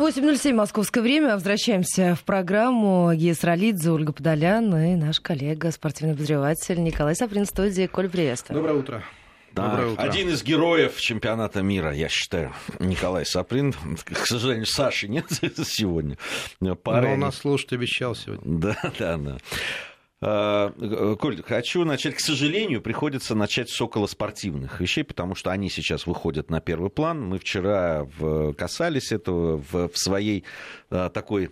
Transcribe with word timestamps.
8.07 0.00 0.54
московское 0.54 1.02
время. 1.02 1.34
Возвращаемся 1.34 2.14
в 2.14 2.24
программу. 2.24 3.12
Гия 3.12 3.34
Сралидзе, 3.34 3.90
Ольга 3.90 4.14
Подолян 4.14 4.74
и 4.74 4.94
наш 4.94 5.20
коллега, 5.20 5.70
спортивный 5.70 6.14
обозреватель 6.14 6.82
Николай 6.82 7.14
Саприн, 7.14 7.44
студии. 7.44 7.86
Коль, 7.86 8.08
приветствую. 8.08 8.56
Доброе 8.56 8.78
утро. 8.78 9.04
Да, 9.52 9.68
Доброе 9.68 9.92
утро. 9.92 10.02
Один 10.02 10.30
из 10.30 10.42
героев 10.42 10.98
чемпионата 10.98 11.60
мира, 11.60 11.92
я 11.92 12.08
считаю, 12.08 12.54
Николай 12.78 13.26
Саприн. 13.26 13.74
К 14.04 14.26
сожалению, 14.26 14.64
Саши 14.64 15.06
нет 15.06 15.26
сегодня. 15.66 16.16
Пары... 16.82 17.08
Но 17.08 17.14
у 17.14 17.16
нас 17.18 17.36
слушать 17.36 17.74
обещал 17.74 18.14
сегодня. 18.14 18.58
Да, 18.58 18.78
да, 18.98 19.18
да. 19.18 19.36
А, 20.22 21.16
Коль, 21.18 21.42
хочу 21.42 21.84
начать, 21.84 22.14
к 22.14 22.20
сожалению, 22.20 22.82
приходится 22.82 23.34
начать 23.34 23.70
с 23.70 23.80
околоспортивных 23.80 24.80
вещей, 24.80 25.02
потому 25.02 25.34
что 25.34 25.50
они 25.50 25.70
сейчас 25.70 26.06
выходят 26.06 26.50
на 26.50 26.60
первый 26.60 26.90
план. 26.90 27.22
Мы 27.22 27.38
вчера 27.38 28.06
касались 28.56 29.12
этого 29.12 29.62
в, 29.70 29.90
своей 29.94 30.44
а, 30.90 31.08
такой 31.08 31.50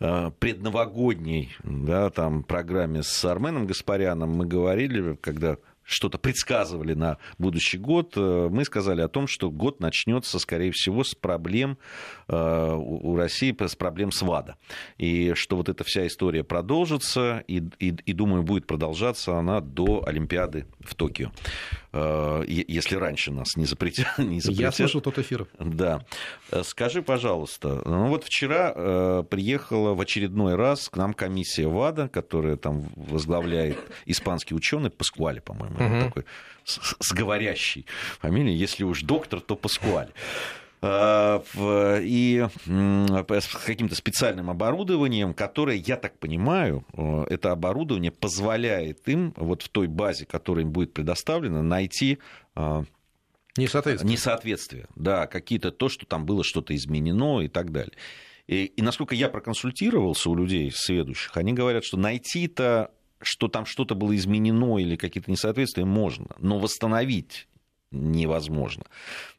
а, 0.00 0.30
предновогодней 0.32 1.56
да, 1.64 2.10
там, 2.10 2.42
программе 2.42 3.02
с 3.02 3.24
Арменом 3.24 3.66
Гаспаряном. 3.66 4.30
Мы 4.30 4.44
говорили, 4.44 5.16
когда 5.16 5.56
что-то 5.90 6.18
предсказывали 6.18 6.94
на 6.94 7.18
будущий 7.38 7.78
год, 7.78 8.12
э, 8.16 8.48
мы 8.50 8.64
сказали 8.64 9.00
о 9.00 9.08
том, 9.08 9.26
что 9.26 9.50
год 9.50 9.80
начнется, 9.80 10.38
скорее 10.38 10.70
всего, 10.72 11.02
с 11.02 11.14
проблем 11.14 11.72
э, 11.72 12.19
у 12.30 13.16
России, 13.16 13.56
с 13.60 13.76
проблем 13.76 14.12
с 14.12 14.22
ВАДА. 14.22 14.56
И 14.98 15.32
что 15.34 15.56
вот 15.56 15.68
эта 15.68 15.84
вся 15.84 16.06
история 16.06 16.44
продолжится, 16.44 17.42
и, 17.46 17.62
и, 17.78 17.94
и 18.04 18.12
думаю, 18.12 18.42
будет 18.42 18.66
продолжаться 18.66 19.36
она 19.36 19.60
до 19.60 20.04
Олимпиады 20.06 20.66
в 20.80 20.94
Токио. 20.94 21.30
Э, 21.92 22.44
если 22.46 22.96
раньше 22.96 23.32
нас 23.32 23.56
не 23.56 23.66
запретят. 23.66 24.18
Не 24.18 24.40
запретят. 24.40 24.60
Я 24.60 24.72
слышал 24.72 25.00
тот 25.00 25.18
эфир. 25.18 25.46
Да. 25.58 26.04
Скажи, 26.62 27.02
пожалуйста, 27.02 27.82
ну 27.84 28.08
вот 28.08 28.24
вчера 28.24 29.22
приехала 29.24 29.94
в 29.94 30.00
очередной 30.00 30.54
раз 30.54 30.88
к 30.88 30.96
нам 30.96 31.14
комиссия 31.14 31.66
ВАДА, 31.66 32.08
которая 32.08 32.56
там 32.56 32.88
возглавляет 32.96 33.78
испанский 34.06 34.54
ученый 34.54 34.90
Паскуали, 34.90 35.40
по-моему, 35.40 35.76
угу. 35.76 36.04
такой 36.04 36.24
с, 36.64 37.12
говорящей 37.12 37.86
фамилией. 38.20 38.56
Если 38.56 38.84
уж 38.84 39.02
доктор, 39.02 39.40
то 39.40 39.56
Паскуаль 39.56 40.10
и 40.82 42.48
с 42.68 43.46
каким-то 43.66 43.94
специальным 43.94 44.48
оборудованием, 44.48 45.34
которое, 45.34 45.76
я 45.76 45.96
так 45.96 46.18
понимаю, 46.18 46.86
э, 46.94 47.24
это 47.28 47.52
оборудование 47.52 48.10
позволяет 48.10 49.06
им 49.08 49.34
вот 49.36 49.62
в 49.62 49.68
той 49.68 49.88
базе, 49.88 50.24
которая 50.24 50.64
им 50.64 50.72
будет 50.72 50.94
предоставлена, 50.94 51.62
найти 51.62 52.18
а, 52.54 52.84
Несоответствие. 53.56 54.12
Несоответствие, 54.12 54.86
да, 54.94 55.26
какие-то 55.26 55.70
то, 55.70 55.88
что 55.88 56.06
там 56.06 56.24
было 56.24 56.44
что-то 56.44 56.74
изменено 56.74 57.40
и 57.40 57.48
так 57.48 57.72
далее. 57.72 57.92
И, 58.46 58.64
и 58.64 58.82
насколько 58.82 59.14
я 59.14 59.28
проконсультировался 59.28 60.30
у 60.30 60.34
людей 60.34 60.70
сведущих, 60.72 61.36
они 61.36 61.52
говорят, 61.52 61.84
что 61.84 61.96
найти-то 61.96 62.90
что 63.22 63.48
там 63.48 63.66
что-то 63.66 63.94
было 63.94 64.16
изменено 64.16 64.78
или 64.78 64.96
какие-то 64.96 65.30
несоответствия, 65.30 65.84
можно, 65.84 66.28
но 66.38 66.58
восстановить 66.58 67.48
невозможно. 67.90 68.84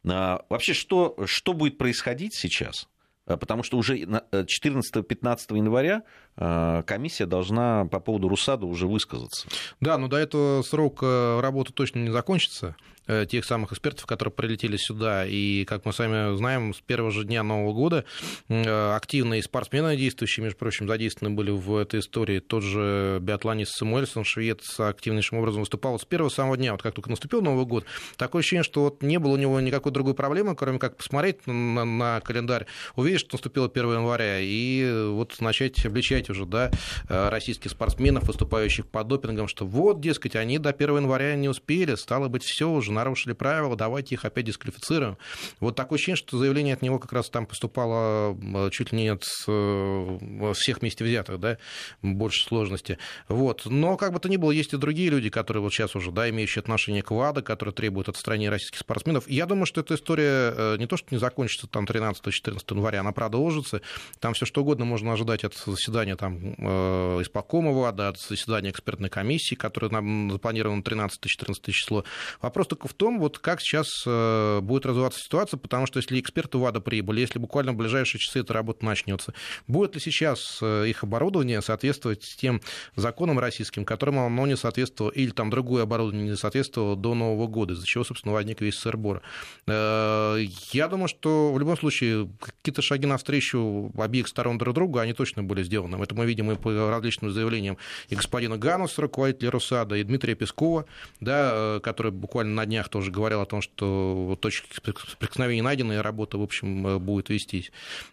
А, 0.08 0.44
вообще, 0.50 0.74
что, 0.74 1.16
что 1.26 1.54
будет 1.54 1.78
происходить 1.78 2.34
сейчас? 2.34 2.88
А, 3.26 3.38
потому 3.38 3.64
что 3.64 3.78
уже 3.78 3.98
14-15 3.98 5.40
э, 5.50 5.58
января 5.58 6.04
а, 6.36 6.84
комиссия 6.84 7.26
должна 7.26 7.86
по 7.86 8.00
поводу 8.00 8.30
РУСАДА 8.30 8.66
уже 8.66 8.88
высказаться. 8.88 9.48
Да, 9.80 9.98
но 9.98 10.08
до 10.08 10.18
этого 10.18 10.62
срок 10.64 11.00
э, 11.02 11.40
работы 11.40 11.74
точно 11.74 12.00
не 12.00 12.10
закончится. 12.10 12.76
Э, 13.12 13.26
тех 13.26 13.46
самых 13.46 13.72
экспертов, 13.72 14.06
которые 14.06 14.32
прилетели 14.32 14.78
сюда. 14.78 15.26
И, 15.26 15.66
как 15.66 15.86
мы 15.86 15.94
сами 15.94 16.36
знаем, 16.38 16.74
с 16.74 16.80
первого 16.82 17.12
же 17.12 17.26
дня 17.26 17.44
Нового 17.44 17.74
года 17.74 18.06
э, 18.48 18.96
активные 18.96 19.44
спортсмены 19.44 19.98
действующие, 19.98 20.44
между 20.44 20.60
прочим, 20.60 20.88
задействованы 20.88 21.36
были 21.36 21.52
в 21.52 21.76
этой 21.76 22.00
истории. 22.00 22.40
Тот 22.40 22.64
же 22.64 23.20
биатлонист 23.22 23.74
Самуэльсон, 23.76 24.24
швед, 24.24 24.62
активнейшим 24.78 25.40
образом 25.40 25.62
выступал 25.62 26.00
с 26.00 26.06
первого 26.06 26.30
самого 26.30 26.58
дня. 26.58 26.72
Вот 26.72 26.84
как 26.84 26.94
только 26.94 27.10
наступил 27.10 27.42
Новый 27.42 27.66
год, 27.66 27.86
такое 28.18 28.42
ощущение, 28.42 28.64
что 28.64 28.84
вот 28.84 29.04
не 29.04 29.20
было 29.20 29.34
у 29.34 29.38
него 29.38 29.60
никакой 29.60 29.92
другой 29.92 30.14
проблемы, 30.14 30.56
кроме 30.56 30.80
как 30.80 30.96
посмотреть 30.96 31.46
на, 31.48 31.84
на 31.84 32.22
календарь, 32.22 32.66
увидеть, 32.96 33.22
что 33.22 33.34
наступило 33.34 33.68
1 33.68 33.92
января, 33.92 34.40
и 34.40 35.10
вот 35.10 35.36
начать 35.42 35.86
обличать 35.86 36.30
уже 36.30 36.46
да, 36.46 36.72
э, 37.10 37.30
российских 37.30 37.72
спортсменов, 37.72 38.24
выступающих 38.24 38.88
по 38.88 39.04
допингам, 39.04 39.48
что 39.50 39.66
вот, 39.66 40.00
дескать, 40.00 40.38
они 40.38 40.60
до 40.60 40.70
1 40.70 40.96
января 40.96 41.36
не 41.36 41.50
успели, 41.50 41.96
стало 41.96 42.30
быть, 42.30 42.44
все 42.44 42.70
уже 42.70 42.92
уже 42.92 42.94
нарушили 43.04 43.34
правила, 43.34 43.76
давайте 43.76 44.16
их 44.16 44.26
опять 44.26 44.46
дисквалифицируем. 44.46 45.18
Вот 45.60 45.76
такое 45.76 45.98
ощущение, 45.98 46.18
что 46.18 46.38
заявление 46.38 46.76
от 46.76 46.82
него 46.82 47.00
как 47.00 47.14
раз 47.14 47.30
там 47.30 47.46
поступало 47.46 48.38
чуть 48.72 48.92
ли 48.92 48.98
не 49.00 49.08
от 49.10 49.24
э, 49.48 50.54
всех 50.54 50.82
вместе 50.82 51.04
взятых, 51.04 51.40
да, 51.40 51.58
больше 52.02 52.46
сложности. 52.46 52.98
Вот. 53.28 53.66
Но 53.66 53.98
как 53.98 54.14
бы 54.14 54.20
то 54.20 54.30
ни 54.30 54.38
было, 54.38 54.52
есть 54.52 54.74
и 54.74 54.78
другие 54.78 55.10
люди, 55.10 55.30
которые 55.30 55.62
вот 55.62 55.74
сейчас 55.74 55.96
уже, 55.96 56.12
да, 56.12 56.30
имеющие 56.30 56.62
отношение 56.62 57.04
к 57.04 57.12
ВАДА, 57.12 57.42
которые 57.42 57.74
требуют 57.74 58.10
отстранения 58.10 58.50
российских 58.50 58.80
спортсменов. 58.80 59.30
Я 59.30 59.46
думаю, 59.46 59.66
что 59.66 59.82
эта 59.82 59.96
история 59.96 60.54
э, 60.56 60.76
не 60.78 60.88
то, 60.88 60.98
что 60.98 61.08
не 61.12 61.18
закончится 61.18 61.68
там 61.68 61.86
13-14 61.86 62.62
января, 62.70 63.02
она 63.02 63.12
продолжится. 63.12 63.82
Там 64.20 64.34
все 64.34 64.46
что 64.46 64.62
угодно 64.62 64.86
можно 64.86 65.14
ожидать 65.14 65.44
от 65.44 65.56
заседания 65.56 66.16
там 66.16 66.56
э, 66.58 67.22
исполкома 67.22 67.72
ВАДА, 67.72 68.10
от 68.10 68.20
заседания 68.20 68.70
экспертной 68.70 69.10
комиссии, 69.10 69.56
которая 69.56 69.92
нам 69.92 70.32
запланирована 70.32 70.82
13-14 70.82 71.72
число. 71.72 72.04
Вопрос 72.42 72.68
только 72.82 72.88
в 72.88 72.94
том, 72.94 73.20
вот 73.20 73.38
как 73.38 73.62
сейчас 73.62 73.88
э, 74.08 74.60
будет 74.62 74.86
развиваться 74.86 75.20
ситуация, 75.20 75.58
потому 75.58 75.86
что 75.86 76.00
если 76.00 76.20
эксперты 76.20 76.58
ВАДА 76.58 76.82
прибыли, 76.82 77.22
если 77.22 77.38
буквально 77.38 77.74
в 77.74 77.76
ближайшие 77.76 78.20
часы 78.20 78.40
эта 78.40 78.54
работа 78.54 78.84
начнется, 78.86 79.34
будет 79.68 79.94
ли 79.96 80.02
сейчас 80.02 80.60
э, 80.62 80.88
их 80.88 81.04
оборудование 81.04 81.62
соответствовать 81.62 82.26
тем 82.38 82.62
законам 82.96 83.40
российским, 83.40 83.86
которым 83.86 84.20
оно 84.20 84.48
не 84.48 84.58
соответствовало, 84.58 85.12
или 85.12 85.30
там 85.30 85.50
другое 85.50 85.84
оборудование 85.84 86.30
не 86.32 86.36
соответствовало 86.36 86.96
до 86.96 87.14
Нового 87.14 87.48
года, 87.48 87.74
из-за 87.74 87.86
чего, 87.86 88.04
собственно, 88.04 88.34
возник 88.34 88.62
весь 88.62 88.76
сырбор. 88.76 89.22
Э, 89.68 90.40
я 90.72 90.88
думаю, 90.88 91.08
что 91.08 91.54
в 91.54 91.60
любом 91.60 91.78
случае 91.78 92.30
какие-то 92.40 92.82
шаги 92.82 93.06
навстречу 93.06 93.92
обеих 93.98 94.28
сторон 94.28 94.58
друг 94.58 94.74
другу, 94.74 94.98
они 94.98 95.14
точно 95.14 95.44
были 95.44 95.62
сделаны. 95.64 96.02
Это 96.02 96.16
мы 96.16 96.26
видим 96.26 96.52
и 96.52 96.56
по 96.56 96.90
различным 96.90 97.32
заявлениям 97.32 97.78
и 98.10 98.16
господина 98.16 98.58
Гануса, 98.58 99.02
руководителя 99.02 99.52
Русада, 99.52 99.96
и 99.96 100.04
Дмитрия 100.04 100.36
Пескова, 100.36 100.86
да, 101.20 101.80
который 101.84 102.12
буквально 102.12 102.56
на 102.56 102.71
днях 102.72 102.90
тоже 102.90 103.12
говорил 103.12 103.42
о 103.42 103.46
том, 103.46 103.62
что 103.62 104.38
точки 104.42 104.68
соприкосновения 104.74 105.62
найдены, 105.62 105.94
и 105.94 105.98
работа, 105.98 106.38
в 106.38 106.42
общем, 106.42 106.88
э, 106.88 107.00
будет 107.00 107.30
вестись. 107.30 107.72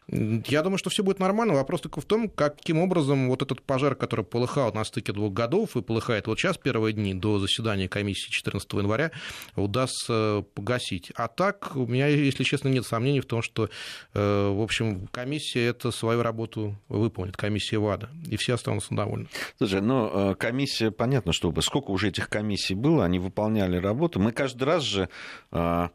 Я 0.09 0.63
думаю, 0.63 0.79
что 0.79 0.91
все 0.91 1.03
будет 1.03 1.21
нормально. 1.21 1.55
Вопрос 1.55 1.83
только 1.83 2.01
в 2.01 2.05
том, 2.05 2.29
каким 2.29 2.81
образом 2.81 3.29
вот 3.29 3.43
этот 3.43 3.63
пожар, 3.63 3.95
который 3.95 4.25
полыхал 4.25 4.73
на 4.73 4.85
стыке 4.85 5.13
двух 5.13 5.33
годов 5.33 5.77
и 5.77 5.83
полыхает 5.83 6.27
вот 6.27 6.39
сейчас, 6.39 6.57
первые 6.59 6.93
дни 6.93 7.15
до 7.15 7.39
заседания 7.39 7.89
комиссии 7.89 8.31
14 8.31 8.73
января, 8.75 9.13
удастся 9.55 10.45
погасить. 10.55 11.13
А 11.15 11.29
так, 11.29 11.77
у 11.77 11.87
меня, 11.87 12.09
если 12.09 12.43
честно, 12.43 12.69
нет 12.69 12.85
сомнений 12.85 13.21
в 13.21 13.27
том, 13.27 13.43
что, 13.43 13.69
э, 14.15 14.49
в 14.49 14.61
общем, 14.61 15.07
комиссия 15.09 15.67
это 15.67 15.91
свою 15.91 16.23
работу 16.23 16.77
выполнит, 16.89 17.37
комиссия 17.37 17.79
ВАДА, 17.79 18.11
и 18.29 18.37
все 18.37 18.55
останутся 18.55 18.95
довольны. 18.95 19.29
Слушай, 19.59 19.81
ну, 19.81 20.33
э, 20.33 20.35
комиссия, 20.35 20.91
понятно, 20.91 21.33
что 21.33 21.55
сколько 21.61 21.91
уже 21.91 22.09
этих 22.09 22.29
комиссий 22.29 22.75
было, 22.75 23.05
они 23.05 23.19
выполняли 23.19 23.77
работу. 23.77 24.21
Мы 24.21 24.33
каждый 24.33 24.48
раз 24.63 24.83
же 24.83 25.09
а, 25.51 25.91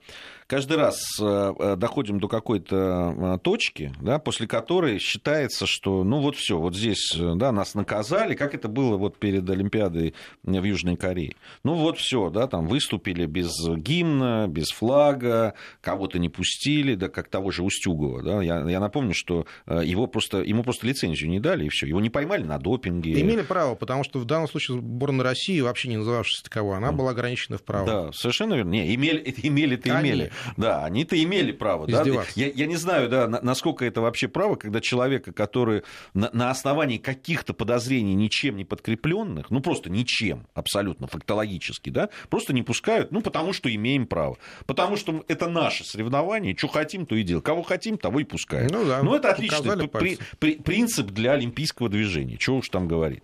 каждый 0.53 0.77
раз 0.77 0.99
э, 1.19 1.53
э, 1.57 1.75
доходим 1.77 2.19
до 2.19 2.27
какой-то 2.27 3.15
э, 3.17 3.37
точки, 3.41 3.91
да, 3.99 4.19
после 4.19 4.45
которой 4.45 4.99
считается, 4.99 5.65
что 5.65 6.03
ну 6.03 6.19
вот 6.19 6.35
все, 6.35 6.59
вот 6.59 6.75
здесь 6.75 7.17
да, 7.17 7.51
нас 7.51 7.73
наказали, 7.73 8.35
как 8.35 8.53
это 8.53 8.67
было 8.67 8.97
вот 8.97 9.17
перед 9.17 9.49
Олимпиадой 9.49 10.13
в 10.43 10.63
Южной 10.63 10.95
Корее. 10.95 11.35
Ну 11.63 11.73
вот 11.73 11.97
все, 11.97 12.29
да, 12.29 12.45
там 12.45 12.67
выступили 12.67 13.25
без 13.25 13.51
гимна, 13.77 14.45
без 14.47 14.69
флага, 14.69 15.55
кого-то 15.81 16.19
не 16.19 16.29
пустили, 16.29 16.93
да, 16.93 17.09
как 17.09 17.29
того 17.29 17.49
же 17.49 17.63
Устюгова. 17.63 18.21
Да, 18.21 18.43
я, 18.43 18.61
я 18.69 18.79
напомню, 18.79 19.15
что 19.15 19.47
его 19.65 20.05
просто, 20.05 20.43
ему 20.43 20.61
просто 20.61 20.85
лицензию 20.85 21.31
не 21.31 21.39
дали, 21.39 21.65
и 21.65 21.69
все. 21.69 21.87
Его 21.87 21.99
не 21.99 22.11
поймали 22.11 22.43
на 22.43 22.59
допинге. 22.59 23.19
Имели 23.19 23.41
право, 23.41 23.73
потому 23.73 24.03
что 24.03 24.19
в 24.19 24.25
данном 24.25 24.47
случае 24.47 24.77
сборная 24.77 25.23
России, 25.23 25.59
вообще 25.61 25.89
не 25.89 25.97
называвшаяся 25.97 26.43
таковой, 26.43 26.77
она 26.77 26.91
была 26.91 27.09
ограничена 27.09 27.57
в 27.57 27.63
правах. 27.63 27.87
Да, 27.87 28.11
совершенно 28.11 28.53
верно. 28.53 28.69
Не, 28.69 28.93
имели, 28.93 29.33
имели-то 29.43 29.89
имели. 29.89 30.31
Да, 30.57 30.85
они-то 30.85 31.21
имели 31.21 31.51
право. 31.51 31.87
Да? 31.87 32.03
Я, 32.35 32.47
я 32.47 32.65
не 32.65 32.75
знаю, 32.75 33.09
да, 33.09 33.27
насколько 33.27 33.85
это 33.85 34.01
вообще 34.01 34.27
право, 34.27 34.55
когда 34.55 34.81
человека, 34.81 35.31
который 35.31 35.83
на, 36.13 36.29
на 36.33 36.51
основании 36.51 36.97
каких-то 36.97 37.53
подозрений 37.53 38.13
ничем 38.13 38.57
не 38.57 38.65
подкрепленных, 38.65 39.49
ну 39.51 39.61
просто 39.61 39.89
ничем, 39.89 40.47
абсолютно 40.53 41.07
фактологически, 41.07 41.89
да, 41.89 42.09
просто 42.29 42.53
не 42.53 42.63
пускают, 42.63 43.11
ну 43.11 43.21
потому 43.21 43.53
что 43.53 43.73
имеем 43.73 44.07
право. 44.07 44.37
Потому 44.65 44.97
что 44.97 45.23
это 45.27 45.49
наше 45.49 45.83
соревнование, 45.83 46.55
что 46.57 46.67
хотим, 46.67 47.05
то 47.05 47.15
и 47.15 47.23
делаем. 47.23 47.43
Кого 47.43 47.63
хотим, 47.63 47.97
того 47.97 48.19
и 48.19 48.23
пускаем. 48.23 48.69
Ну, 48.71 48.85
да, 48.85 49.01
ну 49.03 49.15
это 49.15 49.31
отличный 49.31 49.87
при, 49.87 50.17
при, 50.39 50.55
принцип 50.55 51.07
для 51.07 51.33
олимпийского 51.33 51.89
движения, 51.89 52.37
чего 52.37 52.57
уж 52.57 52.69
там 52.69 52.87
говорить. 52.87 53.23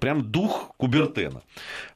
Прям 0.00 0.22
дух 0.30 0.74
Кубертена. 0.76 1.42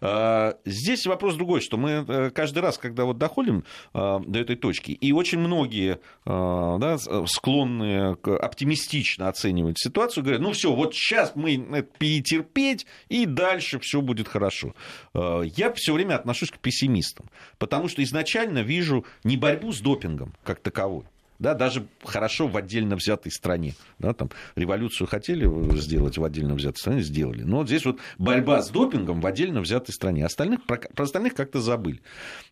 А, 0.00 0.56
здесь 0.64 1.06
вопрос 1.06 1.34
другой, 1.36 1.60
что 1.60 1.76
мы 1.76 2.04
э, 2.06 2.30
каждый 2.30 2.60
раз, 2.60 2.78
когда 2.78 3.04
вот 3.04 3.18
доходим 3.18 3.64
а, 3.92 4.20
до 4.20 4.38
этой 4.38 4.55
точки. 4.56 4.92
И 4.92 5.12
очень 5.12 5.38
многие 5.38 6.00
да, 6.24 6.98
склонны 7.26 8.12
оптимистично 8.12 9.28
оценивать 9.28 9.78
ситуацию, 9.78 10.24
говорят, 10.24 10.42
ну 10.42 10.52
все, 10.52 10.74
вот 10.74 10.94
сейчас 10.94 11.36
мы 11.36 11.86
перетерпеть, 11.98 12.86
и 13.08 13.26
дальше 13.26 13.78
все 13.78 14.00
будет 14.00 14.28
хорошо. 14.28 14.74
Я 15.14 15.72
все 15.72 15.92
время 15.92 16.16
отношусь 16.16 16.50
к 16.50 16.58
пессимистам, 16.58 17.30
потому 17.58 17.88
что 17.88 18.02
изначально 18.02 18.60
вижу 18.60 19.04
не 19.24 19.36
борьбу 19.36 19.72
с 19.72 19.80
допингом 19.80 20.34
как 20.42 20.60
таковой, 20.60 21.04
да, 21.38 21.54
даже 21.54 21.86
хорошо 22.02 22.48
в 22.48 22.56
отдельно 22.56 22.96
взятой 22.96 23.30
стране. 23.30 23.74
Да, 23.98 24.14
там, 24.14 24.30
революцию 24.54 25.06
хотели 25.06 25.46
сделать 25.78 26.16
в 26.18 26.24
отдельно 26.24 26.54
взятой 26.54 26.78
стране, 26.78 27.02
сделали. 27.02 27.42
Но 27.42 27.58
вот 27.58 27.66
здесь 27.68 27.84
вот 27.84 27.98
борьба 28.18 28.62
с 28.62 28.70
допингом 28.70 29.20
в 29.20 29.26
отдельно 29.26 29.60
взятой 29.60 29.94
стране. 29.94 30.24
Остальных, 30.24 30.64
про, 30.64 30.78
про 30.78 31.04
остальных 31.04 31.34
как-то 31.34 31.60
забыли. 31.60 32.00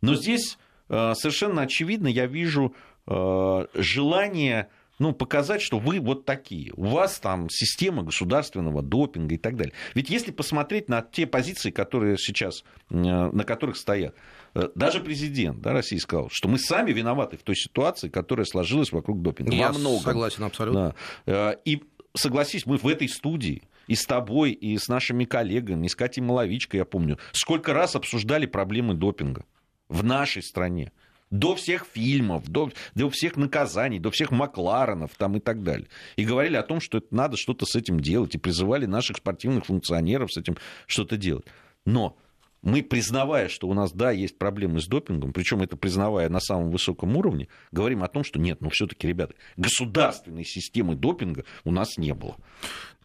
Но 0.03 0.15
здесь 0.15 0.59
э, 0.59 0.74
совершенно 0.89 1.63
очевидно 1.63 2.09
я 2.09 2.27
вижу 2.27 2.75
э, 3.07 3.67
желание 3.75 4.69
ну, 4.99 5.13
показать, 5.13 5.61
что 5.61 5.79
вы 5.79 6.01
вот 6.01 6.25
такие. 6.25 6.73
У 6.77 6.85
вас 6.85 7.19
там 7.19 7.49
система 7.51 8.03
государственного 8.03 8.83
допинга 8.83 9.35
и 9.35 9.39
так 9.39 9.57
далее. 9.57 9.75
Ведь 9.95 10.09
если 10.09 10.31
посмотреть 10.31 10.89
на 10.89 11.03
те 11.03 11.27
позиции, 11.27 11.71
которые 11.71 12.17
сейчас, 12.17 12.65
э, 12.91 12.95
на 12.95 13.45
которых 13.45 13.77
стоят, 13.77 14.15
э, 14.55 14.69
даже 14.75 15.01
президент 15.01 15.61
да, 15.61 15.73
России 15.73 15.97
сказал, 15.97 16.29
что 16.31 16.49
мы 16.49 16.59
сами 16.59 16.93
виноваты 16.93 17.37
в 17.37 17.43
той 17.43 17.57
ситуации, 17.57 18.09
которая 18.09 18.47
сложилась 18.47 18.93
вокруг 18.93 19.21
допинга. 19.21 19.53
Я 19.53 19.73
Во 19.73 19.79
многом. 19.79 20.03
согласен 20.03 20.45
абсолютно. 20.45 20.95
Да. 21.27 21.53
Э, 21.53 21.57
и 21.65 21.83
согласись, 22.15 22.65
мы 22.67 22.77
в 22.77 22.87
этой 22.87 23.09
студии 23.09 23.63
и 23.89 23.97
с 23.97 24.05
тобой, 24.07 24.53
и 24.53 24.79
с 24.79 24.89
нашими 24.89 25.25
коллегами, 25.25 25.87
и 25.87 25.89
с 25.89 25.97
Катей 25.97 26.23
Маловичкой, 26.23 26.79
я 26.79 26.85
помню, 26.85 27.19
сколько 27.33 27.75
раз 27.75 27.97
обсуждали 27.97 28.47
проблемы 28.47 28.95
допинга 28.95 29.45
в 29.95 30.03
нашей 30.03 30.43
стране 30.43 30.93
до 31.31 31.55
всех 31.55 31.87
фильмов, 31.93 32.49
до, 32.49 32.71
до 32.95 33.09
всех 33.11 33.37
наказаний, 33.37 33.99
до 33.99 34.11
всех 34.11 34.31
Макларенов 34.31 35.13
там 35.17 35.37
и 35.37 35.41
так 35.41 35.63
далее. 35.63 35.89
И 36.17 36.25
говорили 36.25 36.57
о 36.57 36.63
том, 36.63 36.81
что 36.81 36.99
это 36.99 37.15
надо 37.15 37.37
что-то 37.37 37.65
с 37.65 37.75
этим 37.77 38.01
делать, 38.01 38.35
и 38.35 38.39
призывали 38.39 38.87
наших 38.87 39.17
спортивных 39.19 39.67
функционеров 39.67 40.33
с 40.33 40.37
этим 40.37 40.57
что-то 40.87 41.17
делать. 41.17 41.47
Но 41.85 42.17
мы, 42.63 42.83
признавая, 42.83 43.49
что 43.49 43.69
у 43.69 43.75
нас, 43.75 43.93
да, 43.93 44.11
есть 44.11 44.39
проблемы 44.39 44.81
с 44.81 44.87
допингом, 44.87 45.33
причем 45.33 45.61
это 45.61 45.77
признавая 45.77 46.29
на 46.29 46.41
самом 46.41 46.71
высоком 46.71 47.17
уровне, 47.17 47.49
говорим 47.73 48.03
о 48.03 48.09
том, 48.09 48.25
что 48.25 48.41
нет, 48.41 48.61
ну 48.61 48.71
все-таки, 48.71 49.07
ребята, 49.07 49.35
государственной 49.57 50.45
системы 50.45 50.95
допинга 50.97 51.45
у 51.65 51.71
нас 51.71 51.99
не 51.99 52.15
было. 52.15 52.37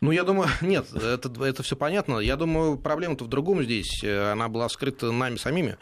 Ну, 0.02 0.12
я 0.12 0.24
думаю, 0.24 0.50
нет, 0.62 0.94
это, 0.94 1.30
это 1.44 1.64
все 1.64 1.76
понятно. 1.76 2.20
Я 2.20 2.36
думаю, 2.36 2.78
проблема-то 2.78 3.26
в 3.26 3.28
другом 3.28 3.64
здесь. 3.64 4.04
Она 4.04 4.48
была 4.48 4.70
скрыта 4.70 5.12
нами 5.12 5.38
самими. 5.38 5.78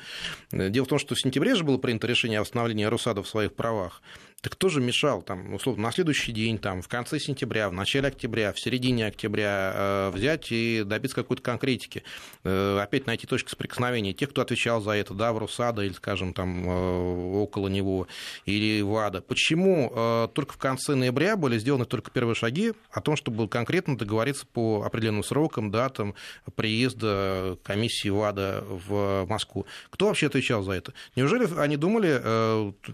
Дело 0.51 0.85
в 0.85 0.89
том, 0.89 0.99
что 0.99 1.15
в 1.15 1.19
сентябре 1.19 1.55
же 1.55 1.63
было 1.63 1.77
принято 1.77 2.07
решение 2.07 2.39
о 2.39 2.41
восстановлении 2.41 2.85
Русада 2.85 3.23
в 3.23 3.27
своих 3.27 3.53
правах. 3.53 4.01
Так 4.41 4.53
кто 4.53 4.69
же 4.69 4.81
мешал, 4.81 5.23
там, 5.23 5.55
условно, 5.55 5.83
на 5.83 5.91
следующий 5.91 6.31
день, 6.31 6.59
там, 6.59 6.83
в 6.83 6.87
конце 6.87 7.17
сентября, 7.17 7.69
в 7.69 7.73
начале 7.73 8.09
октября, 8.09 8.53
в 8.53 8.59
середине 8.59 9.07
октября 9.07 9.71
э, 9.73 10.11
взять 10.13 10.51
и 10.51 10.83
добиться 10.85 11.15
какой-то 11.15 11.41
конкретики, 11.41 12.03
э, 12.43 12.79
опять 12.79 13.07
найти 13.07 13.25
точку 13.25 13.49
соприкосновения 13.49 14.13
тех, 14.13 14.29
кто 14.29 14.43
отвечал 14.43 14.79
за 14.79 14.91
это, 14.91 15.15
да, 15.15 15.33
в 15.33 15.39
Русада 15.39 15.81
или, 15.81 15.93
скажем, 15.93 16.35
там, 16.35 16.69
э, 16.69 17.37
около 17.41 17.67
него, 17.67 18.07
или 18.45 18.79
ВАДА. 18.83 19.23
Почему 19.23 19.91
э, 19.95 20.27
только 20.35 20.53
в 20.53 20.57
конце 20.57 20.93
ноября 20.93 21.35
были 21.35 21.57
сделаны 21.57 21.85
только 21.85 22.11
первые 22.11 22.35
шаги 22.35 22.73
о 22.91 23.01
том, 23.01 23.15
чтобы 23.15 23.47
конкретно 23.47 23.97
договориться 23.97 24.45
по 24.45 24.83
определенным 24.83 25.23
срокам, 25.23 25.71
датам 25.71 26.13
приезда 26.55 27.57
комиссии 27.63 28.09
ВАДА 28.09 28.63
в 28.67 29.25
Москву? 29.27 29.65
Кто 29.89 30.09
вообще 30.09 30.27
отвечал 30.27 30.61
за 30.61 30.73
это? 30.73 30.93
Неужели 31.15 31.51
они 31.57 31.75
думали, 31.75 32.21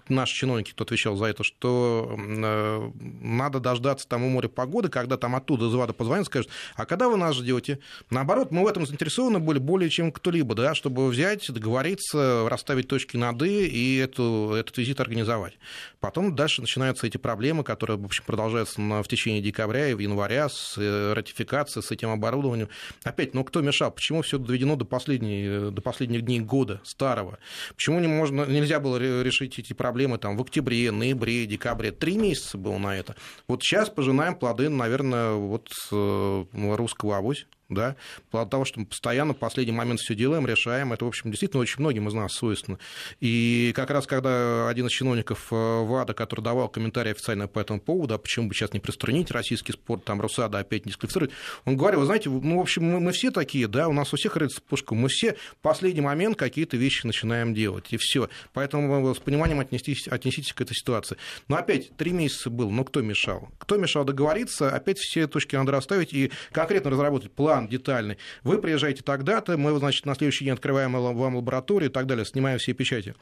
наши 0.07 0.35
чиновники, 0.35 0.71
кто 0.71 0.85
отвечал 0.85 1.17
за 1.17 1.25
это, 1.25 1.32
это, 1.33 1.43
что 1.43 2.15
э, 2.17 2.91
надо 3.21 3.59
дождаться 3.59 4.07
там 4.07 4.23
у 4.23 4.29
моря 4.29 4.47
погоды, 4.47 4.89
когда 4.89 5.17
там 5.17 5.35
оттуда 5.35 5.67
из 5.67 5.73
ВАДА 5.73 5.93
позвонят, 5.93 6.25
скажут, 6.27 6.49
а 6.75 6.85
когда 6.85 7.09
вы 7.09 7.17
нас 7.17 7.35
ждете? 7.35 7.79
Наоборот, 8.09 8.51
мы 8.51 8.63
в 8.63 8.67
этом 8.67 8.85
заинтересованы 8.85 9.39
были 9.39 9.59
более 9.59 9.89
чем 9.89 10.11
кто-либо, 10.11 10.55
да, 10.55 10.73
чтобы 10.73 11.07
взять, 11.07 11.51
договориться, 11.51 12.47
расставить 12.49 12.87
точки 12.87 13.17
над 13.17 13.41
«и» 13.43 13.65
и 13.67 13.97
эту, 13.97 14.53
этот 14.57 14.77
визит 14.77 14.99
организовать. 14.99 15.57
Потом 15.99 16.35
дальше 16.35 16.61
начинаются 16.61 17.07
эти 17.07 17.17
проблемы, 17.17 17.63
которые, 17.63 17.97
в 17.97 18.05
общем, 18.05 18.23
продолжаются 18.25 18.79
в 18.79 19.07
течение 19.07 19.41
декабря 19.41 19.89
и 19.89 19.93
в 19.93 19.99
января 19.99 20.49
с 20.49 20.77
э, 20.77 21.13
ратификацией, 21.13 21.83
с 21.83 21.91
этим 21.91 22.09
оборудованием. 22.09 22.69
Опять, 23.03 23.33
ну 23.33 23.43
кто 23.43 23.61
мешал? 23.61 23.91
Почему 23.91 24.21
все 24.21 24.37
доведено 24.37 24.75
до, 24.75 24.85
последней, 24.85 25.71
до 25.71 25.81
последних 25.81 26.21
дней 26.21 26.39
года 26.39 26.81
старого? 26.83 27.39
Почему 27.75 27.99
не 27.99 28.07
можно, 28.07 28.45
нельзя 28.45 28.79
было 28.79 28.97
решить 28.97 29.57
эти 29.59 29.73
проблемы 29.73 30.17
там, 30.17 30.37
в 30.37 30.41
октябре, 30.41 30.91
ноябре, 30.91 31.22
ноябре, 31.23 31.45
декабре. 31.45 31.91
Три 31.91 32.17
месяца 32.17 32.57
было 32.57 32.77
на 32.77 32.95
это. 32.95 33.15
Вот 33.47 33.63
сейчас 33.63 33.89
пожинаем 33.89 34.35
плоды, 34.35 34.69
наверное, 34.69 35.33
вот 35.33 35.69
э, 35.91 36.45
русского 36.53 37.17
авось 37.17 37.47
да, 37.69 37.95
от 38.31 38.49
того, 38.49 38.65
что 38.65 38.79
мы 38.79 38.85
постоянно 38.85 39.33
в 39.33 39.37
последний 39.37 39.73
момент 39.73 39.99
все 39.99 40.15
делаем, 40.15 40.45
решаем, 40.45 40.93
это, 40.93 41.05
в 41.05 41.07
общем, 41.07 41.31
действительно 41.31 41.61
очень 41.61 41.79
многим 41.79 42.07
из 42.07 42.13
нас 42.13 42.33
свойственно. 42.33 42.77
И 43.19 43.71
как 43.75 43.89
раз, 43.89 44.05
когда 44.05 44.67
один 44.67 44.87
из 44.87 44.91
чиновников 44.91 45.47
э, 45.51 45.55
ВАДА, 45.55 46.13
который 46.13 46.41
давал 46.41 46.69
комментарий 46.69 47.11
официально 47.11 47.47
по 47.47 47.59
этому 47.59 47.79
поводу, 47.79 48.13
а 48.13 48.17
почему 48.17 48.47
бы 48.47 48.53
сейчас 48.53 48.73
не 48.73 48.79
приструнить 48.79 49.31
российский 49.31 49.71
спорт, 49.71 50.03
там, 50.03 50.21
Русада 50.21 50.59
опять 50.59 50.85
не 50.85 50.91
дисквалифицировать, 50.91 51.33
он 51.65 51.77
говорил, 51.77 52.01
вы 52.01 52.05
знаете, 52.05 52.29
ну, 52.29 52.57
в 52.57 52.61
общем, 52.61 52.83
мы, 52.83 52.99
мы 52.99 53.11
все 53.11 53.31
такие, 53.31 53.67
да, 53.67 53.87
у 53.87 53.93
нас 53.93 54.13
у 54.13 54.17
всех 54.17 54.35
рыться 54.35 54.61
пушка, 54.61 54.95
мы 54.95 55.07
все 55.09 55.33
в 55.33 55.57
последний 55.61 56.01
момент 56.01 56.37
какие-то 56.37 56.77
вещи 56.77 57.05
начинаем 57.05 57.53
делать, 57.53 57.87
и 57.91 57.97
все. 57.97 58.29
Поэтому 58.53 59.13
с 59.13 59.19
пониманием 59.19 59.59
отнеситесь, 59.59 60.07
отнеситесь 60.07 60.53
к 60.53 60.61
этой 60.61 60.75
ситуации. 60.75 61.17
Но 61.47 61.55
опять, 61.55 61.95
три 61.95 62.11
месяца 62.11 62.49
был, 62.49 62.69
но 62.69 62.83
кто 62.83 63.01
мешал? 63.01 63.49
Кто 63.57 63.77
мешал 63.77 64.03
договориться? 64.03 64.69
Опять 64.69 64.97
все 64.99 65.27
точки 65.27 65.55
надо 65.55 65.71
расставить 65.71 66.13
и 66.13 66.31
конкретно 66.51 66.91
разработать 66.91 67.31
план 67.31 67.52
план 67.53 67.67
детальный. 67.67 68.17
Вы 68.43 68.59
приезжаете 68.59 69.03
тогда-то, 69.03 69.57
мы, 69.57 69.77
значит, 69.77 70.05
на 70.05 70.15
следующий 70.15 70.45
день 70.45 70.53
открываем 70.53 70.93
вам 70.93 71.35
лабораторию 71.35 71.89
и 71.89 71.93
так 71.93 72.07
далее, 72.07 72.25
снимаем 72.25 72.59
все 72.59 72.73
печати. 72.73 73.15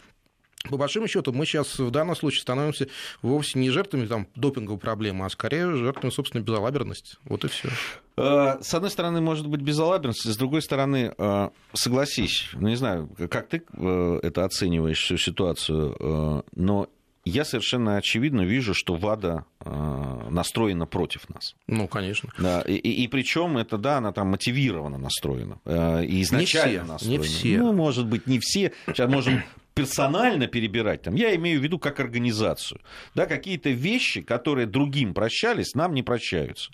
По 0.69 0.78
большому 0.78 1.07
счету, 1.07 1.33
мы 1.33 1.45
сейчас 1.45 1.80
в 1.80 1.89
данном 1.89 2.16
случае 2.16 2.42
становимся 2.42 2.88
вовсе 3.24 3.57
не 3.57 3.72
жертвами 3.72 4.06
там, 4.06 4.28
допинговой 4.36 4.80
проблемы, 4.80 5.25
а 5.25 5.30
скорее 5.30 5.75
жертвами 5.75 6.12
собственной 6.12 6.44
безалаберности. 6.44 7.18
Вот 7.24 7.44
и 7.45 7.48
все. 7.48 7.69
Э, 8.16 8.62
с 8.62 8.72
одной 8.74 8.92
стороны, 8.92 9.22
может 9.22 9.48
быть 9.48 9.62
безалаберность, 9.62 10.24
с 10.24 10.38
другой 10.38 10.62
стороны, 10.62 11.16
э, 11.18 11.50
согласись, 11.74 12.50
ну 12.54 12.68
не 12.68 12.75
знаю, 12.75 13.10
как 13.30 13.48
ты 13.48 13.63
э, 13.74 14.19
это 14.22 14.45
оцениваешь 14.45 15.01
всю 15.01 15.18
ситуацию, 15.18 16.45
но 16.56 16.88
я 17.25 17.45
совершенно 17.45 17.97
очевидно 17.97 18.41
вижу, 18.41 18.73
что 18.73 18.95
ВАДА 18.95 19.45
э, 19.59 20.27
настроена 20.29 20.85
против 20.85 21.29
нас. 21.29 21.56
Ну, 21.68 21.88
конечно. 21.88 22.29
Да, 22.38 22.62
и, 22.62 22.73
и, 22.73 23.03
и 23.03 23.07
причем 23.07 23.57
это, 23.57 23.77
да, 23.77 23.98
она 23.98 24.12
там 24.12 24.29
мотивированно 24.29 24.98
настроена. 24.98 25.60
Э, 25.65 26.03
и 26.03 26.22
изначально 26.24 26.72
не 26.72 26.79
все, 26.79 26.84
настроена. 26.84 27.22
Не 27.22 27.27
все. 27.27 27.57
Ну, 27.57 27.74
может 27.74 28.07
быть, 28.07 28.27
не 28.27 28.39
все. 28.39 28.74
Сейчас 28.88 29.10
можем 29.10 29.43
персонально 29.74 30.48
перебирать, 30.48 31.01
там, 31.03 31.15
я 31.15 31.36
имею 31.36 31.60
в 31.60 31.63
виду 31.63 31.79
как 31.79 32.00
организацию. 32.00 32.81
Да, 33.15 33.25
какие-то 33.25 33.69
вещи, 33.69 34.22
которые 34.22 34.67
другим 34.67 35.13
прощались, 35.13 35.75
нам 35.75 35.93
не 35.93 36.03
прощаются. 36.03 36.72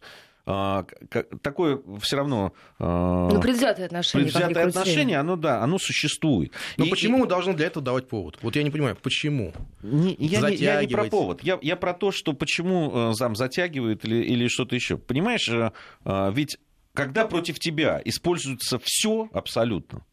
А, 0.49 0.85
такое 1.41 1.81
все 2.01 2.15
равно... 2.15 2.53
А, 2.79 3.27
ну, 3.29 3.41
предвзятое 3.41 3.85
отношение. 3.85 4.31
Предвзятое 4.31 4.67
отношение, 4.67 5.17
оно, 5.17 5.35
да, 5.35 5.61
оно 5.61 5.77
существует. 5.77 6.53
Но 6.77 6.85
и, 6.85 6.89
почему 6.89 7.17
и... 7.17 7.21
мы 7.21 7.27
должны 7.27 7.53
для 7.53 7.67
этого 7.67 7.83
давать 7.83 8.07
повод? 8.07 8.37
Вот 8.41 8.55
я 8.55 8.63
не 8.63 8.71
понимаю, 8.71 8.95
почему? 8.95 9.51
Не, 9.83 10.15
я, 10.17 10.49
не, 10.49 10.55
я 10.55 10.81
не 10.81 10.87
про 10.87 11.03
повод. 11.03 11.43
Я, 11.43 11.59
я 11.61 11.75
про 11.75 11.93
то, 11.93 12.13
что 12.13 12.31
почему 12.31 13.09
э, 13.09 13.13
зам 13.13 13.35
затягивает 13.35 14.05
или, 14.05 14.23
или 14.23 14.47
что-то 14.47 14.73
еще. 14.73 14.97
Понимаешь, 14.97 15.49
э, 15.49 15.71
э, 16.05 16.31
ведь 16.33 16.57
когда 16.93 17.27
против 17.27 17.59
тебя 17.59 18.01
используется 18.05 18.79
все 18.81 19.27
абсолютно, 19.33 20.05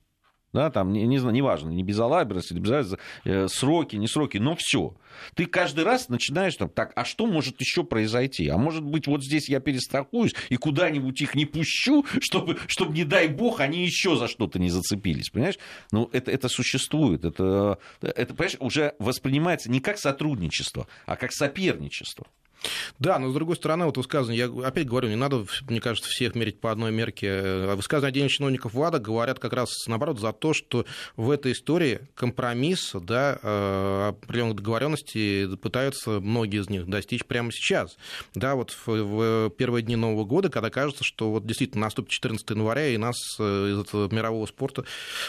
да, 0.54 0.70
там, 0.70 0.92
не, 0.92 1.04
не, 1.04 1.16
неважно, 1.16 1.68
не 1.70 1.82
безалаберность, 1.82 2.52
не 2.52 2.60
безалаберность, 2.60 3.02
э, 3.24 3.48
сроки, 3.48 3.96
не 3.96 4.06
сроки, 4.06 4.38
но 4.38 4.54
все. 4.56 4.94
Ты 5.34 5.46
каждый 5.46 5.84
раз 5.84 6.08
начинаешь 6.08 6.54
там, 6.54 6.68
так, 6.68 6.92
а 6.94 7.04
что 7.04 7.26
может 7.26 7.60
еще 7.60 7.82
произойти? 7.82 8.48
А 8.48 8.56
может 8.56 8.84
быть, 8.84 9.08
вот 9.08 9.24
здесь 9.24 9.48
я 9.48 9.58
перестрахуюсь 9.58 10.34
и 10.48 10.56
куда-нибудь 10.56 11.20
их 11.20 11.34
не 11.34 11.44
пущу, 11.44 12.06
чтобы, 12.20 12.56
чтобы, 12.68 12.94
не 12.94 13.04
дай 13.04 13.26
бог, 13.26 13.60
они 13.60 13.84
еще 13.84 14.16
за 14.16 14.28
что-то 14.28 14.60
не 14.60 14.70
зацепились, 14.70 15.30
понимаешь? 15.30 15.58
Ну, 15.90 16.08
это, 16.12 16.30
это 16.30 16.48
существует, 16.48 17.24
это, 17.24 17.78
это, 18.00 18.32
понимаешь, 18.32 18.56
уже 18.60 18.94
воспринимается 19.00 19.70
не 19.70 19.80
как 19.80 19.98
сотрудничество, 19.98 20.86
а 21.04 21.16
как 21.16 21.32
соперничество. 21.32 22.26
Да, 22.98 23.18
но 23.18 23.30
с 23.30 23.34
другой 23.34 23.56
стороны, 23.56 23.86
вот 23.86 23.96
высказывание, 23.96 24.46
я 24.46 24.66
опять 24.66 24.86
говорю, 24.86 25.08
не 25.08 25.16
надо, 25.16 25.44
мне 25.68 25.80
кажется, 25.80 26.08
всех 26.10 26.34
мерить 26.34 26.60
по 26.60 26.70
одной 26.70 26.92
мерке. 26.92 27.74
Высказывания 27.74 28.08
отдельных 28.08 28.32
чиновников 28.32 28.74
ВАДА 28.74 28.98
говорят 28.98 29.38
как 29.38 29.52
раз 29.52 29.86
наоборот 29.86 30.20
за 30.20 30.32
то, 30.32 30.52
что 30.52 30.86
в 31.16 31.30
этой 31.30 31.52
истории 31.52 32.00
компромисс, 32.14 32.92
да, 32.94 33.38
э, 33.42 34.08
определенных 34.08 34.56
договоренностей 34.56 35.56
пытаются 35.56 36.20
многие 36.20 36.60
из 36.60 36.70
них 36.70 36.86
достичь 36.86 37.24
прямо 37.24 37.50
сейчас. 37.52 37.96
Да, 38.34 38.54
вот 38.54 38.70
в, 38.70 38.86
в 38.86 39.50
первые 39.50 39.82
дни 39.82 39.96
Нового 39.96 40.24
года, 40.24 40.48
когда 40.48 40.70
кажется, 40.70 41.04
что 41.04 41.30
вот 41.30 41.46
действительно 41.46 41.82
наступит 41.82 42.10
14 42.10 42.48
января, 42.50 42.88
и 42.88 42.96
нас 42.96 43.16
э, 43.38 43.72
из 43.72 43.80
этого 43.80 44.12
мирового 44.12 44.46
спорта 44.46 44.84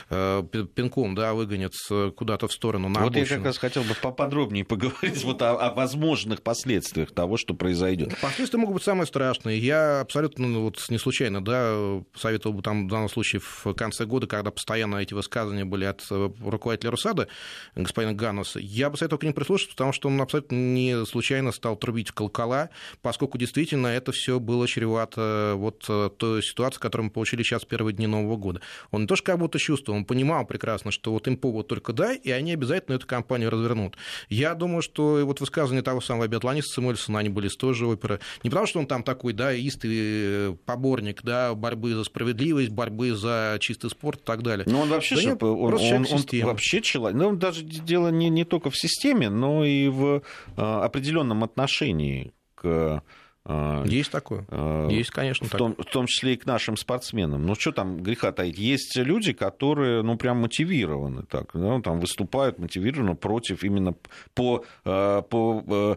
э, 0.09 0.43
пинком, 0.75 1.15
да, 1.15 1.33
выгонят 1.33 1.73
куда-то 2.15 2.47
в 2.47 2.53
сторону. 2.53 2.89
На 2.89 3.01
вот 3.01 3.15
обочину. 3.15 3.29
я 3.29 3.35
как 3.37 3.45
раз 3.45 3.57
хотел 3.57 3.83
бы 3.83 3.95
поподробнее 4.01 4.63
поговорить 4.63 5.23
вот 5.23 5.41
о, 5.41 5.55
о 5.55 5.73
возможных 5.73 6.41
последствиях 6.41 7.11
того, 7.11 7.24
что 7.37 7.53
произойдет. 7.53 8.15
Последствия 8.21 8.59
могут 8.59 8.75
быть 8.75 8.83
самые 8.83 9.07
страшные. 9.07 9.59
Я 9.59 10.01
абсолютно 10.01 10.47
ну, 10.47 10.63
вот 10.63 10.83
не 10.89 10.97
случайно 10.97 11.43
да, 11.43 12.01
советовал 12.15 12.55
бы 12.55 12.61
там 12.61 12.87
в 12.87 12.89
данном 12.89 13.09
случае 13.09 13.41
в 13.41 13.73
конце 13.73 14.05
года, 14.05 14.27
когда 14.27 14.51
постоянно 14.51 14.97
эти 14.97 15.13
высказывания 15.13 15.65
были 15.65 15.85
от 15.85 16.05
э, 16.09 16.29
руководителя 16.41 16.91
Русада, 16.91 17.27
господина 17.75 18.13
Гануса, 18.13 18.59
я 18.59 18.89
бы 18.89 18.97
советовал 18.97 19.19
к 19.19 19.23
ним 19.23 19.33
прислушаться, 19.33 19.75
потому 19.75 19.93
что 19.93 20.07
он 20.07 20.21
абсолютно 20.21 20.55
не 20.55 21.05
случайно 21.05 21.51
стал 21.51 21.75
трубить 21.75 22.09
в 22.09 22.13
колокола, 22.13 22.69
поскольку 23.01 23.37
действительно 23.37 23.87
это 23.87 24.11
все 24.11 24.39
было 24.39 24.67
чревато 24.67 25.53
вот 25.55 25.85
э, 25.89 26.09
той 26.17 26.43
ситуацией, 26.43 26.81
которую 26.81 27.05
мы 27.05 27.11
получили 27.11 27.43
сейчас 27.43 27.63
в 27.63 27.67
первые 27.67 27.93
дни 27.93 28.07
Нового 28.07 28.37
года. 28.37 28.61
Он 28.91 29.01
не 29.01 29.07
то 29.07 29.15
что 29.15 29.25
как 29.25 29.39
будто 29.39 29.59
чувствовал, 29.59 29.97
он 29.97 30.05
понимал 30.05 30.45
прекрасно, 30.45 30.91
что 30.91 31.11
вот 31.11 31.27
им 31.27 31.37
повод 31.37 31.67
только 31.67 31.93
дай, 31.93 32.17
и 32.17 32.31
они 32.31 32.53
обязательно 32.53 32.95
эту 32.95 33.07
кампанию 33.07 33.49
развернут. 33.49 33.97
Я 34.29 34.53
думаю, 34.53 34.81
что 34.81 35.25
вот 35.25 35.39
высказывания 35.39 35.81
того 35.81 36.01
самого 36.01 36.27
биатлониста 36.27 36.71
Самуэльсона, 37.05 37.19
они 37.19 37.29
были 37.29 37.47
из 37.47 37.55
той 37.55 37.73
же 37.73 37.87
оперы. 37.87 38.19
Не 38.43 38.49
потому, 38.49 38.67
что 38.67 38.79
он 38.79 38.87
там 38.87 39.03
такой, 39.03 39.33
да, 39.33 39.53
истый 39.53 39.91
э, 39.93 40.55
поборник, 40.65 41.23
да, 41.23 41.53
борьбы 41.53 41.93
за 41.93 42.03
справедливость, 42.03 42.69
борьбы 42.69 43.15
за 43.15 43.57
чистый 43.59 43.89
спорт 43.89 44.21
и 44.21 44.23
так 44.23 44.43
далее. 44.43 44.65
Ну, 44.67 44.81
он 44.81 44.89
вообще, 44.89 45.15
да 45.15 45.23
нет, 45.23 45.43
он, 45.43 45.73
он, 45.73 45.73
он, 45.73 46.07
он 46.11 46.41
вообще 46.43 46.81
человек. 46.81 47.17
Ну, 47.17 47.35
даже 47.35 47.63
дело 47.63 48.09
не, 48.09 48.29
не 48.29 48.43
только 48.43 48.69
в 48.69 48.77
системе, 48.77 49.29
но 49.29 49.63
и 49.63 49.87
в 49.87 50.21
а, 50.57 50.83
определенном 50.83 51.43
отношении 51.43 52.33
к 52.55 53.03
а, 53.47 53.83
есть 53.85 54.11
такое. 54.11 54.45
Есть, 54.89 55.11
конечно, 55.11 55.47
в 55.47 55.51
том, 55.51 55.75
в 55.75 55.85
том 55.85 56.07
числе 56.07 56.33
и 56.33 56.37
к 56.37 56.47
нашим 56.47 56.77
спортсменам. 56.77 57.45
Ну, 57.45 57.53
что 57.55 57.71
там 57.71 58.01
греха 58.01 58.31
таить? 58.31 58.57
Есть 58.57 58.97
люди, 58.97 59.33
которые, 59.33 60.01
ну, 60.01 60.17
прям 60.17 60.37
мотивированы 60.39 61.23
так, 61.23 61.51
да, 61.53 61.79
там 61.81 61.99
выступают 61.99 62.57
мотивированно 62.57 63.15
против 63.15 63.63
именно 63.63 63.93
по, 64.33 64.65
по 64.83 65.63
Э, 65.67 65.95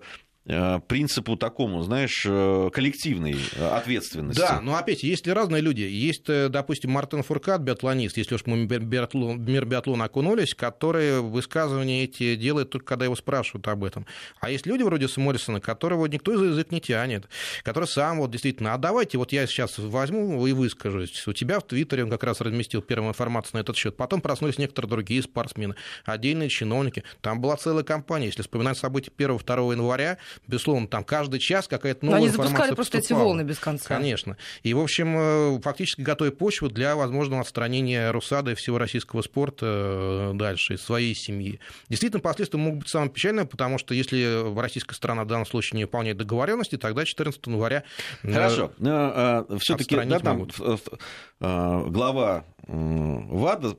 принципу 0.88 1.36
такому, 1.36 1.82
знаешь, 1.82 2.24
э, 2.26 2.70
коллективной 2.72 3.36
ответственности. 3.70 4.40
Да, 4.40 4.60
но 4.62 4.76
опять, 4.76 5.02
есть 5.02 5.26
ли 5.26 5.32
разные 5.32 5.60
люди. 5.60 5.82
Есть, 5.82 6.28
э, 6.28 6.48
допустим, 6.48 6.92
Мартин 6.92 7.22
Фуркат, 7.22 7.60
биатлонист, 7.60 8.16
если 8.16 8.34
уж 8.34 8.46
мы 8.46 8.56
мир 8.56 9.64
биатлона 9.66 10.04
окунулись, 10.04 10.54
который 10.54 11.20
высказывания 11.20 12.04
эти 12.04 12.34
делает 12.34 12.70
только 12.70 12.86
когда 12.86 13.04
его 13.04 13.16
спрашивают 13.16 13.68
об 13.68 13.84
этом. 13.84 14.06
А 14.40 14.50
есть 14.50 14.66
люди 14.66 14.82
вроде 14.82 15.08
Сморрисона, 15.08 15.60
которого 15.60 16.06
никто 16.06 16.36
за 16.36 16.46
язык 16.46 16.72
не 16.72 16.80
тянет, 16.80 17.28
который 17.62 17.86
сам 17.86 18.18
вот 18.18 18.30
действительно, 18.30 18.72
а 18.74 18.78
давайте 18.78 19.18
вот 19.18 19.32
я 19.32 19.46
сейчас 19.46 19.78
возьму 19.78 20.46
и 20.46 20.52
выскажусь. 20.52 21.26
У 21.26 21.32
тебя 21.34 21.60
в 21.60 21.66
Твиттере 21.66 22.04
он 22.04 22.10
как 22.10 22.24
раз 22.24 22.40
разместил 22.40 22.80
первую 22.80 23.10
информацию 23.10 23.56
на 23.56 23.60
этот 23.60 23.76
счет. 23.76 23.96
Потом 23.96 24.22
проснулись 24.22 24.56
некоторые 24.58 24.88
другие 24.88 25.22
спортсмены, 25.22 25.74
отдельные 26.04 26.48
чиновники. 26.48 27.04
Там 27.20 27.40
была 27.40 27.56
целая 27.56 27.84
кампания. 27.84 28.26
Если 28.26 28.42
вспоминать 28.42 28.78
события 28.78 29.10
1-2 29.16 29.72
января, 29.72 30.18
безусловно, 30.46 30.86
там 30.86 31.04
каждый 31.04 31.40
час 31.40 31.68
какая-то 31.68 32.04
новая 32.04 32.20
Но 32.20 32.24
они 32.24 32.32
запускали 32.32 32.74
просто 32.74 32.98
поступала. 32.98 33.20
эти 33.20 33.26
волны 33.26 33.42
без 33.42 33.58
конца. 33.58 33.88
Конечно. 33.88 34.36
И, 34.62 34.74
в 34.74 34.80
общем, 34.80 35.16
э, 35.18 35.60
фактически 35.60 36.02
готовя 36.02 36.30
почву 36.30 36.68
для 36.68 36.96
возможного 36.96 37.42
отстранения 37.42 38.10
Русада 38.12 38.52
и 38.52 38.54
всего 38.54 38.78
российского 38.78 39.22
спорта 39.22 39.66
э, 39.66 40.32
дальше, 40.34 40.74
из 40.74 40.82
своей 40.82 41.14
семьи. 41.14 41.60
Действительно, 41.88 42.20
последствия 42.20 42.58
могут 42.58 42.80
быть 42.80 42.88
самые 42.88 43.10
печальные, 43.10 43.46
потому 43.46 43.78
что 43.78 43.94
если 43.94 44.54
российская 44.58 44.94
страна 44.94 45.24
в 45.24 45.26
данном 45.26 45.46
случае 45.46 45.78
не 45.78 45.84
выполняет 45.84 46.16
договоренности, 46.16 46.76
тогда 46.76 47.04
14 47.04 47.46
января 47.46 47.84
э, 48.22 48.32
Хорошо. 48.32 48.72
Но, 48.78 49.46
все-таки 49.60 49.96
да, 49.96 50.18
там, 50.20 50.48
глава 51.40 52.44
ВАДА 52.66 53.76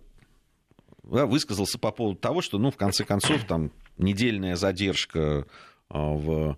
да, 1.12 1.26
высказался 1.26 1.80
по 1.80 1.92
поводу 1.92 2.20
того, 2.20 2.42
что, 2.42 2.58
ну, 2.58 2.72
в 2.72 2.78
конце 2.78 3.04
концов, 3.04 3.44
там 3.46 3.72
недельная 3.98 4.56
задержка 4.56 5.20
а, 5.20 5.46
в 5.90 6.58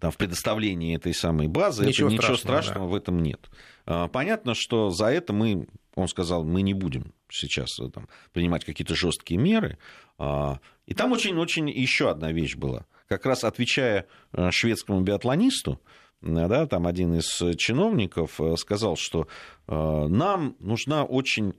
там, 0.00 0.10
в 0.10 0.16
предоставлении 0.16 0.96
этой 0.96 1.14
самой 1.14 1.48
базы, 1.48 1.86
ничего, 1.86 2.08
это, 2.08 2.16
ничего 2.16 2.36
страшного, 2.36 2.62
страшного 2.62 2.86
да. 2.86 2.92
в 2.92 2.94
этом 2.94 3.22
нет. 3.22 3.50
А, 3.86 4.08
понятно, 4.08 4.54
что 4.54 4.90
за 4.90 5.06
это 5.06 5.32
мы, 5.32 5.66
он 5.94 6.08
сказал, 6.08 6.44
мы 6.44 6.62
не 6.62 6.74
будем 6.74 7.12
сейчас 7.30 7.78
э, 7.80 7.88
там, 7.90 8.08
принимать 8.32 8.64
какие-то 8.64 8.94
жесткие 8.94 9.40
меры. 9.40 9.78
А, 10.18 10.60
и 10.86 10.94
там 10.94 11.12
очень-очень 11.12 11.68
еще 11.68 12.10
одна 12.10 12.32
вещь 12.32 12.56
была. 12.56 12.86
Как 13.08 13.26
раз 13.26 13.44
отвечая 13.44 14.06
э, 14.32 14.50
шведскому 14.50 15.00
биатлонисту, 15.00 15.80
да, 16.20 16.66
там 16.66 16.86
один 16.86 17.14
из 17.14 17.26
чиновников 17.56 18.40
э, 18.40 18.56
сказал, 18.56 18.96
что 18.96 19.28
нам 19.68 20.56
нужна 20.58 21.04
очень 21.04 21.54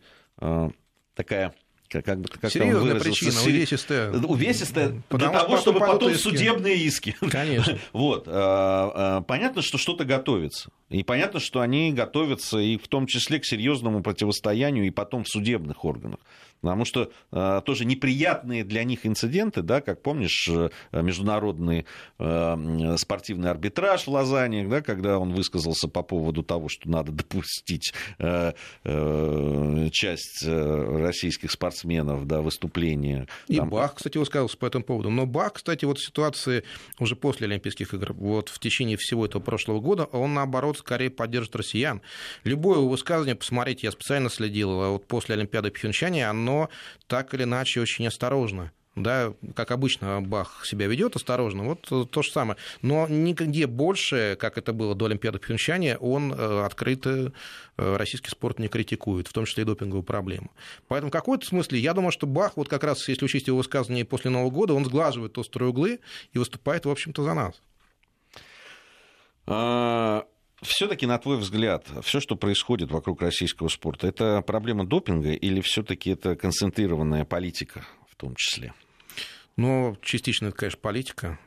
такая 1.13 1.53
как, 1.89 2.05
как, 2.05 2.19
как 2.39 2.51
Серьезная 2.51 2.93
там 2.93 3.01
причина, 3.01 3.31
Сери... 3.31 3.58
увесистая. 3.58 4.12
Увесистая 4.12 5.01
Потому 5.10 5.31
для 5.31 5.39
того, 5.41 5.58
чтобы 5.58 5.79
потом 5.79 6.12
иски. 6.12 6.22
судебные 6.22 6.77
иски. 6.77 7.15
Конечно. 7.31 7.79
вот. 7.93 8.27
А, 8.27 9.17
а, 9.17 9.22
понятно, 9.22 9.63
что 9.63 9.79
что-то 9.79 10.05
готовится. 10.05 10.69
И 10.89 11.03
понятно, 11.03 11.39
что 11.39 11.62
они 11.62 11.91
готовятся 11.91 12.60
и 12.60 12.77
в 12.77 12.88
том 12.88 13.08
числе 13.08 13.39
к 13.39 13.46
серьезному 13.46 14.03
противостоянию 14.03 14.86
и 14.86 14.91
потом 14.91 15.24
в 15.24 15.29
судебных 15.29 15.84
органах. 15.84 16.19
Потому 16.62 16.86
что 16.86 17.12
э, 17.32 17.62
тоже 17.66 17.86
неприятные 17.86 18.63
для 18.63 18.84
них 18.84 19.06
инциденты, 19.06 19.62
да, 19.62 19.82
как 19.82 20.01
помнишь, 20.01 20.48
э, 20.50 20.70
международный 20.92 21.86
э, 22.18 22.96
спортивный 22.98 23.50
арбитраж 23.50 24.06
в 24.06 24.10
Лозанне, 24.10 24.68
да, 24.68 24.82
когда 24.82 25.20
он 25.20 25.34
высказался 25.34 25.88
по 25.88 26.04
поводу 26.04 26.44
того, 26.44 26.68
что 26.70 26.89
надо 26.89 27.12
допустить 27.12 27.94
часть 29.92 30.46
российских 30.46 31.51
спортсменов 31.51 32.25
до 32.25 32.36
да, 32.36 32.42
выступления. 32.42 33.28
И 33.48 33.58
Там... 33.58 33.70
Бах, 33.70 33.96
кстати, 33.96 34.18
высказался 34.18 34.58
по 34.58 34.66
этому 34.66 34.84
поводу. 34.84 35.10
Но 35.10 35.25
Бах, 35.25 35.54
кстати, 35.54 35.86
вот 35.86 35.98
в 35.98 36.06
ситуации 36.06 36.63
уже 37.00 37.16
после 37.16 37.48
Олимпийских 37.48 37.94
игр, 37.94 38.13
вот 38.13 38.50
в 38.50 38.60
течение 38.60 38.98
всего 38.98 39.25
этого 39.25 39.42
прошлого 39.42 39.80
года, 39.80 40.06
он, 40.06 40.34
наоборот, 40.34 40.78
скорее 40.78 41.10
поддержит 41.10 41.56
россиян. 41.56 42.01
Любое 42.44 42.80
высказывание, 42.80 43.36
посмотрите, 43.36 43.88
я 43.88 43.92
специально 43.92 44.30
следил, 44.30 44.74
вот 44.92 45.08
после 45.08 45.36
Олимпиады 45.36 45.70
в 45.70 45.74
Пхенчане, 45.74 46.28
оно 46.28 46.49
но 46.50 46.70
так 47.08 47.34
или 47.36 47.44
иначе 47.44 47.79
очень 47.79 48.08
осторожно 48.08 48.72
да, 48.96 49.34
как 49.56 49.72
обычно 49.72 50.20
Бах 50.22 50.65
себя 50.65 50.88
ведет 50.88 51.15
осторожно, 51.15 51.63
вот 51.63 52.10
то 52.12 52.22
же 52.22 52.32
самое. 52.32 52.58
Но 52.82 53.08
нигде 53.08 53.65
больше, 53.65 54.36
как 54.38 54.58
это 54.58 54.74
было 54.74 54.94
до 54.94 55.06
Олимпиады 55.06 55.38
в 55.38 55.41
Пхенчане, 55.41 55.98
он 55.98 56.34
э, 56.34 56.65
открыто 56.65 57.32
э, 57.77 57.96
российский 57.96 58.29
спорт 58.29 58.60
не 58.60 58.68
критикует, 58.68 59.27
в 59.29 59.32
том 59.32 59.46
числе 59.46 59.63
и 59.63 59.65
допинговую 59.65 60.03
проблему. 60.03 60.51
Поэтому 60.89 61.12
в 61.12 61.13
какой-то 61.13 61.46
смысле, 61.46 61.79
я 61.79 61.94
думаю, 61.94 62.12
что 62.12 62.27
Бах, 62.27 62.58
вот 62.58 62.68
как 62.68 62.84
раз, 62.84 63.08
если 63.08 63.24
учесть 63.24 63.48
его 63.48 63.58
высказывания 63.58 64.03
после 64.03 64.32
Нового 64.32 64.50
года, 64.50 64.74
он 64.74 64.84
сглаживает 64.84 65.38
острые 65.38 65.70
углы 65.70 66.00
и 66.34 66.38
выступает, 66.39 66.86
в 66.86 66.89
общем-то, 66.89 67.24
за 67.24 67.34
нас. 67.34 67.62
Все-таки, 70.62 71.06
на 71.06 71.18
твой 71.18 71.38
взгляд, 71.38 71.88
все, 72.04 72.20
что 72.20 72.36
происходит 72.36 72.92
вокруг 72.92 73.22
российского 73.22 73.70
спорта, 73.70 74.08
это 74.08 74.42
проблема 74.42 74.86
допинга 74.86 75.32
или 75.32 75.62
все-таки 75.62 76.12
это 76.12 76.36
концентрированная 76.36 77.25
политика 77.25 77.86
в 78.10 78.16
том 78.16 78.36
числе? 78.36 78.74
Ну, 79.60 79.98
частично 80.01 80.48
это, 80.48 80.56
конечно, 80.56 80.80
политика. 80.82 81.38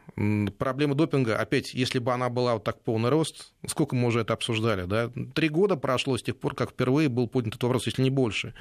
Проблема 0.58 0.94
допинга, 0.94 1.38
опять, 1.38 1.72
если 1.72 1.98
бы 1.98 2.12
она 2.12 2.28
была 2.28 2.54
вот 2.54 2.64
так 2.64 2.82
полный 2.82 3.08
рост, 3.08 3.54
сколько 3.66 3.96
мы 3.96 4.08
уже 4.08 4.20
это 4.20 4.34
обсуждали, 4.34 4.84
да? 4.84 5.10
Три 5.34 5.48
года 5.48 5.76
прошло 5.76 6.18
с 6.18 6.22
тех 6.22 6.36
пор, 6.36 6.54
как 6.54 6.72
впервые 6.72 7.08
был 7.08 7.28
поднят 7.28 7.54
этот 7.54 7.62
вопрос, 7.62 7.86
если 7.86 8.02
не 8.02 8.10
больше. 8.10 8.52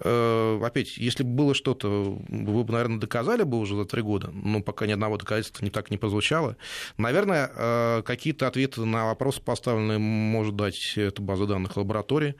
Э, 0.00 0.60
опять, 0.62 0.98
если 0.98 1.22
бы 1.22 1.30
было 1.30 1.54
что-то, 1.54 1.88
вы 2.28 2.64
бы, 2.64 2.72
наверное, 2.72 2.98
доказали 2.98 3.44
бы 3.44 3.58
уже 3.58 3.76
за 3.76 3.86
три 3.86 4.02
года, 4.02 4.30
но 4.30 4.60
пока 4.60 4.86
ни 4.86 4.92
одного 4.92 5.16
доказательства 5.16 5.64
не 5.64 5.70
так 5.70 5.90
не 5.90 5.96
прозвучало. 5.96 6.58
Наверное, 6.98 7.50
э, 7.54 8.02
какие-то 8.04 8.46
ответы 8.46 8.84
на 8.84 9.06
вопросы 9.06 9.40
поставленные 9.40 9.98
может 9.98 10.54
дать 10.56 10.92
эта 10.96 11.22
база 11.22 11.46
данных 11.46 11.78
лаборатории. 11.78 12.34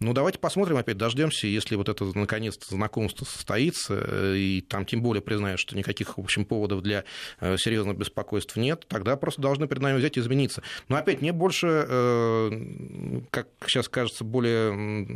Ну, 0.00 0.14
давайте 0.14 0.38
посмотрим 0.38 0.78
опять, 0.78 0.96
дождемся, 0.96 1.48
если 1.48 1.76
вот 1.76 1.90
это 1.90 2.04
наконец-то 2.16 2.74
знакомство 2.74 3.26
состоится, 3.26 3.94
э, 3.94 4.36
и 4.36 4.60
там 4.62 4.86
тем 4.86 5.02
более 5.02 5.20
признают, 5.20 5.60
что 5.60 5.76
никаких 5.76 6.05
никаких, 6.06 6.18
в 6.18 6.20
общем, 6.20 6.44
поводов 6.44 6.82
для 6.82 7.04
серьезного 7.40 7.96
беспокойства 7.96 8.60
нет, 8.60 8.86
тогда 8.88 9.16
просто 9.16 9.42
должны 9.42 9.66
перед 9.66 9.82
нами 9.82 9.98
взять 9.98 10.16
и 10.16 10.20
извиниться. 10.20 10.62
Но 10.88 10.96
опять, 10.96 11.20
мне 11.20 11.32
больше, 11.32 11.66
как 13.30 13.48
сейчас 13.66 13.88
кажется, 13.88 14.24
более 14.24 15.06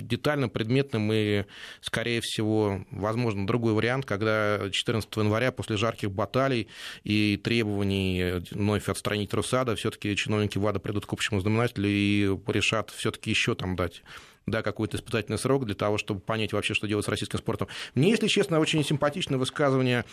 детальным, 0.00 0.50
предметным 0.50 1.12
и, 1.12 1.44
скорее 1.80 2.20
всего, 2.20 2.84
возможно, 2.90 3.46
другой 3.46 3.72
вариант, 3.74 4.06
когда 4.06 4.70
14 4.70 5.16
января 5.16 5.52
после 5.52 5.76
жарких 5.76 6.10
баталий 6.10 6.68
и 7.04 7.36
требований 7.42 8.42
вновь 8.50 8.88
отстранить 8.88 9.34
Русада, 9.34 9.76
все-таки 9.76 10.16
чиновники 10.16 10.58
ВАДА 10.58 10.80
придут 10.80 11.06
к 11.06 11.12
общему 11.12 11.40
знаменателю 11.40 11.88
и 11.88 12.36
решат 12.46 12.90
все-таки 12.90 13.30
еще 13.30 13.54
там 13.54 13.76
дать 13.76 14.02
да, 14.50 14.62
какой-то 14.62 14.96
испытательный 14.96 15.38
срок 15.38 15.66
для 15.66 15.74
того, 15.74 15.98
чтобы 15.98 16.20
понять 16.20 16.52
вообще, 16.52 16.74
что 16.74 16.86
делать 16.86 17.04
с 17.04 17.08
российским 17.08 17.38
спортом. 17.38 17.68
Мне, 17.94 18.10
если 18.10 18.26
честно, 18.26 18.60
очень 18.60 18.84
симпатичное 18.84 19.38
высказывание 19.38 20.04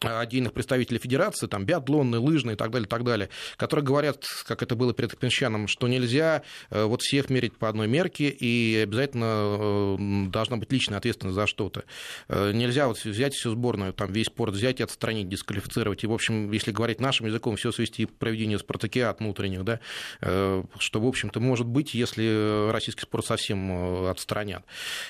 отдельных 0.00 0.52
представителей 0.52 0.98
федерации, 0.98 1.46
там, 1.46 1.64
биатлонные, 1.64 2.20
лыжные 2.20 2.54
и 2.54 2.56
так 2.56 2.70
далее, 2.70 2.88
так 2.88 3.04
далее, 3.04 3.28
которые 3.56 3.84
говорят, 3.84 4.24
как 4.46 4.62
это 4.62 4.76
было 4.76 4.92
перед 4.92 5.16
Пенщаном, 5.18 5.68
что 5.68 5.88
нельзя 5.88 6.42
э, 6.70 6.84
вот 6.84 7.02
всех 7.02 7.30
мерить 7.30 7.56
по 7.56 7.68
одной 7.68 7.88
мерке, 7.88 8.28
и 8.28 8.80
обязательно 8.82 9.96
э, 9.98 10.28
должна 10.28 10.56
быть 10.56 10.72
личная 10.72 10.98
ответственность 10.98 11.34
за 11.34 11.46
что-то. 11.46 11.84
Э, 12.28 12.52
нельзя 12.52 12.88
вот 12.88 13.02
взять 13.04 13.34
всю 13.34 13.50
сборную, 13.50 13.92
там, 13.92 14.12
весь 14.12 14.26
спорт 14.26 14.54
взять 14.54 14.80
и 14.80 14.82
отстранить, 14.82 15.28
дисквалифицировать, 15.28 16.04
и, 16.04 16.06
в 16.06 16.12
общем, 16.12 16.52
если 16.52 16.72
говорить 16.72 17.00
нашим 17.00 17.26
языком, 17.26 17.56
все 17.56 17.72
свести 17.72 18.06
к 18.06 18.12
проведению 18.14 18.58
спартакиад 18.58 19.20
внутренних, 19.20 19.64
да, 19.64 19.80
что, 20.20 21.00
в 21.00 21.06
общем-то, 21.06 21.40
может 21.40 21.66
быть, 21.66 21.94
если 21.94 22.70
российский 22.70 23.02
спорт 23.02 23.26
совсем 23.26 24.06
отстранят. 24.06 24.64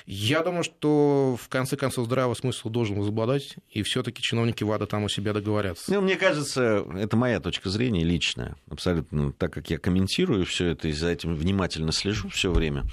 Я 0.05 0.41
думаю, 0.41 0.63
что, 0.63 1.37
в 1.41 1.49
конце 1.49 1.77
концов, 1.77 2.05
здравый 2.05 2.35
смысл 2.35 2.69
должен 2.69 2.97
возобладать, 2.97 3.55
и 3.69 3.83
все-таки 3.83 4.21
чиновники 4.21 4.63
ВАДА 4.79 4.89
там 4.89 5.03
у 5.03 5.09
себя 5.09 5.33
договорятся. 5.33 5.93
Ну, 5.93 6.01
мне 6.01 6.15
кажется, 6.15 6.85
это 6.95 7.17
моя 7.17 7.39
точка 7.39 7.69
зрения 7.69 8.03
личная, 8.03 8.55
абсолютно, 8.69 9.33
так 9.33 9.53
как 9.53 9.69
я 9.69 9.77
комментирую 9.77 10.45
все 10.45 10.67
это 10.67 10.87
и 10.87 10.91
за 10.91 11.09
этим 11.09 11.35
внимательно 11.35 11.91
слежу 11.91 12.29
все 12.29 12.51
время. 12.51 12.85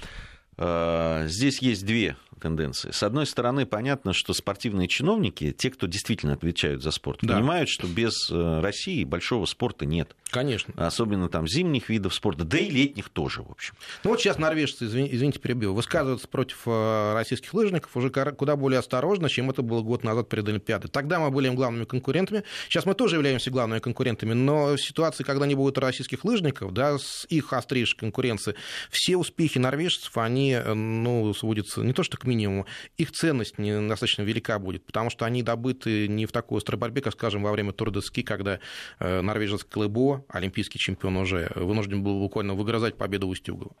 А, 0.57 1.25
здесь 1.27 1.59
есть 1.59 1.85
две 1.85 2.17
тенденции. 2.39 2.91
С 2.91 3.03
одной 3.03 3.25
стороны, 3.25 3.65
понятно, 3.65 4.13
что 4.13 4.33
спортивные 4.33 4.87
чиновники, 4.87 5.51
те, 5.51 5.69
кто 5.69 5.87
действительно 5.87 6.33
отвечают 6.33 6.83
за 6.83 6.91
спорт, 6.91 7.19
да. 7.21 7.35
понимают, 7.35 7.69
что 7.69 7.87
без 7.87 8.29
э, 8.31 8.59
России 8.61 9.03
большого 9.03 9.45
спорта 9.45 9.85
нет. 9.85 10.15
Конечно. 10.29 10.73
Особенно 10.77 11.29
там 11.29 11.47
зимних 11.47 11.89
видов 11.89 12.13
спорта, 12.13 12.43
да 12.43 12.57
и 12.57 12.69
летних 12.69 13.09
тоже, 13.09 13.41
в 13.41 13.51
общем. 13.51 13.75
Ну 14.03 14.11
вот 14.11 14.19
сейчас 14.19 14.37
норвежцы, 14.37 14.85
извините, 14.85 15.15
извините 15.15 15.39
перебил, 15.39 15.73
высказываются 15.73 16.27
против 16.27 16.63
э, 16.65 17.13
российских 17.13 17.53
лыжников 17.53 17.95
уже 17.95 18.09
куда 18.09 18.55
более 18.55 18.79
осторожно, 18.79 19.29
чем 19.29 19.49
это 19.49 19.61
было 19.61 19.81
год 19.81 20.03
назад 20.03 20.29
перед 20.29 20.47
Олимпиадой. 20.47 20.89
Тогда 20.89 21.19
мы 21.19 21.31
были 21.31 21.47
им 21.47 21.55
главными 21.55 21.85
конкурентами. 21.85 22.43
Сейчас 22.69 22.85
мы 22.85 22.93
тоже 22.93 23.15
являемся 23.15 23.51
главными 23.51 23.79
конкурентами, 23.79 24.33
но 24.33 24.75
в 24.75 24.81
ситуации, 24.81 25.23
когда 25.23 25.45
не 25.45 25.55
будет 25.55 25.77
российских 25.77 26.25
лыжников, 26.25 26.73
да, 26.73 26.97
с 26.97 27.25
их 27.29 27.53
острейшей 27.53 27.97
конкуренции, 27.97 28.55
все 28.89 29.17
успехи 29.17 29.57
норвежцев, 29.57 30.17
они, 30.17 30.51
э, 30.53 30.73
ну, 30.73 31.33
сводятся 31.33 31.81
не 31.81 31.93
то 31.93 32.03
что 32.03 32.17
к 32.17 32.25
минимуму, 32.27 32.65
их 32.97 33.11
ценность 33.11 33.57
не 33.57 33.87
достаточно 33.87 34.21
велика 34.21 34.59
будет, 34.59 34.85
потому 34.85 35.09
что 35.09 35.25
они 35.25 35.43
добыты 35.43 36.07
не 36.07 36.25
в 36.25 36.31
такой 36.31 36.57
острой 36.57 36.79
борьбе, 36.79 37.01
как, 37.01 37.13
скажем, 37.13 37.43
во 37.43 37.51
время 37.51 37.71
Тур 37.71 37.91
де 37.91 38.01
Ски, 38.01 38.23
когда 38.23 38.59
э, 38.99 39.21
норвежец 39.21 39.63
Клебо, 39.63 40.25
олимпийский 40.29 40.79
чемпион 40.79 41.17
уже, 41.17 41.51
вынужден 41.55 42.03
был 42.03 42.19
буквально 42.19 42.53
выгрызать 42.53 42.97
победу 42.97 43.27
Устюгова. 43.27 43.71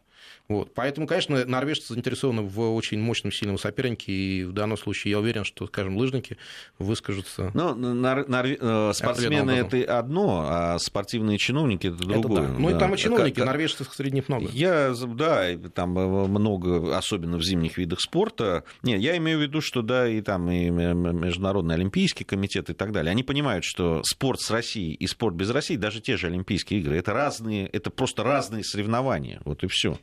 Вот. 0.47 0.73
Поэтому, 0.73 1.07
конечно, 1.07 1.43
норвежцы 1.45 1.93
заинтересованы 1.93 2.43
в 2.43 2.73
очень 2.73 2.99
мощном, 2.99 3.31
сильном 3.31 3.57
сопернике, 3.57 4.11
и 4.11 4.43
в 4.45 4.53
данном 4.53 4.77
случае 4.77 5.11
я 5.11 5.19
уверен, 5.19 5.43
что, 5.43 5.67
скажем, 5.67 5.97
лыжники 5.97 6.37
выскажутся. 6.79 7.51
Ну, 7.53 7.75
нар- 7.75 8.27
нар- 8.27 8.47
э, 8.47 8.91
спортсмены 8.93 9.51
это 9.51 9.97
одно, 9.97 10.45
а 10.47 10.79
спортивные 10.79 11.37
чиновники 11.37 11.87
это 11.87 11.97
другое. 11.97 12.43
Это 12.43 12.53
да. 12.53 12.59
Ну, 12.59 12.69
да. 12.69 12.75
и 12.75 12.79
там 12.79 12.93
и 12.93 12.97
чиновники, 12.97 13.35
как, 13.35 13.45
норвежцев 13.45 13.93
среди 13.93 14.15
них 14.15 14.29
много. 14.29 14.47
Я, 14.51 14.93
да, 15.15 15.57
там 15.73 15.91
много, 15.91 16.97
особенно 16.97 17.37
в 17.37 17.43
зимних 17.43 17.77
видах 17.77 17.99
спорта. 17.99 18.36
Не, 18.83 18.97
я 18.97 19.17
имею 19.17 19.39
в 19.39 19.41
виду, 19.41 19.61
что 19.61 19.81
да, 19.81 20.07
и 20.07 20.21
там 20.21 20.49
и 20.49 20.69
Международный 20.69 21.75
Олимпийский 21.75 22.23
комитет 22.23 22.69
и 22.69 22.73
так 22.73 22.91
далее. 22.91 23.11
Они 23.11 23.23
понимают, 23.23 23.63
что 23.63 24.01
спорт 24.03 24.41
с 24.41 24.51
Россией 24.51 24.93
и 24.93 25.07
спорт 25.07 25.35
без 25.35 25.49
России, 25.49 25.75
даже 25.75 26.01
те 26.01 26.17
же 26.17 26.27
Олимпийские 26.27 26.79
игры, 26.79 26.97
это 26.97 27.13
разные, 27.13 27.67
это 27.67 27.89
просто 27.89 28.23
разные 28.23 28.63
соревнования. 28.63 29.41
Вот 29.45 29.63
и 29.63 29.67
все. 29.67 29.97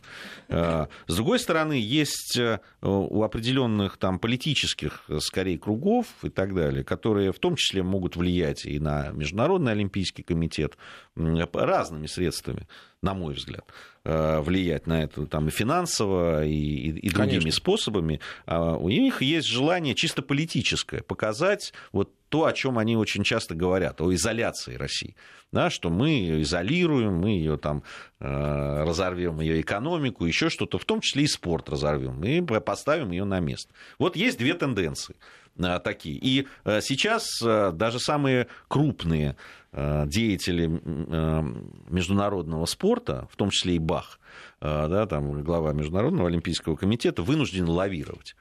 Э, 0.49 0.87
с 1.07 1.15
другой 1.15 1.39
стороны, 1.39 1.75
есть 1.75 2.37
э, 2.39 2.61
у 2.83 3.23
определенных 3.23 3.97
там 3.97 4.19
политических, 4.19 5.05
э, 5.09 5.19
скорее, 5.21 5.59
кругов 5.59 6.07
и 6.23 6.31
так 6.31 6.55
далее, 6.55 6.85
которые 6.85 7.33
в 7.33 7.39
том 7.39 7.57
числе 7.57 7.83
могут 7.83 8.17
влиять 8.17 8.67
и 8.67 8.79
на 8.79 9.11
Международный 9.11 9.73
Олимпийский 9.73 10.23
комитет 10.23 10.77
разными 11.17 12.07
средствами, 12.07 12.67
на 13.03 13.15
мой 13.15 13.35
взгляд, 13.35 13.65
влиять 14.05 14.87
на 14.87 15.03
это 15.03 15.27
там, 15.27 15.49
и 15.49 15.51
финансово, 15.51 16.45
и, 16.45 16.53
и, 16.53 16.89
и 16.91 17.09
другими 17.09 17.41
Конечно. 17.41 17.53
способами. 17.53 18.21
А 18.47 18.77
у 18.77 18.89
них 18.89 19.23
есть 19.23 19.49
желание 19.49 19.95
чисто 19.95 20.21
политическое 20.23 21.03
показать 21.03 21.73
вот 21.93 22.11
то, 22.35 22.47
о 22.47 22.53
чем 22.53 22.79
они 22.79 22.97
очень 22.97 23.23
часто 23.23 23.55
говорят, 23.55 24.01
о 24.01 24.13
изоляции 24.13 24.75
России. 24.75 25.15
Да, 25.53 25.71
что 25.71 25.89
мы 25.89 26.09
ее 26.09 26.43
изолируем, 26.43 27.15
мы 27.15 27.29
ее 27.29 27.57
там 27.57 27.85
э, 28.19 28.85
разорвем 28.85 29.41
ее 29.41 29.61
экономику, 29.61 30.25
еще 30.25 30.51
что-то, 30.51 30.79
в 30.79 30.85
том 30.85 31.01
числе 31.01 31.23
и 31.23 31.27
спорт 31.29 31.69
разорвем, 31.69 32.25
и 32.25 32.41
поставим 32.59 33.13
ее 33.13 33.23
на 33.23 33.39
место. 33.39 33.73
Вот 34.01 34.17
есть 34.17 34.37
две 34.37 34.55
тенденции 34.55 35.15
э, 35.15 35.44
такие. 35.57 36.17
И 36.17 36.47
э, 36.65 36.81
сейчас 36.81 37.27
даже 37.41 37.99
самые 37.99 38.49
крупные 38.69 39.37
деятели 39.73 40.69
международного 41.89 42.65
спорта, 42.65 43.27
в 43.33 43.35
том 43.35 43.51
числе 43.51 43.75
и 43.75 43.81
Бах, 43.81 44.21
да, 44.61 45.05
там 45.07 45.43
глава 45.43 45.73
Международного 45.73 46.29
олимпийского 46.29 46.77
комитета, 46.77 47.23
вынужден 47.23 47.69
лавировать 47.69 48.37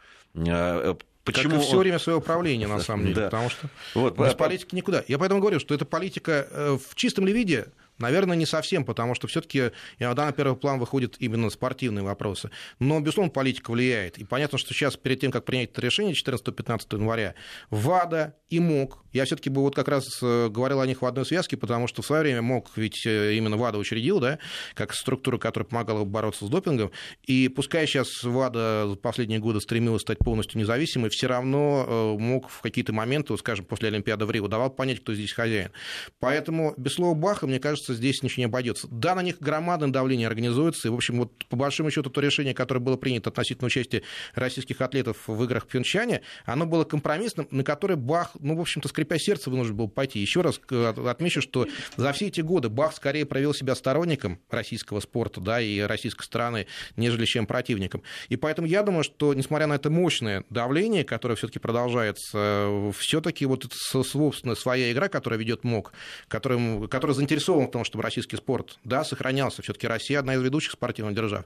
Почему 1.23 1.53
как 1.53 1.61
и 1.61 1.63
все 1.63 1.75
он... 1.75 1.79
время 1.79 1.99
своего 1.99 2.21
правления, 2.21 2.67
на 2.67 2.79
самом 2.79 3.05
деле. 3.05 3.15
Да. 3.15 3.25
Потому 3.25 3.49
что 3.49 3.69
вот, 3.95 4.17
без 4.17 4.33
политики 4.33 4.75
никуда. 4.75 5.03
Я 5.07 5.17
поэтому 5.17 5.39
говорю, 5.39 5.59
что 5.59 5.73
эта 5.73 5.85
политика 5.85 6.47
э, 6.49 6.77
в 6.77 6.95
чистом 6.95 7.25
ли 7.25 7.33
виде 7.33 7.67
Наверное, 7.99 8.35
не 8.35 8.45
совсем, 8.45 8.85
потому 8.85 9.15
что 9.15 9.27
все-таки 9.27 9.71
иногда 9.99 10.25
на 10.25 10.31
первый 10.31 10.57
план 10.57 10.79
выходят 10.79 11.15
именно 11.19 11.49
спортивные 11.49 12.03
вопросы. 12.03 12.49
Но, 12.79 12.99
безусловно, 12.99 13.31
политика 13.31 13.71
влияет. 13.71 14.17
И 14.17 14.23
понятно, 14.23 14.57
что 14.57 14.73
сейчас, 14.73 14.97
перед 14.97 15.19
тем, 15.19 15.31
как 15.31 15.45
принять 15.45 15.71
это 15.71 15.81
решение 15.81 16.13
14-15 16.13 16.87
января, 16.91 17.35
ВАДА 17.69 18.35
и 18.49 18.59
МОК, 18.59 18.99
я 19.11 19.25
все-таки 19.25 19.49
бы 19.49 19.61
вот 19.61 19.75
как 19.75 19.87
раз 19.87 20.05
э, 20.21 20.49
говорил 20.49 20.79
о 20.79 20.87
них 20.87 21.01
в 21.01 21.05
одной 21.05 21.25
связке, 21.25 21.55
потому 21.55 21.87
что 21.87 22.01
в 22.01 22.05
свое 22.05 22.23
время 22.23 22.41
МОК 22.41 22.71
ведь 22.75 23.05
э, 23.05 23.35
именно 23.35 23.57
ВАДА 23.57 23.77
учредил, 23.77 24.19
да, 24.19 24.39
как 24.73 24.93
структура, 24.93 25.37
которая 25.37 25.67
помогала 25.67 26.03
бороться 26.03 26.45
с 26.45 26.49
допингом. 26.49 26.91
И 27.23 27.47
пускай 27.47 27.85
сейчас 27.85 28.23
ВАДА 28.23 28.87
за 28.89 28.95
последние 28.95 29.39
годы 29.39 29.61
стремилась 29.61 30.01
стать 30.01 30.17
полностью 30.19 30.59
независимой, 30.59 31.09
все 31.09 31.27
равно 31.27 31.85
э, 31.87 32.19
МОК 32.19 32.49
в 32.49 32.61
какие-то 32.61 32.93
моменты, 32.93 33.37
скажем, 33.37 33.65
после 33.65 33.89
Олимпиады 33.89 34.25
в 34.25 34.31
Рио 34.31 34.47
давал 34.47 34.69
понять, 34.69 35.01
кто 35.01 35.13
здесь 35.13 35.31
хозяин. 35.31 35.71
Поэтому 36.19 36.73
без 36.77 36.93
слова 36.93 37.13
Баха, 37.13 37.45
мне 37.45 37.59
кажется, 37.59 37.82
кажется, 37.83 37.93
здесь 37.93 38.23
ничего 38.23 38.41
не 38.41 38.45
обойдется. 38.45 38.87
Да, 38.89 39.15
на 39.15 39.21
них 39.21 39.39
громадное 39.39 39.89
давление 39.89 40.27
организуется, 40.27 40.87
и, 40.87 40.91
в 40.91 40.95
общем, 40.95 41.19
вот 41.19 41.45
по 41.49 41.55
большому 41.55 41.91
счету 41.91 42.09
то 42.09 42.21
решение, 42.21 42.53
которое 42.53 42.79
было 42.79 42.95
принято 42.95 43.29
относительно 43.29 43.67
участия 43.67 44.03
российских 44.35 44.81
атлетов 44.81 45.17
в 45.27 45.43
играх 45.43 45.65
в 45.65 45.67
Пьончане, 45.67 46.21
оно 46.45 46.65
было 46.65 46.83
компромиссным, 46.83 47.47
на 47.51 47.63
которое 47.63 47.95
Бах, 47.95 48.31
ну, 48.39 48.55
в 48.55 48.61
общем-то, 48.61 48.87
скрипя 48.87 49.17
сердце, 49.17 49.49
вынужден 49.49 49.75
был 49.75 49.87
пойти. 49.89 50.19
Еще 50.19 50.41
раз 50.41 50.59
отмечу, 50.69 51.41
что 51.41 51.67
за 51.97 52.11
все 52.13 52.27
эти 52.27 52.41
годы 52.41 52.69
Бах 52.69 52.95
скорее 52.95 53.25
проявил 53.25 53.53
себя 53.53 53.75
сторонником 53.75 54.39
российского 54.49 54.99
спорта, 54.99 55.41
да, 55.41 55.61
и 55.61 55.79
российской 55.81 56.23
страны, 56.23 56.67
нежели 56.95 57.25
чем 57.25 57.45
противником. 57.45 58.03
И 58.29 58.37
поэтому 58.37 58.67
я 58.67 58.83
думаю, 58.83 59.03
что, 59.03 59.33
несмотря 59.33 59.67
на 59.67 59.73
это 59.73 59.89
мощное 59.89 60.43
давление, 60.49 61.03
которое 61.03 61.35
все-таки 61.35 61.59
продолжается, 61.59 62.91
все-таки 62.97 63.45
вот 63.45 63.65
это, 63.65 63.75
собственно, 63.75 64.55
своя 64.55 64.91
игра, 64.91 65.09
которая 65.09 65.39
ведет 65.39 65.63
МОК, 65.63 65.93
которая, 66.27 66.87
которая 66.87 67.15
заинтересован 67.15 67.67
том, 67.73 67.83
чтобы 67.83 68.03
российский 68.03 68.37
спорт, 68.37 68.79
да, 68.83 69.03
сохранялся. 69.03 69.61
Все-таки 69.61 69.87
Россия 69.87 70.19
одна 70.19 70.35
из 70.35 70.41
ведущих 70.41 70.71
спортивных 70.71 71.15
держав. 71.15 71.45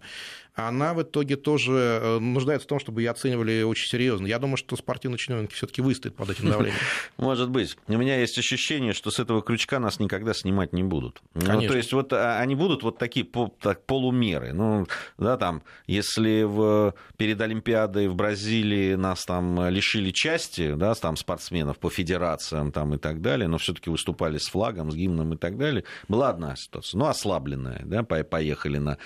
Она 0.54 0.96
в 0.96 1.04
итоге 1.04 1.36
тоже 1.36 2.00
э, 2.02 2.20
нуждается 2.20 2.66
в 2.66 2.70
том, 2.70 2.80
чтобы 2.80 3.02
ее 3.02 3.12
оценивали 3.12 3.62
очень 3.62 3.88
серьезно. 3.88 4.26
Я 4.26 4.40
думаю, 4.40 4.58
что 4.58 4.76
спортивные 4.76 5.20
чиновники 5.20 5.54
все-таки 5.54 5.82
выстоят 5.82 6.16
под 6.16 6.32
этим 6.32 6.50
давлением. 6.50 6.80
Может 7.18 7.50
быть. 7.50 7.78
У 7.88 7.96
меня 7.96 8.20
есть 8.20 8.38
ощущение, 8.40 8.94
что 8.94 9.12
с 9.12 9.20
этого 9.20 9.44
крючка 9.44 9.80
нас 9.80 10.00
никогда 10.00 10.34
снимать 10.34 10.74
не 10.74 10.84
будут. 10.84 11.22
Конечно. 11.34 11.62
Ну, 11.62 11.68
то 11.68 11.78
есть 11.78 11.94
вот 11.94 12.12
а, 12.12 12.40
они 12.40 12.56
будут 12.56 12.82
вот 12.82 12.98
такие 12.98 13.26
так, 13.60 13.86
полумеры. 13.86 14.52
Ну, 14.52 14.88
да, 15.20 15.38
там, 15.38 15.62
если 15.86 16.42
в, 16.42 16.96
перед 17.18 17.40
Олимпиадой 17.40 18.08
в 18.08 18.16
Бразилии 18.16 18.96
нас 18.96 19.26
там 19.26 19.70
лишили 19.70 20.10
части, 20.10 20.74
да, 20.74 20.96
там 20.96 21.18
спортсменов 21.18 21.78
по 21.78 21.92
федерациям 21.92 22.72
там 22.72 22.96
и 22.96 22.98
так 22.98 23.22
далее, 23.22 23.48
но 23.48 23.60
все-таки 23.60 23.92
выступали 23.92 24.40
с 24.40 24.48
флагом, 24.48 24.92
с 24.92 24.96
гимном 24.96 25.34
и 25.34 25.38
так 25.38 25.58
далее, 25.58 25.84
была 26.18 26.30
одна 26.30 26.56
ситуация, 26.56 26.98
ну, 26.98 27.06
ослабленная, 27.06 27.84
да, 27.86 28.04
поехали 28.04 28.80
на 28.80 28.98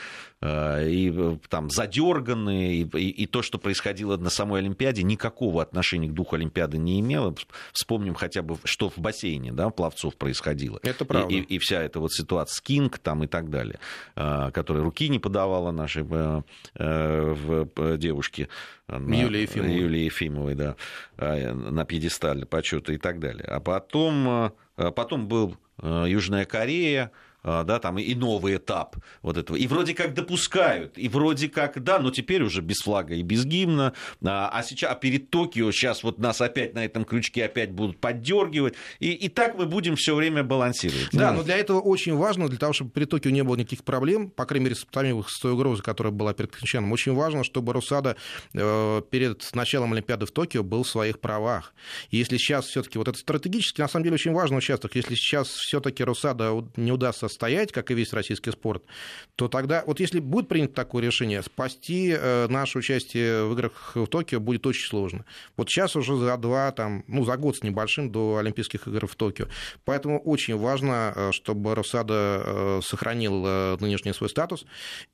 Э, 0.41 0.89
и 0.89 1.13
э, 1.15 1.37
там 1.49 1.69
задерганные, 1.69 2.81
и, 2.81 2.97
и, 2.97 3.09
и 3.09 3.25
то, 3.27 3.43
что 3.43 3.59
происходило 3.59 4.17
на 4.17 4.31
самой 4.31 4.61
Олимпиаде, 4.61 5.03
никакого 5.03 5.61
отношения 5.61 6.07
к 6.07 6.13
духу 6.13 6.35
Олимпиады 6.35 6.79
не 6.79 6.99
имело. 6.99 7.35
Вспомним 7.73 8.15
хотя 8.15 8.41
бы, 8.41 8.57
что 8.63 8.89
в 8.89 8.97
бассейне 8.97 9.51
да, 9.51 9.69
пловцов 9.69 10.15
происходило. 10.15 10.79
Это 10.81 11.05
правда. 11.05 11.33
И, 11.33 11.41
и, 11.41 11.55
и 11.55 11.59
вся 11.59 11.83
эта 11.83 11.99
вот 11.99 12.11
ситуация 12.11 12.55
с 12.55 12.61
Кинг 12.61 12.97
там 12.97 13.23
и 13.23 13.27
так 13.27 13.51
далее, 13.51 13.79
э, 14.15 14.49
которая 14.51 14.83
руки 14.83 15.09
не 15.09 15.19
подавала 15.19 15.71
нашей 15.71 16.01
девушке. 17.97 18.49
Юлии 18.87 19.41
Ефимовой. 19.41 19.73
Юлии 19.75 19.99
Ефимовой, 20.05 20.55
да, 20.55 20.75
на 21.17 21.85
пьедестале 21.85 22.45
почета 22.45 22.93
и 22.93 22.97
так 22.97 23.19
далее. 23.19 23.45
А 23.45 23.59
потом, 23.59 24.53
потом 24.89 25.27
был 25.27 25.57
Южная 25.81 26.45
Корея, 26.45 27.11
да, 27.43 27.79
там 27.79 27.97
и 27.97 28.13
новый 28.15 28.57
этап 28.57 28.95
вот 29.21 29.37
этого. 29.37 29.57
И 29.57 29.67
вроде 29.67 29.93
как 29.93 30.13
допускают, 30.13 30.97
и 30.97 31.07
вроде 31.09 31.49
как, 31.49 31.81
да, 31.83 31.99
но 31.99 32.11
теперь 32.11 32.43
уже 32.43 32.61
без 32.61 32.77
флага 32.77 33.15
и 33.15 33.21
без 33.21 33.45
гимна, 33.45 33.93
а, 34.23 34.49
а 34.49 34.63
сейчас, 34.63 34.91
а 34.91 34.95
перед 34.95 35.29
Токио 35.29 35.71
сейчас 35.71 36.03
вот 36.03 36.19
нас 36.19 36.41
опять 36.41 36.73
на 36.73 36.85
этом 36.85 37.05
крючке 37.05 37.45
опять 37.45 37.71
будут 37.71 37.99
поддергивать, 37.99 38.75
и, 38.99 39.11
и 39.11 39.29
так 39.29 39.57
мы 39.57 39.65
будем 39.65 39.95
все 39.95 40.15
время 40.15 40.43
балансировать. 40.43 41.09
Да, 41.11 41.31
но 41.31 41.43
для 41.43 41.57
этого 41.57 41.79
очень 41.79 42.15
важно, 42.15 42.47
для 42.47 42.57
того, 42.57 42.73
чтобы 42.73 42.91
перед 42.91 43.09
Токио 43.09 43.31
не 43.31 43.43
было 43.43 43.55
никаких 43.55 43.83
проблем, 43.83 44.29
по 44.29 44.45
крайней 44.45 44.65
мере, 44.65 44.75
с 44.75 44.85
той 45.39 45.51
угрозой, 45.51 45.81
которая 45.81 46.11
была 46.11 46.33
перед 46.33 46.51
Пхенчаном, 46.51 46.91
очень 46.91 47.13
важно, 47.13 47.43
чтобы 47.43 47.73
Русада 47.73 48.15
э, 48.53 49.01
перед 49.09 49.49
началом 49.53 49.93
Олимпиады 49.93 50.25
в 50.25 50.31
Токио 50.31 50.63
был 50.63 50.83
в 50.83 50.89
своих 50.89 51.19
правах. 51.19 51.73
И 52.09 52.17
если 52.17 52.37
сейчас 52.37 52.65
все-таки 52.65 52.97
вот 52.97 53.07
это 53.07 53.17
стратегически, 53.17 53.81
на 53.81 53.87
самом 53.87 54.03
деле, 54.03 54.15
очень 54.15 54.33
важный 54.33 54.57
участок, 54.57 54.95
если 54.95 55.15
сейчас 55.15 55.47
все-таки 55.47 56.03
Русада 56.03 56.51
не 56.75 56.91
удастся 56.91 57.27
стоять, 57.31 57.71
как 57.71 57.91
и 57.91 57.93
весь 57.93 58.13
российский 58.13 58.51
спорт, 58.51 58.83
то 59.35 59.47
тогда, 59.47 59.83
вот 59.85 59.99
если 59.99 60.19
будет 60.19 60.47
принято 60.47 60.73
такое 60.73 61.03
решение, 61.03 61.41
спасти 61.43 62.15
э, 62.17 62.47
наше 62.47 62.79
участие 62.79 63.45
в 63.45 63.53
играх 63.53 63.93
в 63.95 64.07
Токио 64.07 64.39
будет 64.39 64.65
очень 64.67 64.87
сложно. 64.87 65.25
Вот 65.57 65.69
сейчас 65.69 65.95
уже 65.95 66.17
за 66.17 66.37
два, 66.37 66.71
там, 66.71 67.03
ну, 67.07 67.23
за 67.23 67.37
год 67.37 67.57
с 67.57 67.63
небольшим 67.63 68.11
до 68.11 68.37
Олимпийских 68.37 68.87
игр 68.87 69.07
в 69.07 69.15
Токио. 69.15 69.47
Поэтому 69.85 70.19
очень 70.19 70.57
важно, 70.57 71.13
э, 71.15 71.31
чтобы 71.31 71.75
Росада 71.75 72.43
э, 72.43 72.79
сохранил 72.83 73.31
нынешний 73.79 74.13
свой 74.13 74.29
статус, 74.29 74.65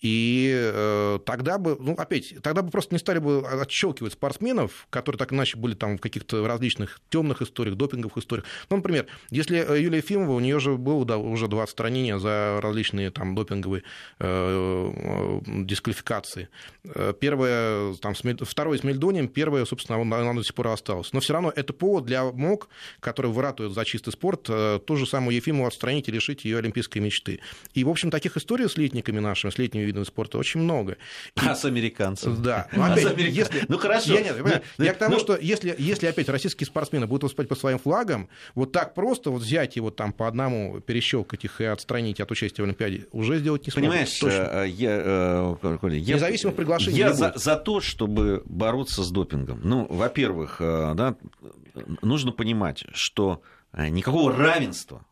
и 0.02 1.20
тогда 1.26 1.58
бы, 1.58 1.78
ну, 1.80 1.94
опять, 1.94 2.36
тогда 2.42 2.62
бы 2.62 2.70
просто 2.70 2.96
не 2.96 3.00
стали 3.00 3.20
бы 3.20 3.46
отщелкивать 3.48 4.14
спортсменов, 4.14 4.88
которые 4.90 5.18
так 5.20 5.34
иначе 5.34 5.58
были 5.58 5.74
там 5.74 5.98
в 5.98 6.02
каких-то 6.02 6.46
различных 6.48 7.00
темных 7.10 7.42
историях, 7.42 7.78
допинговых 7.78 8.18
историях. 8.18 8.46
Ну, 8.70 8.78
например, 8.78 9.08
если 9.30 9.58
Юлия 9.58 9.98
Ефимова, 9.98 10.34
у 10.34 10.40
нее 10.40 10.60
же 10.60 10.78
было 10.78 11.18
уже 11.18 11.48
20 11.48 11.80
ранений 12.08 12.20
за 12.20 12.60
различные 12.62 13.12
там 13.12 13.36
допинговые 13.36 13.84
э, 14.20 15.42
дисквалификации. 15.46 16.50
Э, 16.84 17.14
первое, 17.20 17.94
там, 17.96 18.14
второе 18.14 18.78
с 18.78 18.84
Мельдонием, 18.84 19.28
первое, 19.28 19.66
собственно, 19.66 20.02
оно 20.02 20.34
до 20.34 20.44
сих 20.44 20.54
пор 20.54 20.68
осталось. 20.68 21.14
Но 21.14 21.20
все 21.20 21.34
равно 21.34 21.52
это 21.56 21.74
повод 21.74 22.06
для 22.06 22.24
МОК, 22.24 22.70
который 23.00 23.32
выратует 23.32 23.74
за 23.74 23.86
чистый 23.86 24.12
спорт, 24.12 24.48
э, 24.50 24.80
ту 24.86 24.96
же 24.96 25.06
самую 25.06 25.36
Ефимову 25.36 25.68
отстранить 25.68 26.08
и 26.08 26.12
лишить 26.12 26.46
ее 26.46 26.60
олимпийской 26.60 27.00
мечты. 27.00 27.40
И, 27.74 27.84
в 27.84 27.90
общем, 27.90 28.12
таких 28.12 28.38
историй 28.38 28.70
с 28.70 28.78
летниками 28.78 29.20
нашими, 29.20 29.52
с 29.52 29.58
летними 29.58 29.84
видами 29.84 30.04
спорта 30.04 30.38
очень 30.38 30.62
много. 30.62 30.98
И... 31.36 31.46
А 31.46 31.56
с 31.56 31.66
американцами? 31.66 32.36
Да. 32.38 32.68
Ну, 32.72 32.84
опять, 32.84 33.06
а 33.06 33.10
американ... 33.10 33.34
если... 33.34 33.66
Ну, 33.68 33.78
хорошо. 33.78 34.14
Я, 34.14 34.22
нет, 34.22 34.36
ну, 34.78 34.86
я 34.86 34.94
к 34.94 34.98
тому, 34.98 35.16
ну... 35.16 35.20
что 35.20 35.38
если, 35.38 35.76
если 35.78 36.08
опять 36.08 36.30
российские 36.30 36.68
спортсмены 36.68 37.08
будут 37.08 37.24
выступать 37.24 37.50
по 37.50 37.56
своим 37.56 37.80
флагам, 37.80 38.30
вот 38.56 38.72
так 38.72 38.94
просто 38.94 39.30
вот 39.30 39.42
взять 39.42 39.76
его 39.76 39.92
там 39.92 40.14
по 40.14 40.28
одному, 40.28 40.80
перещелкать 40.80 41.44
их 41.46 41.62
и 41.62 41.66
отстранить 41.66 41.97
отстранить 41.98 42.20
от 42.20 42.32
участия 42.32 42.62
в 42.62 42.66
Олимпиаде, 42.66 43.08
уже 43.12 43.40
сделать 43.40 43.66
не 43.66 43.72
смогут. 43.72 43.90
Понимаешь, 43.90 44.20
точно. 44.20 44.64
Э, 44.64 44.68
я, 44.68 45.02
э, 45.04 45.78
Коля, 45.80 45.96
я, 45.96 46.16
Независимых 46.16 46.56
приглашений 46.56 46.98
Я 46.98 47.14
за, 47.14 47.34
за 47.36 47.56
то, 47.56 47.82
чтобы 47.82 48.44
бороться 48.46 49.04
с 49.04 49.12
допингом. 49.12 49.62
Ну, 49.64 49.88
во-первых, 49.90 50.58
э, 50.60 50.94
да, 50.96 51.16
нужно 52.02 52.32
понимать, 52.32 52.86
что 52.94 53.42
никакого 53.74 54.36
равенства 54.36 55.06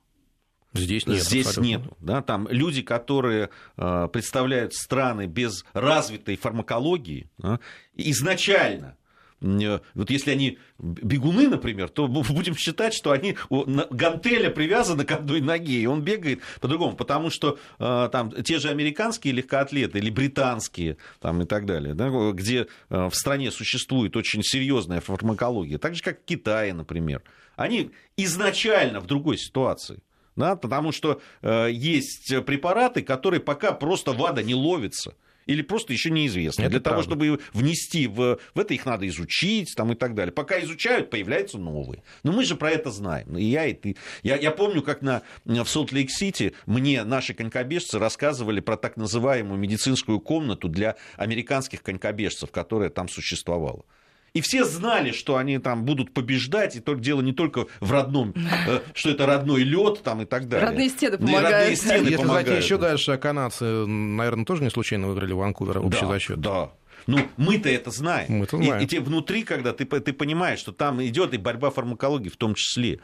Здесь 0.73 1.07
нет. 1.07 1.23
Здесь 1.23 1.57
нет. 1.57 1.83
Да, 2.01 2.21
там 2.21 2.49
люди, 2.49 2.81
которые 2.81 3.49
э, 3.77 4.09
представляют 4.11 4.73
страны 4.73 5.25
без 5.25 5.63
развитой 5.71 6.35
фармакологии, 6.35 7.29
да, 7.37 7.61
изначально 7.95 8.97
Э, 8.97 9.04
вот 9.41 10.09
если 10.09 10.31
они 10.31 10.57
бегуны, 10.79 11.47
например, 11.47 11.89
то 11.89 12.07
будем 12.07 12.55
считать, 12.55 12.93
что 12.93 13.11
они 13.11 13.37
гантеля 13.49 14.49
привязаны 14.49 15.05
к 15.05 15.11
одной 15.11 15.41
ноге, 15.41 15.81
и 15.81 15.85
он 15.85 16.01
бегает 16.01 16.41
по-другому, 16.61 16.95
потому 16.95 17.29
что 17.29 17.59
э, 17.79 18.09
там 18.11 18.31
те 18.43 18.59
же 18.59 18.69
американские 18.69 19.33
легкоатлеты 19.33 19.99
или 19.99 20.09
британские 20.09 20.97
там, 21.19 21.41
и 21.41 21.45
так 21.45 21.65
далее, 21.65 21.93
да, 21.93 22.09
где 22.31 22.67
э, 22.89 23.07
в 23.07 23.13
стране 23.13 23.51
существует 23.51 24.15
очень 24.15 24.41
серьезная 24.41 25.01
фармакология, 25.01 25.77
так 25.77 25.95
же 25.95 26.03
как 26.03 26.21
в 26.21 26.25
Китае, 26.25 26.73
например, 26.73 27.21
они 27.55 27.91
изначально 28.17 28.99
в 28.99 29.05
другой 29.05 29.37
ситуации. 29.37 29.99
Да, 30.35 30.57
потому 30.57 30.91
что 30.91 31.21
э, 31.41 31.69
есть 31.71 32.33
препараты, 32.45 33.03
которые 33.03 33.39
пока 33.39 33.71
просто 33.71 34.11
ВАДА 34.11 34.43
не 34.43 34.53
ловится 34.53 35.15
или 35.45 35.62
просто 35.62 35.93
еще 35.93 36.10
неизвестно. 36.10 36.63
Это 36.63 36.71
Для 36.71 36.79
правда. 36.81 37.03
того, 37.03 37.03
чтобы 37.03 37.39
внести 37.53 38.08
в, 38.08 38.39
в 38.53 38.60
это, 38.60 38.73
их 38.73 38.86
надо 38.86 39.08
изучить 39.08 39.73
там, 39.75 39.91
и 39.91 39.95
так 39.95 40.15
далее. 40.15 40.31
Пока 40.31 40.60
изучают, 40.62 41.10
появляются 41.10 41.58
новые. 41.58 42.03
Но 42.23 42.31
мы 42.31 42.43
же 42.43 42.55
про 42.55 42.71
это 42.71 42.91
знаем. 42.91 43.38
И 43.38 43.43
я, 43.43 43.65
и 43.65 43.73
ты. 43.73 43.95
Я, 44.23 44.38
я 44.38 44.51
помню, 44.51 44.81
как 44.81 45.01
на, 45.01 45.21
в 45.45 45.65
Солт-Лейк-Сити 45.65 46.53
мне 46.65 47.03
наши 47.03 47.34
конькобежцы 47.34 47.99
рассказывали 47.99 48.60
про 48.60 48.77
так 48.77 48.97
называемую 48.97 49.60
медицинскую 49.60 50.19
комнату 50.19 50.67
для 50.67 50.95
американских 51.17 51.84
конькобежцев, 51.84 52.51
которая 52.51 52.89
там 52.89 53.08
существовала. 53.08 53.86
И 54.35 54.41
все 54.41 54.65
знали, 54.65 55.13
что 55.13 55.37
они 55.37 55.59
там 55.59 55.85
будут 55.85 56.13
побеждать, 56.13 56.75
и 56.75 56.81
только 56.81 57.01
дело 57.01 57.21
не 57.21 57.31
только 57.31 57.67
в 57.79 57.89
родном, 57.89 58.33
э, 58.67 58.81
что 58.93 59.09
это 59.09 59.25
родной 59.25 59.63
лед 59.63 60.03
там 60.03 60.21
и 60.21 60.25
так 60.25 60.49
далее. 60.49 60.67
Родные 60.67 60.89
стены 60.89 61.17
помогают. 61.17 61.43
Да, 61.43 61.57
родные 61.57 61.75
стены 61.77 62.03
Если 62.03 62.15
помогают. 62.17 62.47
зайти 62.47 62.63
еще 62.63 62.77
дальше, 62.77 63.11
а 63.13 63.17
канадцы, 63.17 63.63
наверное, 63.63 64.43
тоже 64.43 64.61
не 64.61 64.69
случайно 64.69 65.07
выиграли 65.07 65.31
Ванкувер 65.31 65.79
общий 65.79 66.01
да, 66.01 66.19
за 66.19 66.35
Да, 66.35 66.71
ну, 67.07 67.19
мы-то 67.37 67.69
это 67.69 67.91
знаем. 67.91 68.25
Мы-то 68.29 68.57
знаем. 68.57 68.81
И, 68.81 68.83
и 68.83 68.87
тебе 68.87 68.99
внутри, 68.99 69.43
когда 69.43 69.71
ты, 69.71 69.85
ты 69.85 70.11
понимаешь, 70.11 70.59
что 70.59 70.73
там 70.73 71.01
идет 71.01 71.33
и 71.33 71.37
борьба 71.37 71.69
фармакологии 71.69 72.29
в 72.29 72.35
том 72.35 72.55
числе. 72.55 72.99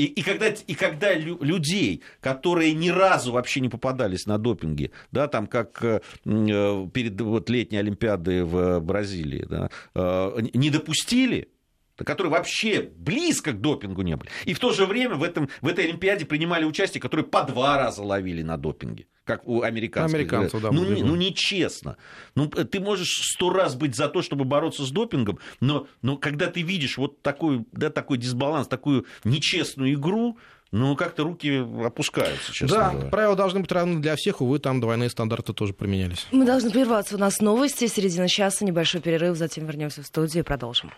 И, 0.00 0.04
и, 0.04 0.22
когда, 0.22 0.48
и 0.48 0.74
когда 0.74 1.12
лю, 1.12 1.36
людей, 1.42 2.02
которые 2.22 2.72
ни 2.72 2.88
разу 2.88 3.32
вообще 3.32 3.60
не 3.60 3.68
попадались 3.68 4.24
на 4.24 4.38
допинге, 4.38 4.92
да, 5.12 5.28
там 5.28 5.46
как 5.46 5.84
э, 5.84 6.00
э 6.24 6.86
перед 6.94 7.20
вот, 7.20 7.50
летней 7.50 7.76
Олимпиадой 7.76 8.44
в 8.44 8.80
Бразилии, 8.80 9.44
да, 9.46 9.68
э, 9.94 10.38
не 10.54 10.70
допустили, 10.70 11.50
которые 11.96 12.32
вообще 12.32 12.90
близко 12.96 13.52
к 13.52 13.60
допингу 13.60 14.00
не 14.00 14.16
были. 14.16 14.30
И 14.46 14.54
в 14.54 14.58
то 14.58 14.72
же 14.72 14.86
время 14.86 15.16
в, 15.16 15.22
этом, 15.22 15.50
в 15.60 15.68
этой 15.68 15.84
Олимпиаде 15.84 16.24
принимали 16.24 16.64
участие, 16.64 17.02
которые 17.02 17.26
по 17.26 17.42
два 17.42 17.76
раза 17.76 18.02
ловили 18.02 18.40
на 18.40 18.56
допинге, 18.56 19.06
как 19.30 19.46
у 19.46 19.62
американцев. 19.62 20.14
Американцев, 20.14 20.60
да. 20.60 20.72
Ну, 20.72 20.84
не, 20.84 21.02
ну, 21.02 21.14
нечестно. 21.14 21.96
Ну, 22.34 22.48
ты 22.48 22.80
можешь 22.80 23.32
сто 23.32 23.50
раз 23.50 23.76
быть 23.76 23.94
за 23.94 24.08
то, 24.08 24.22
чтобы 24.22 24.44
бороться 24.44 24.84
с 24.84 24.90
допингом, 24.90 25.38
но, 25.60 25.86
но 26.02 26.16
когда 26.16 26.48
ты 26.48 26.62
видишь 26.62 26.98
вот 26.98 27.22
такой, 27.22 27.64
да, 27.72 27.90
такой 27.90 28.18
дисбаланс, 28.18 28.66
такую 28.66 29.06
нечестную 29.22 29.94
игру, 29.94 30.36
ну, 30.72 30.96
как-то 30.96 31.24
руки 31.24 31.64
опускаются, 31.84 32.52
честно 32.52 32.76
да, 32.76 32.90
говоря. 32.90 33.10
правила 33.10 33.36
должны 33.36 33.60
быть 33.60 33.72
равны 33.72 34.00
для 34.00 34.16
всех, 34.16 34.40
увы, 34.40 34.58
там 34.58 34.80
двойные 34.80 35.10
стандарты 35.10 35.52
тоже 35.52 35.74
применялись. 35.74 36.26
Мы 36.30 36.44
должны 36.44 36.70
прерваться. 36.70 37.16
У 37.16 37.18
нас 37.18 37.40
новости, 37.40 37.86
середина 37.86 38.28
часа, 38.28 38.64
небольшой 38.64 39.00
перерыв, 39.00 39.36
затем 39.36 39.66
вернемся 39.66 40.02
в 40.02 40.06
студию 40.06 40.42
и 40.42 40.46
продолжим. 40.46 40.90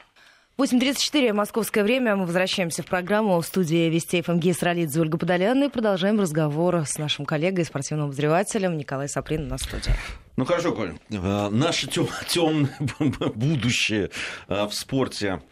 8.34, 0.59 1.33
московское 1.33 1.83
время. 1.83 2.15
Мы 2.15 2.27
возвращаемся 2.27 2.83
в 2.83 2.87
программу 2.87 3.41
в 3.41 3.47
студии 3.47 3.88
Вестей 3.88 4.23
ФМГ 4.23 4.55
с 4.55 4.62
Ролидзе 4.62 5.01
Ольга 5.01 5.17
Подоляна 5.17 5.65
и 5.65 5.69
продолжаем 5.69 6.21
разговор 6.21 6.85
с 6.87 6.99
нашим 6.99 7.25
коллегой, 7.25 7.65
спортивным 7.65 8.07
обозревателем 8.07 8.77
Николай 8.77 9.09
Саприн 9.09 9.49
на 9.49 9.57
студии. 9.57 9.95
Ну 10.37 10.45
хорошо, 10.45 10.73
Коль. 10.73 10.95
Э, 11.11 11.49
наше 11.49 11.88
тем, 11.88 12.07
темное 12.29 12.77
будущее 13.35 14.11
э, 14.49 14.65
в 14.67 14.75
спорте, 14.75 15.43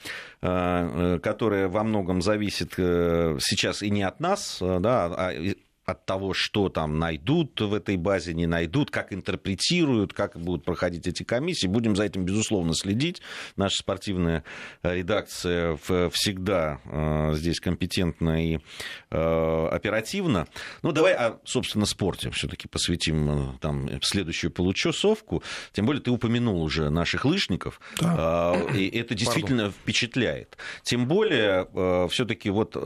э, 0.42 1.18
которое 1.22 1.68
во 1.68 1.82
многом 1.82 2.20
зависит 2.20 2.74
сейчас 2.74 3.82
и 3.82 3.90
не 3.90 4.02
от 4.02 4.20
нас, 4.20 4.58
да, 4.60 5.06
а 5.06 5.32
от 5.90 6.06
того, 6.06 6.32
что 6.32 6.68
там 6.68 6.98
найдут 6.98 7.60
в 7.60 7.74
этой 7.74 7.96
базе, 7.96 8.32
не 8.34 8.46
найдут, 8.46 8.90
как 8.90 9.12
интерпретируют, 9.12 10.12
как 10.12 10.38
будут 10.38 10.64
проходить 10.64 11.06
эти 11.06 11.22
комиссии. 11.22 11.66
Будем 11.66 11.96
за 11.96 12.04
этим, 12.04 12.24
безусловно, 12.24 12.74
следить. 12.74 13.20
Наша 13.56 13.78
спортивная 13.78 14.44
редакция 14.82 15.76
всегда 15.76 16.80
э, 16.84 17.34
здесь 17.34 17.60
компетентна 17.60 18.44
и 18.44 18.58
э, 19.10 19.68
оперативна. 19.70 20.46
Ну, 20.82 20.92
давай 20.92 21.14
о, 21.14 21.38
собственно, 21.44 21.86
спорте 21.86 22.30
все-таки 22.30 22.68
посвятим 22.68 23.30
э, 23.30 23.58
там, 23.60 23.88
следующую 24.02 24.50
получасовку. 24.50 25.42
Тем 25.72 25.86
более 25.86 26.02
ты 26.02 26.10
упомянул 26.10 26.62
уже 26.62 26.90
наших 26.90 27.24
лыжников. 27.24 27.80
Да. 28.00 28.56
И 28.74 28.88
это 28.88 29.14
действительно 29.14 29.64
Пардон. 29.64 29.80
впечатляет. 29.82 30.56
Тем 30.82 31.06
более, 31.06 31.66
все-таки 32.08 32.50
вот 32.50 32.76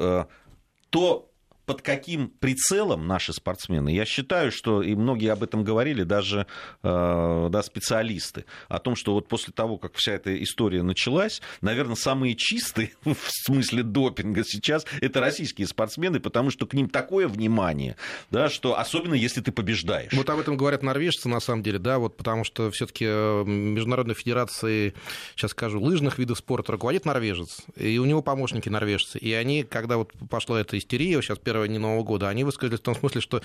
то 0.91 1.34
под 1.67 1.83
каким 1.83 2.29
прицелом 2.29 3.07
наши 3.07 3.33
спортсмены. 3.33 3.89
Я 3.89 4.05
считаю, 4.05 4.53
что, 4.53 4.83
и 4.83 4.95
многие 4.95 5.33
об 5.33 5.43
этом 5.43 5.65
говорили, 5.65 6.03
даже 6.03 6.47
э, 6.83 7.49
да, 7.51 7.63
специалисты, 7.63 8.45
о 8.69 8.79
том, 8.79 8.97
что 8.97 9.15
вот 9.15 9.29
после 9.29 9.53
того, 9.53 9.79
как 9.79 9.95
вся 9.95 10.13
эта 10.13 10.43
история 10.43 10.83
началась, 10.83 11.41
наверное, 11.61 11.97
самые 11.97 12.35
чистые 12.35 12.93
в 13.05 13.17
смысле 13.29 13.83
допинга 13.83 14.45
сейчас 14.45 14.85
это 15.01 15.21
российские 15.21 15.67
спортсмены, 15.67 16.21
потому 16.21 16.51
что 16.51 16.67
к 16.67 16.75
ним 16.75 16.89
такое 16.89 17.29
внимание, 17.29 17.97
да, 18.31 18.49
что 18.49 18.79
особенно 18.79 19.15
если 19.15 19.41
ты 19.41 19.53
побеждаешь. 19.53 20.13
Вот 20.13 20.29
об 20.31 20.39
этом 20.39 20.57
говорят 20.57 20.83
норвежцы, 20.83 21.29
на 21.29 21.41
самом 21.41 21.63
деле, 21.63 21.79
да, 21.79 21.99
вот 21.99 22.17
потому 22.17 22.45
что 22.45 22.71
все-таки 22.71 23.07
э, 23.09 23.45
Международной 23.45 24.15
Федерации, 24.15 24.95
сейчас 25.35 25.53
скажу, 25.53 25.81
лыжных 25.81 26.19
видов 26.19 26.39
спорта 26.39 26.73
руководит 26.73 27.05
норвежец, 27.07 27.63
и 27.77 27.99
у 27.99 28.05
него 28.05 28.23
помощники 28.23 28.69
норвежцы. 28.69 29.19
И 29.19 29.33
они, 29.33 29.63
когда 29.63 29.97
вот 29.97 30.13
пошла 30.31 30.61
эта 30.61 30.79
истерия, 30.79 31.21
сейчас 31.23 31.39
дня 31.67 31.79
Нового 31.79 32.03
года, 32.03 32.29
они 32.29 32.45
высказались 32.45 32.81
в 32.81 32.83
том 32.83 32.95
смысле, 32.95 33.21
что, 33.21 33.43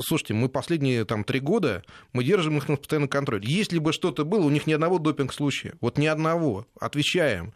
слушайте, 0.00 0.34
мы 0.34 0.48
последние 0.48 1.04
там 1.04 1.24
три 1.24 1.40
года, 1.40 1.82
мы 2.12 2.24
держим 2.24 2.56
их 2.58 2.68
на 2.68 2.76
постоянный 2.76 3.08
контроль. 3.08 3.44
Если 3.44 3.78
бы 3.78 3.92
что-то 3.92 4.24
было, 4.24 4.44
у 4.44 4.50
них 4.50 4.66
ни 4.66 4.72
одного 4.72 4.98
допинг-случая, 4.98 5.74
вот 5.80 5.98
ни 5.98 6.06
одного, 6.06 6.66
отвечаем. 6.80 7.52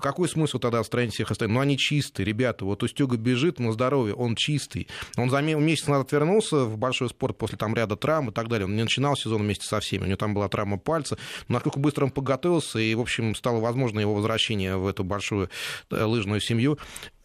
Какой 0.00 0.28
смысл 0.28 0.58
тогда 0.58 0.80
отстранить 0.80 1.14
всех 1.14 1.30
остальных? 1.30 1.54
Ну, 1.54 1.60
они 1.60 1.76
чистые, 1.76 2.24
ребята, 2.24 2.64
вот 2.64 2.82
Устюга 2.82 3.16
бежит 3.16 3.58
на 3.58 3.72
здоровье, 3.72 4.14
он 4.14 4.36
чистый. 4.36 4.88
Он 5.16 5.30
за 5.30 5.40
месяц 5.42 5.86
назад 5.86 6.12
вернулся 6.12 6.64
в 6.64 6.78
большой 6.78 7.08
спорт 7.08 7.36
после 7.36 7.58
там 7.58 7.74
ряда 7.74 7.96
травм 7.96 8.30
и 8.30 8.32
так 8.32 8.48
далее. 8.48 8.66
Он 8.66 8.76
не 8.76 8.82
начинал 8.82 9.16
сезон 9.16 9.42
вместе 9.42 9.66
со 9.66 9.80
всеми, 9.80 10.04
у 10.04 10.06
него 10.06 10.16
там 10.16 10.34
была 10.34 10.48
травма 10.48 10.78
пальца. 10.78 11.18
Но 11.48 11.54
насколько 11.54 11.78
быстро 11.78 12.04
он 12.04 12.10
подготовился, 12.10 12.78
и, 12.78 12.94
в 12.94 13.00
общем, 13.00 13.34
стало 13.34 13.60
возможно 13.60 14.00
его 14.00 14.14
возвращение 14.14 14.76
в 14.76 14.86
эту 14.86 15.04
большую 15.04 15.50
э, 15.90 16.04
лыжную 16.04 16.40
семью 16.40 16.78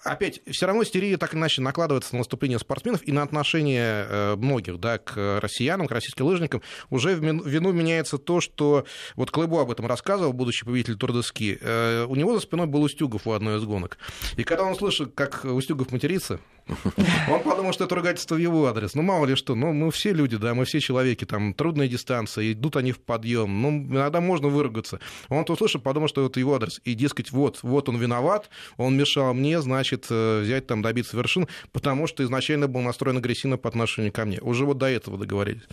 опять, 0.08 0.42
все 0.50 0.66
равно 0.66 0.84
истерия 0.84 1.18
так 1.18 1.36
иначе 1.36 1.62
накладывается 1.62 2.14
на 2.14 2.20
наступление 2.20 2.60
спортсменов 2.60 3.02
и 3.08 3.12
на 3.12 3.24
отношение 3.24 4.06
э, 4.10 4.36
многих 4.36 4.80
да, 4.80 4.98
к 4.98 5.40
россиянам, 5.42 5.88
к 5.88 5.92
российским 5.92 6.26
лыжникам. 6.26 6.62
Уже 6.90 7.16
в 7.16 7.48
вину 7.48 7.72
меняется 7.72 8.18
то, 8.18 8.42
что 8.42 8.86
вот 9.16 9.32
Клыбу 9.32 9.60
об 9.60 9.72
этом 9.72 9.86
рассказывал, 9.86 10.34
будущий 10.34 10.66
победитель 10.66 10.98
Турдоски. 10.98 11.58
Э, 11.62 12.06
у 12.06 12.16
него 12.16 12.34
за 12.34 12.42
спиной 12.42 12.68
был 12.68 12.82
Устюгов 12.84 13.28
у 13.28 13.32
одной 13.32 13.58
из 13.58 13.64
гонок. 13.64 13.98
И 14.36 14.44
когда 14.44 14.64
он 14.64 14.76
слышит, 14.76 15.14
как 15.16 15.46
Устюгов 15.46 15.92
матерится, 15.92 16.40
он 17.30 17.42
подумал, 17.44 17.74
что 17.74 17.86
это 17.86 17.96
ругательство 17.96 18.36
в 18.36 18.40
его 18.40 18.66
адрес. 18.68 18.96
Ну, 18.96 19.02
мало 19.02 19.26
ли 19.26 19.36
что, 19.36 19.56
ну, 19.56 19.74
мы 19.74 19.92
все 19.92 20.14
люди, 20.14 20.38
да, 20.38 20.54
мы 20.54 20.66
все 20.66 20.80
человеки, 20.80 21.26
там, 21.26 21.54
трудная 21.54 21.88
дистанция, 21.88 22.52
идут 22.52 22.76
они 22.76 22.92
в 22.92 23.00
подъем, 23.00 23.62
ну, 23.62 23.70
иногда 23.70 24.22
можно 24.22 24.48
выругаться. 24.50 25.00
Он 25.30 25.46
то 25.46 25.54
услышал, 25.54 25.82
подумал, 25.82 26.08
что 26.08 26.26
это 26.26 26.40
его 26.40 26.56
адрес. 26.56 26.82
И, 26.84 26.94
дескать, 26.94 27.32
вот, 27.32 27.60
вот 27.62 27.90
он 27.90 27.98
виноват, 27.98 28.50
он 28.78 28.98
мешал 28.98 29.34
мне, 29.34 29.62
значит, 29.62 30.08
э, 30.10 30.42
взять 30.42 30.68
там, 30.68 30.82
добиться 30.82 31.16
вершин, 31.16 31.48
потому 31.72 32.08
что 32.08 32.24
изначально 32.24 32.68
был 32.68 32.82
настроен 32.82 33.18
агрессивно 33.18 33.58
по 33.58 33.70
отношению 33.70 34.12
ко 34.12 34.26
мне. 34.26 34.40
Уже 34.42 34.66
вот 34.66 34.78
до 34.78 34.88
этого 34.88 35.18
договорились. 35.18 35.64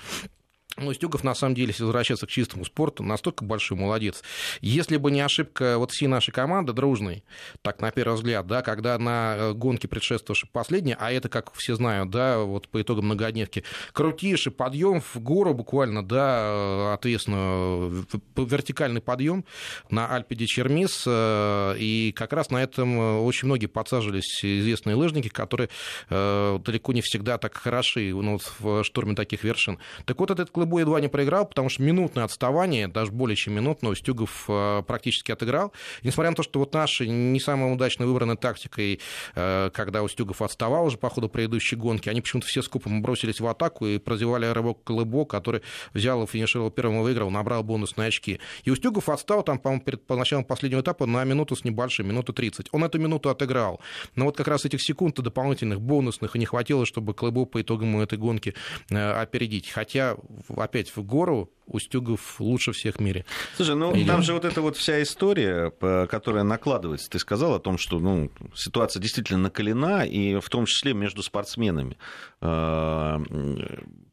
Ну, 0.76 0.92
Стюгов, 0.92 1.22
на 1.22 1.34
самом 1.34 1.54
деле, 1.54 1.68
если 1.68 1.84
возвращаться 1.84 2.26
к 2.26 2.30
чистому 2.30 2.64
спорту, 2.64 3.04
настолько 3.04 3.44
большой 3.44 3.78
молодец. 3.78 4.22
Если 4.60 4.96
бы 4.96 5.12
не 5.12 5.20
ошибка 5.20 5.78
вот 5.78 5.92
всей 5.92 6.08
нашей 6.08 6.32
команды 6.32 6.72
дружной, 6.72 7.22
так, 7.62 7.80
на 7.80 7.92
первый 7.92 8.14
взгляд, 8.14 8.46
да, 8.48 8.62
когда 8.62 8.98
на 8.98 9.36
э, 9.36 9.52
гонке 9.52 9.86
предшествовавшей 9.86 10.48
последней, 10.52 10.96
а 10.98 11.12
это, 11.12 11.28
как 11.28 11.52
все 11.54 11.76
знают, 11.76 12.10
да, 12.10 12.40
вот 12.40 12.68
по 12.68 12.82
итогам 12.82 13.04
многодневки, 13.04 13.62
крутейший 13.92 14.50
подъем 14.50 15.00
в 15.00 15.16
гору 15.20 15.54
буквально, 15.54 16.04
да, 16.04 16.42
э, 16.44 16.92
ответственно, 16.94 18.04
вертикальный 18.36 19.00
подъем 19.00 19.44
на 19.90 20.08
Альпе 20.08 20.34
де 20.34 20.46
Чермис, 20.46 21.04
э, 21.06 21.76
и 21.78 22.12
как 22.16 22.32
раз 22.32 22.50
на 22.50 22.60
этом 22.60 23.24
очень 23.24 23.46
многие 23.46 23.66
подсаживались 23.66 24.44
известные 24.44 24.96
лыжники, 24.96 25.28
которые 25.28 25.68
далеко 26.08 26.92
не 26.92 27.00
всегда 27.00 27.38
так 27.38 27.54
хороши 27.54 28.14
ну, 28.14 28.32
вот 28.32 28.52
в 28.58 28.84
штурме 28.84 29.14
таких 29.14 29.44
вершин. 29.44 29.78
Так 30.04 30.18
вот, 30.18 30.30
этот 30.30 30.50
КЛБ 30.64 30.80
едва 30.80 31.00
не 31.00 31.08
проиграл, 31.08 31.46
потому 31.46 31.68
что 31.68 31.82
минутное 31.82 32.24
отставание, 32.24 32.88
даже 32.88 33.12
более 33.12 33.36
чем 33.36 33.54
минутное, 33.54 33.92
Устюгов 33.92 34.44
э, 34.48 34.82
практически 34.86 35.32
отыграл. 35.32 35.72
И 36.02 36.06
несмотря 36.06 36.30
на 36.30 36.36
то, 36.36 36.42
что 36.42 36.58
вот 36.58 36.72
наши 36.72 37.06
не 37.06 37.40
самой 37.40 37.72
удачно 37.72 38.06
выбранной 38.06 38.36
тактикой, 38.36 39.00
э, 39.34 39.70
когда 39.72 40.02
Устюгов 40.02 40.42
отставал 40.42 40.86
уже 40.86 40.96
по 40.96 41.10
ходу 41.10 41.28
предыдущей 41.28 41.76
гонки, 41.76 42.08
они 42.08 42.20
почему-то 42.20 42.46
все 42.46 42.62
скупом 42.62 43.02
бросились 43.02 43.40
в 43.40 43.46
атаку 43.46 43.86
и 43.86 43.98
прозевали 43.98 44.46
рывок 44.46 44.82
Колыбо, 44.84 45.24
который 45.24 45.62
взял 45.92 46.22
и 46.22 46.26
финишировал 46.26 46.70
первым 46.70 47.00
и 47.00 47.02
выиграл, 47.02 47.30
набрал 47.30 47.62
бонусные 47.62 48.08
очки. 48.08 48.40
И 48.64 48.70
Устюгов 48.70 49.08
отстал 49.08 49.42
там, 49.42 49.58
по-моему, 49.58 49.84
перед 49.84 50.06
по 50.06 50.16
началом 50.16 50.44
последнего 50.44 50.80
этапа 50.80 51.06
на 51.06 51.24
минуту 51.24 51.56
с 51.56 51.64
небольшим, 51.64 52.08
минуту 52.08 52.32
30. 52.32 52.68
Он 52.72 52.84
эту 52.84 52.98
минуту 52.98 53.30
отыграл. 53.30 53.80
Но 54.14 54.26
вот 54.26 54.36
как 54.36 54.48
раз 54.48 54.64
этих 54.64 54.82
секунд 54.82 55.16
дополнительных, 55.16 55.80
бонусных 55.80 56.34
не 56.34 56.46
хватило, 56.46 56.86
чтобы 56.86 57.14
Колыбо 57.14 57.44
по 57.44 57.60
итогам 57.60 58.00
этой 58.00 58.18
гонки 58.18 58.54
э, 58.90 59.12
опередить. 59.12 59.70
Хотя 59.70 60.16
опять 60.56 60.94
в 60.94 61.02
гору 61.02 61.50
Устюгов 61.66 62.40
лучше 62.40 62.72
всех 62.72 62.96
в 62.96 63.00
мире. 63.00 63.24
Слушай, 63.56 63.74
ну 63.74 63.94
Или... 63.94 64.06
там 64.06 64.22
же 64.22 64.34
вот 64.34 64.44
эта 64.44 64.60
вот 64.60 64.76
вся 64.76 65.02
история, 65.02 65.70
которая 66.06 66.44
накладывается. 66.44 67.08
Ты 67.08 67.18
сказал 67.18 67.54
о 67.54 67.60
том, 67.60 67.78
что 67.78 67.98
ну, 67.98 68.30
ситуация 68.54 69.00
действительно 69.00 69.38
накалена, 69.38 70.04
и 70.04 70.38
в 70.40 70.48
том 70.50 70.66
числе 70.66 70.92
между 70.92 71.22
спортсменами. 71.22 71.96
А, 72.40 73.20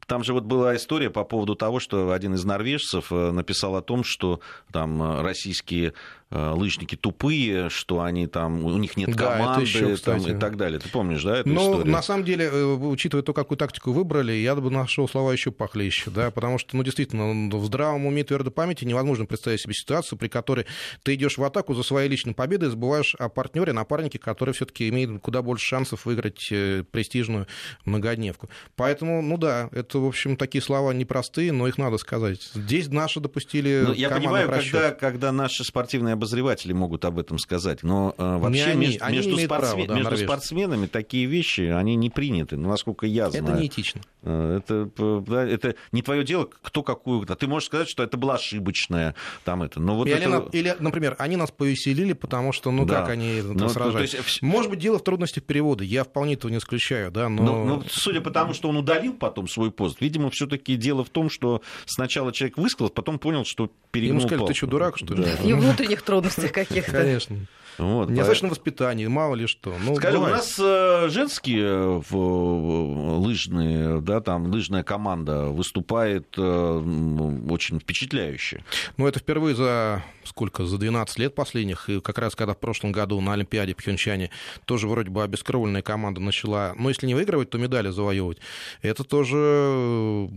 там 0.07 0.23
же 0.23 0.33
вот 0.33 0.43
была 0.43 0.75
история 0.75 1.09
по 1.09 1.23
поводу 1.23 1.55
того, 1.55 1.79
что 1.79 2.11
один 2.11 2.33
из 2.33 2.43
норвежцев 2.43 3.11
э, 3.11 3.31
написал 3.31 3.75
о 3.75 3.81
том, 3.81 4.03
что 4.03 4.41
там 4.71 5.21
российские 5.21 5.89
Э, 5.89 5.93
лыжники 6.31 6.95
тупые, 6.95 7.69
что 7.69 8.01
они 8.01 8.27
там, 8.27 8.63
у 8.65 8.77
них 8.77 8.97
нет 8.97 9.15
да, 9.15 9.37
команды 9.37 9.61
еще, 9.63 9.97
там, 9.97 10.25
и 10.25 10.37
так 10.37 10.57
далее. 10.57 10.79
Ты 10.79 10.89
помнишь, 10.89 11.23
да, 11.23 11.39
эту 11.39 11.49
ну, 11.49 11.61
историю? 11.61 11.91
на 11.91 12.01
самом 12.01 12.23
деле, 12.23 12.45
э, 12.45 12.63
учитывая 12.63 13.23
то, 13.23 13.33
какую 13.33 13.57
тактику 13.57 13.91
выбрали, 13.91 14.33
я 14.33 14.55
бы 14.55 14.69
нашел 14.69 15.07
слова 15.09 15.33
еще 15.33 15.51
похлеще, 15.51 16.09
да, 16.09 16.31
потому 16.31 16.57
что, 16.57 16.77
ну, 16.77 16.83
действительно, 16.83 17.57
в 17.57 17.65
здравом 17.65 18.05
уме 18.05 18.23
твердой 18.23 18.51
памяти 18.51 18.85
невозможно 18.85 19.25
представить 19.25 19.61
себе 19.61 19.73
ситуацию, 19.73 20.17
при 20.17 20.27
которой 20.27 20.65
ты 21.03 21.15
идешь 21.15 21.37
в 21.37 21.43
атаку 21.43 21.73
за 21.73 21.83
своей 21.83 22.09
личной 22.09 22.33
победой 22.33 22.69
и 22.69 22.71
забываешь 22.71 23.15
о 23.15 23.29
партнере, 23.29 23.73
напарнике, 23.73 24.19
который 24.19 24.53
все-таки 24.53 24.87
имеет 24.89 25.21
куда 25.21 25.41
больше 25.41 25.65
шансов 25.65 26.05
выиграть 26.05 26.47
э, 26.51 26.83
престижную 26.89 27.47
многодневку. 27.85 28.49
Поэтому, 28.75 29.21
ну 29.21 29.37
да, 29.37 29.69
это, 29.71 29.99
в 29.99 30.05
общем, 30.05 30.37
такие 30.37 30.61
слова 30.61 30.91
непростые, 30.91 31.51
но 31.51 31.67
их 31.67 31.77
надо 31.77 31.97
сказать. 31.97 32.51
Здесь 32.53 32.87
наши 32.87 33.19
допустили. 33.19 33.83
Ну, 33.87 33.93
я 33.93 34.09
понимаю, 34.09 34.49
когда, 34.49 34.91
когда 34.91 35.31
наши 35.31 35.63
спортивные 35.63 36.15
обозреватели 36.21 36.71
могут 36.71 37.03
об 37.05 37.17
этом 37.17 37.39
сказать, 37.39 37.81
но 37.81 38.13
э, 38.17 38.37
вообще 38.37 38.65
они, 38.65 38.87
между, 38.87 39.03
они 39.03 39.17
между, 39.17 39.37
спортсмен, 39.39 39.87
право, 39.87 39.87
да, 39.87 39.95
между 39.95 40.25
спортсменами 40.25 40.85
такие 40.85 41.25
вещи, 41.25 41.61
они 41.61 41.95
не 41.95 42.11
приняты, 42.11 42.57
ну, 42.57 42.69
насколько 42.69 43.07
я 43.07 43.31
знаю. 43.31 43.45
Это 43.45 43.59
неэтично. 43.59 44.01
Э, 44.21 44.59
это, 44.59 45.21
да, 45.27 45.43
это 45.43 45.75
не 45.91 46.03
твое 46.03 46.23
дело, 46.23 46.47
кто 46.61 46.83
какую... 46.83 47.25
Ты 47.25 47.47
можешь 47.47 47.67
сказать, 47.67 47.89
что 47.89 48.03
это 48.03 48.17
была 48.17 48.35
ошибочная 48.35 49.15
там 49.43 49.63
это. 49.63 49.79
Но 49.79 49.95
вот 49.95 50.07
или, 50.07 50.17
это... 50.17 50.49
или, 50.51 50.75
например, 50.79 51.15
они 51.17 51.37
нас 51.37 51.49
повеселили, 51.49 52.13
потому 52.13 52.51
что, 52.53 52.69
ну, 52.71 52.85
да. 52.85 53.01
как 53.01 53.09
они 53.09 53.41
ну, 53.41 53.67
сражались. 53.67 54.13
Есть... 54.13 54.41
Может 54.43 54.69
быть, 54.69 54.79
дело 54.79 54.99
в 54.99 55.03
трудностях 55.03 55.43
перевода, 55.43 55.83
я 55.83 56.03
вполне 56.03 56.35
этого 56.35 56.51
не 56.51 56.57
исключаю, 56.57 57.11
да, 57.11 57.29
но... 57.29 57.43
но... 57.43 57.65
Но, 57.65 57.83
судя 57.89 58.21
по 58.21 58.29
тому, 58.29 58.53
что 58.53 58.69
он 58.69 58.77
удалил 58.77 59.13
потом 59.13 59.47
свой 59.47 59.71
пост, 59.71 59.99
видимо, 60.01 60.29
все 60.29 60.45
таки 60.45 60.75
дело 60.75 61.03
в 61.03 61.09
том, 61.09 61.29
что 61.29 61.61
сначала 61.85 62.31
человек 62.31 62.57
высказал, 62.57 62.89
потом 62.89 63.17
понял, 63.17 63.43
что 63.45 63.71
перегнул 63.91 64.19
Ему 64.19 64.27
сказали, 64.27 64.47
ты 64.47 64.53
что, 64.53 64.67
дурак, 64.67 64.97
что 64.97 65.13
ли? 65.13 65.25
И 65.43 65.53
внутренних 65.53 66.01
трудностях 66.11 66.51
каких-то. 66.51 66.91
Конечно. 66.91 67.37
Вот, 67.81 68.09
Недостаточно 68.09 68.47
по... 68.47 68.53
воспитания, 68.53 69.09
мало 69.09 69.33
ли 69.33 69.47
что. 69.47 69.73
Ну, 69.83 69.95
Скажи, 69.95 70.17
бывает. 70.17 70.35
у 70.35 70.37
нас 70.37 70.55
э, 70.59 71.09
женские 71.09 71.65
э, 71.65 72.01
в, 72.09 73.17
лыжные, 73.17 74.01
да, 74.01 74.21
там 74.21 74.51
лыжная 74.51 74.83
команда 74.83 75.45
выступает 75.45 76.35
э, 76.37 77.41
очень 77.49 77.79
впечатляюще. 77.79 78.63
Ну, 78.97 79.07
это 79.07 79.19
впервые 79.19 79.55
за 79.55 80.03
сколько, 80.23 80.65
за 80.65 80.77
12 80.77 81.19
лет 81.19 81.35
последних, 81.35 81.89
и 81.89 81.99
как 81.99 82.17
раз 82.17 82.35
когда 82.35 82.53
в 82.53 82.59
прошлом 82.59 82.91
году 82.91 83.19
на 83.21 83.33
Олимпиаде 83.33 83.73
Пхенчане 83.73 84.29
тоже 84.65 84.87
вроде 84.87 85.09
бы 85.09 85.23
обескровленная 85.23 85.81
команда 85.81 86.21
начала, 86.21 86.73
ну, 86.77 86.89
если 86.89 87.07
не 87.07 87.15
выигрывать, 87.15 87.49
то 87.49 87.57
медали 87.57 87.89
завоевывать. 87.89 88.37
Это 88.81 89.03
тоже 89.03 90.29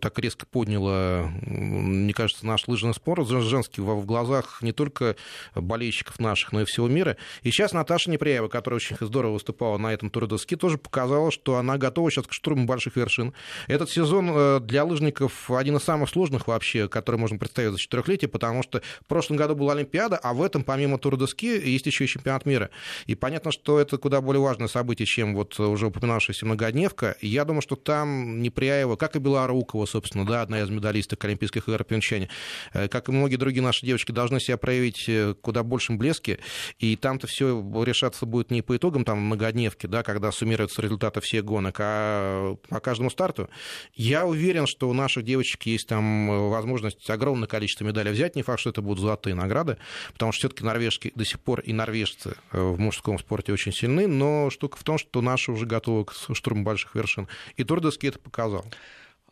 так 0.00 0.18
резко 0.18 0.46
подняло, 0.46 1.30
мне 1.40 2.12
кажется, 2.12 2.46
наш 2.46 2.68
лыжный 2.68 2.94
спорт 2.94 3.28
женский 3.28 3.80
в 3.80 4.04
глазах 4.04 4.58
не 4.60 4.72
только 4.72 5.16
болельщиков 5.54 6.18
наших, 6.20 6.52
но 6.52 6.60
и 6.60 6.64
всего 6.74 6.88
мира. 6.88 7.16
И 7.42 7.50
сейчас 7.50 7.72
Наташа 7.72 8.10
Непряева, 8.10 8.48
которая 8.48 8.76
очень 8.76 8.96
здорово 9.00 9.34
выступала 9.34 9.78
на 9.78 9.92
этом 9.92 10.10
туре 10.10 10.26
доски, 10.26 10.56
тоже 10.56 10.78
показала, 10.78 11.30
что 11.30 11.56
она 11.56 11.78
готова 11.78 12.10
сейчас 12.10 12.26
к 12.26 12.32
штурму 12.32 12.66
больших 12.66 12.96
вершин. 12.96 13.32
Этот 13.66 13.90
сезон 13.90 14.30
э, 14.32 14.60
для 14.60 14.84
лыжников 14.84 15.50
один 15.50 15.76
из 15.76 15.82
самых 15.82 16.10
сложных 16.10 16.46
вообще, 16.46 16.88
который 16.88 17.16
можно 17.16 17.38
представить 17.38 17.72
за 17.72 17.78
четырехлетие, 17.78 18.28
потому 18.28 18.62
что 18.62 18.82
прошлом 19.14 19.36
году 19.36 19.54
была 19.54 19.74
Олимпиада, 19.74 20.16
а 20.16 20.34
в 20.34 20.42
этом, 20.42 20.64
помимо 20.64 20.98
Тура 20.98 21.16
доски, 21.16 21.46
есть 21.46 21.86
еще 21.86 22.02
и 22.04 22.08
чемпионат 22.08 22.46
мира. 22.46 22.70
И 23.06 23.14
понятно, 23.14 23.52
что 23.52 23.78
это 23.78 23.96
куда 23.96 24.20
более 24.20 24.42
важное 24.42 24.66
событие, 24.66 25.06
чем 25.06 25.36
вот 25.36 25.60
уже 25.60 25.86
упоминавшаяся 25.86 26.44
многодневка. 26.44 27.16
Я 27.20 27.44
думаю, 27.44 27.62
что 27.62 27.76
там 27.76 28.42
Непряева, 28.42 28.96
как 28.96 29.14
и 29.14 29.20
Белорукова, 29.20 29.86
собственно, 29.86 30.26
да, 30.26 30.42
одна 30.42 30.62
из 30.62 30.68
медалисток 30.68 31.24
Олимпийских 31.24 31.68
игр 31.68 31.84
в 31.84 31.86
Пьончане, 31.86 32.28
э, 32.72 32.88
как 32.88 33.08
и 33.08 33.12
многие 33.12 33.36
другие 33.36 33.62
наши 33.62 33.86
девочки, 33.86 34.10
должны 34.10 34.40
себя 34.40 34.56
проявить 34.56 35.08
э, 35.08 35.34
куда 35.40 35.62
большем 35.62 35.96
блеске. 35.96 36.40
И 36.78 36.96
там-то 36.96 37.26
все 37.26 37.62
решаться 37.84 38.26
будет 38.26 38.50
не 38.50 38.62
по 38.62 38.76
итогам 38.76 39.04
там 39.04 39.18
многодневки, 39.20 39.86
да, 39.86 40.02
когда 40.02 40.32
суммируются 40.32 40.82
результаты 40.82 41.20
всех 41.20 41.44
гонок, 41.44 41.76
а 41.80 42.56
по 42.68 42.80
каждому 42.80 43.10
старту. 43.10 43.48
Я 43.94 44.26
уверен, 44.26 44.66
что 44.66 44.88
у 44.88 44.92
наших 44.92 45.24
девочек 45.24 45.62
есть 45.64 45.88
там 45.88 46.50
возможность 46.50 47.08
огромное 47.10 47.48
количество 47.48 47.84
медалей 47.84 48.12
взять, 48.12 48.36
не 48.36 48.42
факт, 48.42 48.60
что 48.60 48.70
это 48.70 48.82
будут 48.82 49.00
золотые 49.00 49.34
награды, 49.34 49.78
потому 50.12 50.32
что 50.32 50.40
все-таки 50.40 50.64
норвежки 50.64 51.12
до 51.14 51.24
сих 51.24 51.40
пор 51.40 51.60
и 51.60 51.72
норвежцы 51.72 52.36
э, 52.52 52.60
в 52.60 52.78
мужском 52.78 53.18
спорте 53.18 53.52
очень 53.52 53.72
сильны, 53.72 54.06
но 54.06 54.50
штука 54.50 54.76
в 54.78 54.84
том, 54.84 54.98
что 54.98 55.20
наши 55.20 55.52
уже 55.52 55.66
готовы 55.66 56.04
к 56.04 56.12
штурму 56.12 56.62
больших 56.64 56.94
вершин. 56.94 57.28
И 57.56 57.64
Турдовский 57.64 58.08
это 58.08 58.18
показал. 58.18 58.64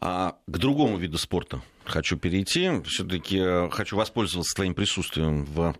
А 0.04 0.34
к 0.48 0.58
другому 0.58 0.96
виду 0.96 1.16
спорта 1.16 1.62
хочу 1.84 2.16
перейти. 2.16 2.82
Все-таки 2.84 3.38
э, 3.38 3.68
хочу 3.70 3.96
воспользоваться 3.96 4.54
твоим 4.54 4.74
присутствием 4.74 5.44
в 5.44 5.74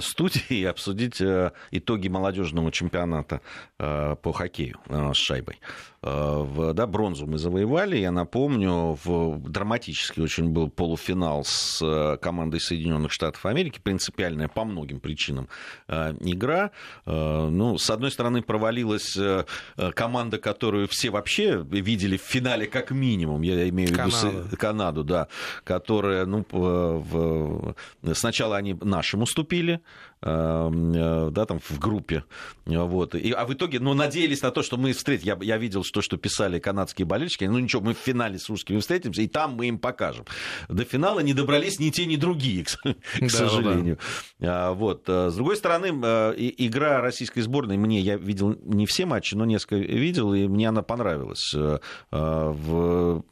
студии 0.00 0.42
и 0.48 0.64
обсудить 0.64 1.20
э, 1.20 1.52
итоги 1.70 2.08
молодежного 2.08 2.70
чемпионата 2.70 3.40
э, 3.78 4.16
по 4.20 4.32
хоккею 4.32 4.78
с 4.88 5.16
шайбой. 5.16 5.60
Да, 6.02 6.86
бронзу 6.86 7.26
мы 7.26 7.38
завоевали. 7.38 7.96
Я 7.96 8.10
напомню, 8.10 8.98
в 9.02 9.38
драматический 9.48 10.22
очень 10.22 10.50
был 10.50 10.68
полуфинал 10.68 11.44
с 11.46 12.18
командой 12.20 12.60
Соединенных 12.60 13.10
Штатов 13.10 13.46
Америки. 13.46 13.80
Принципиальная 13.82 14.48
по 14.48 14.64
многим 14.64 15.00
причинам 15.00 15.48
игра. 15.88 16.72
Ну, 17.06 17.78
с 17.78 17.88
одной 17.88 18.10
стороны, 18.10 18.42
провалилась 18.42 19.16
команда, 19.94 20.36
которую 20.36 20.88
все 20.88 21.08
вообще 21.08 21.64
видели 21.66 22.18
в 22.18 22.22
финале 22.22 22.66
как 22.66 22.90
минимум. 22.90 23.40
Я 23.40 23.53
имею 23.68 23.88
в 23.88 23.92
виду 23.92 24.10
Канаду, 24.10 24.56
Канаду 24.56 25.04
да 25.04 25.28
которые, 25.64 26.24
ну, 26.24 26.44
в... 26.50 27.74
сначала 28.14 28.56
они 28.56 28.76
нашим 28.80 29.22
уступили, 29.22 29.80
да, 30.24 31.44
там 31.46 31.60
в 31.60 31.78
группе, 31.78 32.24
вот, 32.64 33.14
и, 33.14 33.30
а 33.32 33.44
в 33.44 33.52
итоге, 33.52 33.78
ну, 33.78 33.92
надеялись 33.92 34.40
на 34.40 34.50
то, 34.50 34.62
что 34.62 34.78
мы 34.78 34.92
встретим, 34.92 35.26
я, 35.26 35.38
я 35.42 35.58
видел 35.58 35.82
то, 35.82 36.00
что 36.00 36.16
писали 36.16 36.58
канадские 36.58 37.04
болельщики, 37.04 37.44
ну, 37.44 37.58
ничего, 37.58 37.82
мы 37.82 37.94
в 37.94 37.98
финале 37.98 38.38
с 38.38 38.48
русскими 38.48 38.78
встретимся, 38.78 39.20
и 39.20 39.28
там 39.28 39.52
мы 39.52 39.66
им 39.66 39.78
покажем. 39.78 40.24
До 40.68 40.84
финала 40.84 41.20
не 41.20 41.34
добрались 41.34 41.78
ни 41.78 41.90
те, 41.90 42.06
ни 42.06 42.16
другие, 42.16 42.64
к, 42.64 42.70
к 43.20 43.30
сожалению. 43.30 43.98
Да. 44.38 44.72
Вот, 44.72 45.04
э, 45.08 45.30
с 45.30 45.34
другой 45.34 45.56
стороны, 45.56 45.88
э, 46.02 46.34
игра 46.36 47.00
российской 47.00 47.42
сборной, 47.42 47.76
мне, 47.76 48.00
я 48.00 48.16
видел 48.16 48.56
не 48.62 48.86
все 48.86 49.04
матчи, 49.04 49.34
но 49.34 49.44
несколько 49.44 49.76
видел, 49.76 50.32
и 50.32 50.46
мне 50.46 50.68
она 50.68 50.82
понравилась. 50.82 51.54
В 52.10 53.24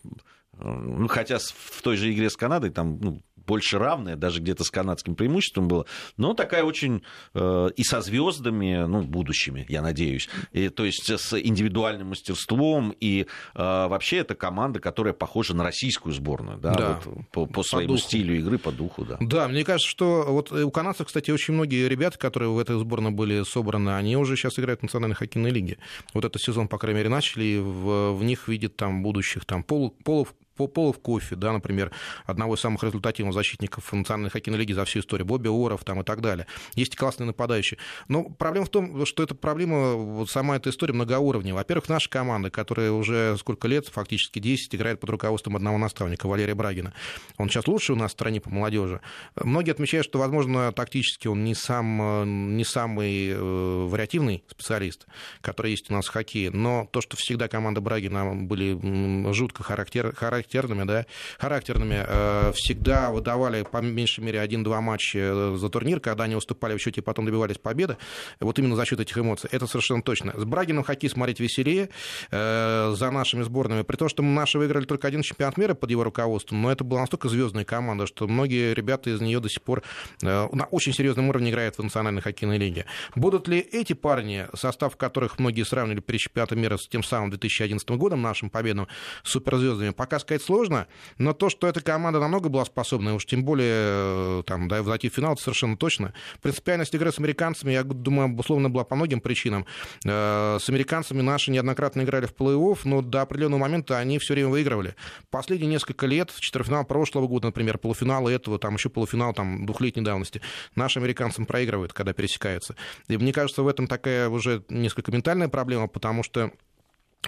ну, 0.64 1.08
хотя 1.08 1.38
в 1.38 1.82
той 1.82 1.96
же 1.96 2.12
игре 2.12 2.30
с 2.30 2.36
Канадой 2.36 2.70
там 2.70 2.98
ну, 3.00 3.22
больше 3.46 3.78
равная, 3.78 4.16
даже 4.16 4.40
где-то 4.40 4.64
с 4.64 4.70
канадским 4.70 5.14
преимуществом 5.14 5.68
было, 5.68 5.86
но 6.16 6.34
такая 6.34 6.64
очень 6.64 7.02
э, 7.34 7.68
и 7.76 7.84
со 7.84 8.00
звездами, 8.00 8.84
ну, 8.86 9.02
будущими, 9.02 9.66
я 9.68 9.82
надеюсь, 9.82 10.28
и, 10.52 10.68
то 10.68 10.84
есть 10.84 11.10
с 11.10 11.38
индивидуальным 11.38 12.08
мастерством, 12.08 12.94
и 13.00 13.22
э, 13.22 13.26
вообще 13.54 14.18
это 14.18 14.34
команда, 14.34 14.80
которая 14.80 15.14
похожа 15.14 15.54
на 15.54 15.64
российскую 15.64 16.12
сборную, 16.12 16.58
да, 16.58 16.74
да. 16.74 17.00
Вот, 17.04 17.28
по, 17.30 17.46
по 17.46 17.62
своему 17.62 17.94
духу. 17.94 18.06
стилю 18.06 18.36
игры, 18.36 18.58
по 18.58 18.72
духу, 18.72 19.04
да. 19.04 19.16
Да, 19.20 19.48
мне 19.48 19.64
кажется, 19.64 19.88
что 19.88 20.24
вот 20.28 20.52
у 20.52 20.70
канадцев, 20.70 21.06
кстати, 21.06 21.30
очень 21.30 21.54
многие 21.54 21.88
ребята, 21.88 22.18
которые 22.18 22.50
в 22.50 22.58
этой 22.58 22.78
сборной 22.78 23.10
были 23.10 23.42
собраны, 23.44 23.90
они 23.90 24.16
уже 24.16 24.36
сейчас 24.36 24.58
играют 24.58 24.80
в 24.80 24.82
национальной 24.84 25.16
хоккейной 25.16 25.50
лиге. 25.50 25.78
Вот 26.14 26.24
этот 26.24 26.40
сезон, 26.40 26.68
по 26.68 26.78
крайней 26.78 26.98
мере, 26.98 27.08
начали, 27.08 27.58
в, 27.58 28.12
в 28.12 28.24
них 28.24 28.48
видят 28.48 28.76
там 28.76 29.02
будущих 29.02 29.44
там 29.44 29.62
пол, 29.62 29.90
полов, 30.04 30.34
Полов 30.56 31.00
Кофе, 31.00 31.36
да, 31.36 31.52
например, 31.52 31.90
одного 32.26 32.54
из 32.54 32.60
самых 32.60 32.82
результативных 32.82 33.34
защитников 33.34 33.92
национальной 33.92 34.30
хоккейной 34.30 34.58
лиги 34.58 34.72
за 34.72 34.84
всю 34.84 35.00
историю, 35.00 35.26
Бобби 35.26 35.48
Оров 35.48 35.84
там, 35.84 36.00
и 36.00 36.04
так 36.04 36.20
далее. 36.20 36.46
Есть 36.74 36.96
классные 36.96 37.26
нападающие. 37.26 37.78
Но 38.08 38.24
проблема 38.24 38.66
в 38.66 38.68
том, 38.68 39.06
что 39.06 39.22
эта 39.22 39.34
проблема, 39.34 39.94
вот 39.94 40.30
сама 40.30 40.56
эта 40.56 40.70
история 40.70 40.92
многоуровневая. 40.92 41.62
Во-первых, 41.62 41.88
наша 41.88 42.08
команда, 42.10 42.50
которая 42.50 42.92
уже 42.92 43.36
сколько 43.38 43.68
лет, 43.68 43.88
фактически 43.88 44.38
10, 44.38 44.74
играет 44.74 45.00
под 45.00 45.10
руководством 45.10 45.56
одного 45.56 45.78
наставника, 45.78 46.26
Валерия 46.26 46.54
Брагина. 46.54 46.92
Он 47.38 47.48
сейчас 47.48 47.66
лучший 47.66 47.94
у 47.94 47.98
нас 47.98 48.10
в 48.10 48.14
стране 48.14 48.40
по 48.40 48.50
молодежи. 48.50 49.00
Многие 49.36 49.72
отмечают, 49.72 50.06
что, 50.06 50.18
возможно, 50.18 50.72
тактически 50.72 51.28
он 51.28 51.44
не, 51.44 51.54
сам, 51.54 52.56
не 52.56 52.64
самый 52.64 53.30
э, 53.30 53.86
вариативный 53.86 54.44
специалист, 54.48 55.06
который 55.40 55.72
есть 55.72 55.90
у 55.90 55.94
нас 55.94 56.06
в 56.06 56.10
хоккее, 56.10 56.50
но 56.50 56.88
то, 56.90 57.00
что 57.00 57.16
всегда 57.16 57.48
команда 57.48 57.80
Брагина 57.80 58.34
были 58.34 59.32
жутко 59.32 59.62
характер, 59.62 60.14
характер 60.14 60.41
характерными, 60.42 60.84
да, 60.84 61.06
характерными, 61.38 62.04
э, 62.06 62.52
всегда 62.54 63.10
выдавали 63.10 63.62
по 63.62 63.78
меньшей 63.78 64.24
мере 64.24 64.40
один-два 64.40 64.80
матча 64.80 65.18
э, 65.18 65.56
за 65.56 65.68
турнир, 65.68 66.00
когда 66.00 66.24
они 66.24 66.34
выступали 66.34 66.76
в 66.76 66.80
счете 66.80 67.00
и 67.00 67.04
потом 67.04 67.26
добивались 67.26 67.58
победы, 67.58 67.96
вот 68.40 68.58
именно 68.58 68.76
за 68.76 68.84
счет 68.84 69.00
этих 69.00 69.16
эмоций. 69.18 69.48
Это 69.52 69.66
совершенно 69.66 70.02
точно. 70.02 70.32
С 70.36 70.44
Брагином 70.44 70.84
хоккей 70.84 71.10
смотреть 71.10 71.40
веселее 71.40 71.88
э, 72.30 72.94
за 72.96 73.10
нашими 73.10 73.42
сборными, 73.42 73.82
при 73.82 73.96
том, 73.96 74.08
что 74.08 74.22
наши 74.22 74.58
выиграли 74.58 74.84
только 74.84 75.08
один 75.08 75.22
чемпионат 75.22 75.56
мира 75.56 75.74
под 75.74 75.90
его 75.90 76.04
руководством, 76.04 76.62
но 76.62 76.72
это 76.72 76.84
была 76.84 77.00
настолько 77.00 77.28
звездная 77.28 77.64
команда, 77.64 78.06
что 78.06 78.26
многие 78.26 78.74
ребята 78.74 79.10
из 79.10 79.20
нее 79.20 79.40
до 79.40 79.48
сих 79.48 79.62
пор 79.62 79.82
на 80.20 80.66
очень 80.70 80.92
серьезном 80.92 81.28
уровне 81.28 81.50
играют 81.50 81.76
в 81.76 81.82
национальной 81.82 82.22
хоккейной 82.22 82.58
лиге. 82.58 82.86
Будут 83.14 83.48
ли 83.48 83.58
эти 83.58 83.92
парни, 83.92 84.46
состав 84.54 84.96
которых 84.96 85.38
многие 85.38 85.64
сравнивали 85.64 86.00
при 86.00 86.18
чемпионате 86.18 86.56
мира 86.56 86.76
с 86.76 86.88
тем 86.88 87.02
самым 87.02 87.30
2011 87.30 87.88
годом, 87.90 88.22
нашим 88.22 88.50
победам, 88.50 88.88
суперзвездами, 89.22 89.90
пока 89.90 90.18
сказать 90.18 90.31
сказать 90.32 90.42
сложно, 90.42 90.86
но 91.18 91.32
то, 91.32 91.50
что 91.50 91.66
эта 91.66 91.80
команда 91.80 92.20
намного 92.20 92.48
была 92.48 92.64
способна, 92.64 93.14
уж 93.14 93.26
тем 93.26 93.44
более 93.44 94.40
э, 94.40 94.42
там, 94.46 94.68
да, 94.68 94.82
зайти 94.82 95.08
в 95.08 95.14
финал, 95.14 95.34
это 95.34 95.42
совершенно 95.42 95.76
точно. 95.76 96.12
Принципиальность 96.40 96.94
игры 96.94 97.12
с 97.12 97.18
американцами, 97.18 97.72
я 97.72 97.82
думаю, 97.84 98.36
условно 98.36 98.70
была 98.70 98.84
по 98.84 98.96
многим 98.96 99.20
причинам. 99.20 99.66
Э, 100.04 100.58
с 100.60 100.68
американцами 100.68 101.22
наши 101.22 101.50
неоднократно 101.50 102.02
играли 102.02 102.26
в 102.26 102.34
плей-офф, 102.34 102.80
но 102.84 103.02
до 103.02 103.22
определенного 103.22 103.60
момента 103.60 103.98
они 103.98 104.18
все 104.18 104.34
время 104.34 104.48
выигрывали. 104.48 104.94
Последние 105.30 105.70
несколько 105.70 106.06
лет, 106.06 106.32
четвертьфинал 106.38 106.84
прошлого 106.84 107.26
года, 107.26 107.48
например, 107.48 107.78
полуфиналы 107.78 108.32
этого, 108.32 108.58
там 108.58 108.74
еще 108.74 108.88
полуфинал 108.88 109.34
там, 109.34 109.66
двухлетней 109.66 110.04
давности, 110.04 110.40
наши 110.74 110.98
американцам 110.98 111.46
проигрывают, 111.46 111.92
когда 111.92 112.12
пересекаются. 112.12 112.76
И 113.08 113.16
мне 113.16 113.32
кажется, 113.32 113.62
в 113.62 113.68
этом 113.68 113.86
такая 113.86 114.28
уже 114.28 114.64
несколько 114.68 115.12
ментальная 115.12 115.48
проблема, 115.48 115.88
потому 115.88 116.22
что 116.22 116.52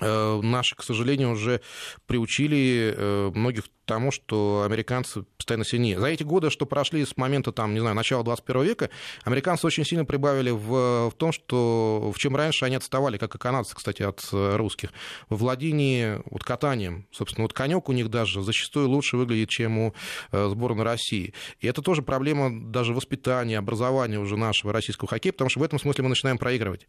наши, 0.01 0.75
к 0.77 0.83
сожалению, 0.83 1.31
уже 1.31 1.61
приучили 2.07 2.95
э, 2.97 3.31
многих 3.35 3.65
тому, 3.85 4.11
что 4.11 4.63
американцы 4.67 5.25
постоянно 5.37 5.65
сильнее. 5.65 5.99
За 5.99 6.07
эти 6.07 6.23
годы, 6.23 6.51
что 6.51 6.67
прошли 6.67 7.05
с 7.05 7.17
момента, 7.17 7.53
там, 7.53 7.75
не 7.75 7.81
знаю, 7.81 7.95
начала 7.95 8.25
21 8.25 8.63
века, 8.63 8.91
американцы 9.25 9.67
очень 9.67 9.85
сильно 9.85 10.05
прибавили 10.05 10.51
в, 10.51 11.11
в 11.11 11.15
том, 11.17 11.33
что 11.33 12.13
в 12.15 12.19
чем 12.19 12.37
раньше 12.37 12.65
они 12.65 12.77
отставали, 12.77 13.19
как 13.19 13.35
и 13.35 13.39
канадцы, 13.39 13.75
кстати, 13.75 14.03
от 14.03 14.21
э, 14.33 14.57
русских, 14.57 14.93
в 15.29 15.37
владении 15.37 16.21
вот, 16.31 16.45
катанием. 16.45 17.07
Собственно, 17.13 17.45
вот 17.45 17.53
конек 17.53 17.89
у 17.89 17.93
них 17.93 18.11
даже 18.11 18.43
зачастую 18.43 18.89
лучше 18.89 19.17
выглядит, 19.17 19.51
чем 19.51 19.79
у 19.79 19.95
э, 20.33 20.49
сборной 20.49 20.85
России. 20.85 21.35
И 21.61 21.67
это 21.67 21.83
тоже 21.83 22.03
проблема 22.03 22.51
даже 22.71 22.95
воспитания, 22.95 23.59
образования 23.59 24.19
уже 24.19 24.37
нашего 24.37 24.73
российского 24.73 25.09
хоккея, 25.09 25.33
потому 25.33 25.51
что 25.51 25.61
в 25.61 25.63
этом 25.63 25.79
смысле 25.79 26.05
мы 26.05 26.11
начинаем 26.11 26.39
проигрывать. 26.39 26.87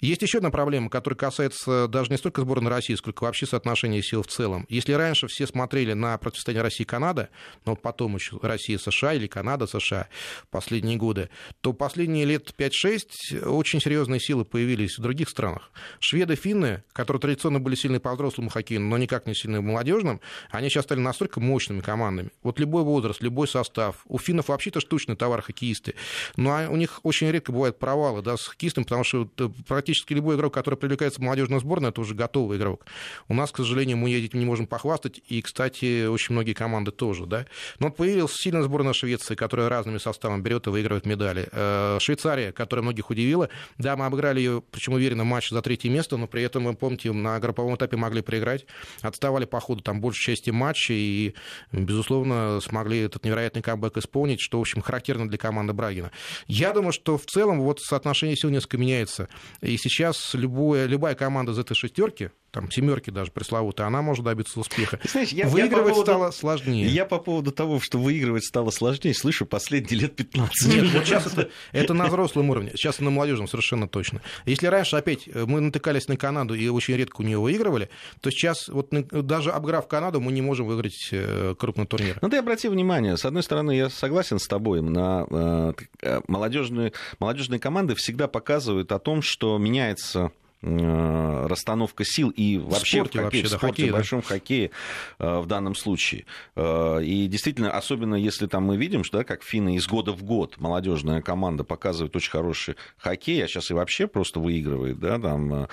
Есть 0.00 0.22
еще 0.22 0.38
одна 0.38 0.50
проблема, 0.50 0.90
которая 0.90 1.16
касается 1.16 1.88
даже 1.88 2.10
не 2.10 2.18
столько 2.18 2.42
сборной 2.42 2.70
России, 2.70 2.94
сколько 2.94 3.24
вообще 3.24 3.46
соотношения 3.46 4.02
сил 4.02 4.22
в 4.22 4.28
целом. 4.28 4.66
Если 4.68 4.92
раньше 4.92 5.26
все 5.26 5.46
смотрели 5.46 5.92
на 5.92 6.18
противостояние 6.36 6.62
России 6.62 6.82
и 6.82 6.86
Канады, 6.86 7.28
но 7.64 7.76
потом 7.76 8.14
еще 8.16 8.38
Россия 8.42 8.78
США 8.78 9.14
или 9.14 9.26
Канада 9.26 9.66
США 9.66 10.08
последние 10.50 10.96
годы, 10.96 11.30
то 11.60 11.72
последние 11.72 12.24
лет 12.24 12.54
5-6 12.56 13.46
очень 13.46 13.80
серьезные 13.80 14.20
силы 14.20 14.44
появились 14.44 14.98
в 14.98 15.02
других 15.02 15.28
странах. 15.28 15.70
Шведы, 16.00 16.36
финны, 16.36 16.82
которые 16.92 17.20
традиционно 17.20 17.60
были 17.60 17.74
сильны 17.74 18.00
по 18.00 18.14
взрослому 18.14 18.50
хоккею, 18.50 18.80
но 18.80 18.98
никак 18.98 19.26
не 19.26 19.34
сильны 19.34 19.60
в 19.60 19.62
молодежном, 19.62 20.20
они 20.50 20.68
сейчас 20.68 20.84
стали 20.84 21.00
настолько 21.00 21.40
мощными 21.40 21.80
командами. 21.80 22.30
Вот 22.42 22.58
любой 22.58 22.82
возраст, 22.82 23.22
любой 23.22 23.48
состав. 23.48 24.02
У 24.06 24.18
финнов 24.18 24.48
вообще-то 24.48 24.80
штучный 24.80 25.16
товар 25.16 25.42
хоккеисты. 25.42 25.94
Но 26.36 26.66
у 26.70 26.76
них 26.76 27.00
очень 27.02 27.30
редко 27.30 27.52
бывают 27.52 27.78
провалы 27.78 28.22
да, 28.22 28.36
с 28.36 28.46
хоккеистом, 28.46 28.84
потому 28.84 29.04
что 29.04 29.28
практически 29.66 30.12
любой 30.12 30.36
игрок, 30.36 30.54
который 30.54 30.76
привлекается 30.76 31.20
в 31.20 31.24
молодежную 31.24 31.60
сборную, 31.60 31.90
это 31.90 32.00
уже 32.00 32.14
готовый 32.14 32.58
игрок. 32.58 32.86
У 33.28 33.34
нас, 33.34 33.50
к 33.50 33.56
сожалению, 33.56 33.96
мы 33.96 34.12
этим 34.12 34.38
не 34.38 34.44
можем 34.44 34.66
похвастать. 34.66 35.20
И, 35.28 35.42
кстати, 35.42 36.06
очень 36.06 36.25
многие 36.32 36.52
команды 36.52 36.90
тоже. 36.90 37.26
Да? 37.26 37.46
Но 37.78 37.90
появилась 37.90 38.34
сильная 38.34 38.62
сборная 38.62 38.92
Швеции, 38.92 39.34
которая 39.34 39.68
разными 39.68 39.98
составами 39.98 40.40
берет 40.40 40.66
и 40.66 40.70
выигрывает 40.70 41.06
медали. 41.06 41.48
Э, 41.52 41.98
Швейцария, 42.00 42.52
которая 42.52 42.82
многих 42.82 43.10
удивила. 43.10 43.48
Да, 43.78 43.96
мы 43.96 44.06
обыграли 44.06 44.40
ее, 44.40 44.62
причем 44.70 44.94
уверенно, 44.94 45.24
матч 45.24 45.50
за 45.50 45.62
третье 45.62 45.90
место, 45.90 46.16
но 46.16 46.26
при 46.26 46.42
этом, 46.42 46.64
вы 46.64 46.74
помните, 46.74 47.12
на 47.12 47.38
групповом 47.38 47.76
этапе 47.76 47.96
могли 47.96 48.22
проиграть. 48.22 48.66
Отставали 49.02 49.44
по 49.44 49.60
ходу 49.60 49.82
там 49.82 50.00
большей 50.00 50.34
части 50.34 50.50
матча 50.50 50.92
и, 50.92 51.34
безусловно, 51.72 52.60
смогли 52.60 53.00
этот 53.00 53.24
невероятный 53.24 53.62
камбэк 53.62 53.98
исполнить, 53.98 54.40
что, 54.40 54.58
в 54.58 54.60
общем, 54.62 54.82
характерно 54.82 55.28
для 55.28 55.38
команды 55.38 55.72
Брагина. 55.72 56.10
Я 56.46 56.72
думаю, 56.72 56.92
что 56.92 57.18
в 57.18 57.26
целом 57.26 57.60
вот 57.60 57.80
соотношение 57.80 58.36
сил 58.36 58.50
несколько 58.50 58.78
меняется. 58.78 59.28
И 59.60 59.76
сейчас 59.76 60.34
любое, 60.34 60.86
любая 60.86 61.14
команда 61.14 61.52
из 61.52 61.58
этой 61.58 61.74
шестерки, 61.74 62.30
там, 62.56 62.70
семерки 62.70 63.10
даже 63.10 63.30
пресловутые, 63.30 63.86
она 63.86 64.00
может 64.00 64.24
добиться 64.24 64.58
успеха. 64.58 64.98
Знаешь, 65.04 65.28
я, 65.28 65.46
выигрывать 65.46 65.88
я 65.88 65.92
поводу, 65.92 66.10
стало 66.10 66.30
сложнее. 66.30 66.86
Я 66.86 67.04
по 67.04 67.18
поводу 67.18 67.52
того, 67.52 67.80
что 67.80 67.98
выигрывать 67.98 68.46
стало 68.46 68.70
сложнее, 68.70 69.12
слышу 69.12 69.44
последние 69.44 70.00
лет 70.00 70.16
15. 70.16 70.74
Нет, 70.74 70.94
вот 70.94 71.04
сейчас 71.04 71.26
это, 71.26 71.50
это 71.72 71.92
на 71.92 72.06
взрослом 72.06 72.48
уровне, 72.48 72.70
сейчас 72.74 72.98
на 73.00 73.10
молодежном 73.10 73.46
совершенно 73.46 73.88
точно. 73.88 74.22
Если 74.46 74.68
раньше 74.68 74.96
опять 74.96 75.26
мы 75.26 75.60
натыкались 75.60 76.08
на 76.08 76.16
Канаду 76.16 76.54
и 76.54 76.66
очень 76.68 76.96
редко 76.96 77.20
у 77.20 77.24
нее 77.24 77.38
выигрывали, 77.38 77.90
то 78.22 78.30
сейчас 78.30 78.68
вот 78.68 78.88
даже 78.90 79.50
обыграв 79.50 79.86
Канаду, 79.86 80.22
мы 80.22 80.32
не 80.32 80.40
можем 80.40 80.66
выиграть 80.66 81.10
э, 81.12 81.54
крупный 81.58 81.84
турнир. 81.84 82.18
Ну 82.22 82.30
ты 82.30 82.38
обрати 82.38 82.68
внимание, 82.68 83.18
с 83.18 83.26
одной 83.26 83.42
стороны, 83.42 83.72
я 83.72 83.90
согласен 83.90 84.38
с 84.38 84.48
тобой, 84.48 84.80
на 84.80 85.74
э, 86.00 86.20
молодежные, 86.26 86.94
молодежные 87.18 87.60
команды 87.60 87.94
всегда 87.96 88.28
показывают 88.28 88.92
о 88.92 88.98
том, 88.98 89.20
что 89.20 89.58
меняется 89.58 90.06
Э, 90.26 90.45
расстановка 90.66 92.04
сил 92.04 92.30
и 92.30 92.58
вообще 92.58 93.02
в, 93.02 93.06
спорте, 93.06 93.18
в, 93.18 93.22
хоккее, 93.22 93.22
вообще, 93.22 93.42
в 93.42 93.48
спорте, 93.48 93.66
хоккей, 93.66 93.90
в 93.90 93.92
большом 93.92 94.20
да. 94.20 94.26
хоккее 94.26 94.70
э, 95.18 95.38
в 95.38 95.46
данном 95.46 95.74
случае. 95.74 96.26
Э, 96.56 97.02
и 97.02 97.26
действительно, 97.28 97.70
особенно 97.70 98.16
если 98.16 98.46
там 98.46 98.64
мы 98.64 98.76
видим, 98.76 99.04
что 99.04 99.18
да, 99.18 99.24
как 99.24 99.42
финны 99.42 99.76
из 99.76 99.86
года 99.86 100.12
в 100.12 100.24
год 100.24 100.58
молодежная 100.58 101.22
команда 101.22 101.62
показывает 101.62 102.16
очень 102.16 102.30
хороший 102.30 102.76
хоккей, 102.96 103.44
а 103.44 103.48
сейчас 103.48 103.70
и 103.70 103.74
вообще 103.74 104.06
просто 104.06 104.40
выигрывает 104.40 104.98
да, 104.98 105.18
там, 105.18 105.68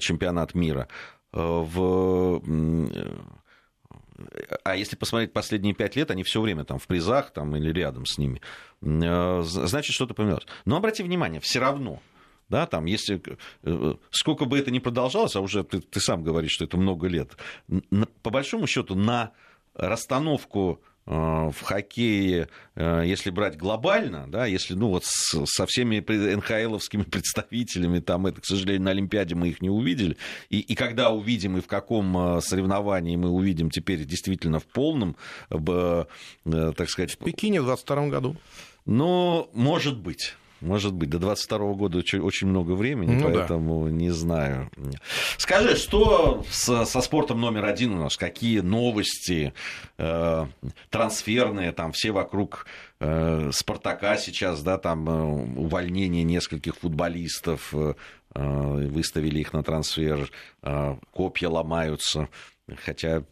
чемпионат 0.00 0.54
мира. 0.54 0.88
В 1.32 2.42
а 4.64 4.76
если 4.76 4.96
посмотреть 4.96 5.32
последние 5.32 5.74
пять 5.74 5.94
лет, 5.96 6.10
они 6.10 6.22
все 6.22 6.40
время 6.40 6.64
там 6.64 6.78
в 6.78 6.86
призах 6.86 7.32
там, 7.32 7.54
или 7.56 7.70
рядом 7.70 8.06
с 8.06 8.16
ними. 8.16 8.40
Значит, 8.80 9.94
что-то 9.94 10.14
поменялось. 10.14 10.46
Но 10.64 10.76
обрати 10.76 11.02
внимание, 11.02 11.40
все 11.40 11.58
равно 11.58 12.00
да, 12.48 12.66
там, 12.66 12.84
если, 12.84 13.20
э, 13.64 13.94
сколько 14.10 14.44
бы 14.44 14.58
это 14.58 14.70
ни 14.70 14.78
продолжалось, 14.78 15.36
а 15.36 15.40
уже 15.40 15.64
ты, 15.64 15.80
ты 15.80 16.00
сам 16.00 16.22
говоришь, 16.22 16.52
что 16.52 16.64
это 16.64 16.76
много 16.76 17.08
лет, 17.08 17.36
по 18.22 18.30
большому 18.30 18.66
счету 18.66 18.94
на 18.94 19.32
расстановку 19.74 20.80
э, 21.06 21.10
в 21.10 21.60
хоккее, 21.62 22.48
э, 22.76 23.02
если 23.04 23.30
брать 23.30 23.56
глобально, 23.56 24.28
да, 24.28 24.46
если 24.46 24.74
ну, 24.74 24.90
вот 24.90 25.04
со 25.04 25.66
всеми 25.66 25.98
НХЛовскими 25.98 27.02
представителями, 27.10 27.98
там 27.98 28.26
это, 28.26 28.40
к 28.40 28.46
сожалению, 28.46 28.82
на 28.82 28.90
Олимпиаде 28.92 29.34
мы 29.34 29.48
их 29.48 29.60
не 29.60 29.70
увидели, 29.70 30.16
и, 30.48 30.60
и 30.60 30.76
когда 30.76 31.10
увидим 31.10 31.56
и 31.56 31.60
в 31.60 31.66
каком 31.66 32.40
соревновании 32.40 33.16
мы 33.16 33.30
увидим 33.30 33.70
теперь 33.70 34.04
действительно 34.04 34.60
в 34.60 34.66
полном, 34.66 35.16
так 35.48 36.88
сказать... 36.88 37.12
В 37.12 37.18
Пекине 37.18 37.60
в 37.60 37.64
2022 37.64 38.08
году. 38.08 38.36
Ну, 38.84 39.50
может 39.52 39.98
быть. 39.98 40.36
Может 40.66 40.94
быть, 40.94 41.10
до 41.10 41.20
22 41.20 41.74
года 41.74 41.98
очень, 41.98 42.46
много 42.48 42.72
времени, 42.72 43.14
ну, 43.14 43.22
поэтому 43.22 43.84
да. 43.84 43.90
не 43.92 44.10
знаю. 44.10 44.68
Скажи, 45.38 45.76
что 45.76 46.44
со, 46.50 46.84
со 46.84 47.00
спортом 47.00 47.40
номер 47.40 47.66
один 47.66 47.92
у 47.92 48.02
нас? 48.02 48.16
Какие 48.16 48.60
новости 48.60 49.52
э, 49.96 50.46
трансферные, 50.90 51.70
там 51.70 51.92
все 51.92 52.10
вокруг 52.10 52.66
э, 52.98 53.50
Спартака 53.52 54.16
сейчас, 54.16 54.60
да, 54.62 54.76
там 54.76 55.08
э, 55.08 55.60
увольнение 55.60 56.24
нескольких 56.24 56.74
футболистов, 56.74 57.72
э, 57.72 57.94
выставили 58.34 59.38
их 59.38 59.52
на 59.52 59.62
трансфер, 59.62 60.28
э, 60.62 60.96
копья 61.12 61.48
ломаются. 61.48 62.28
Хотя 62.84 63.22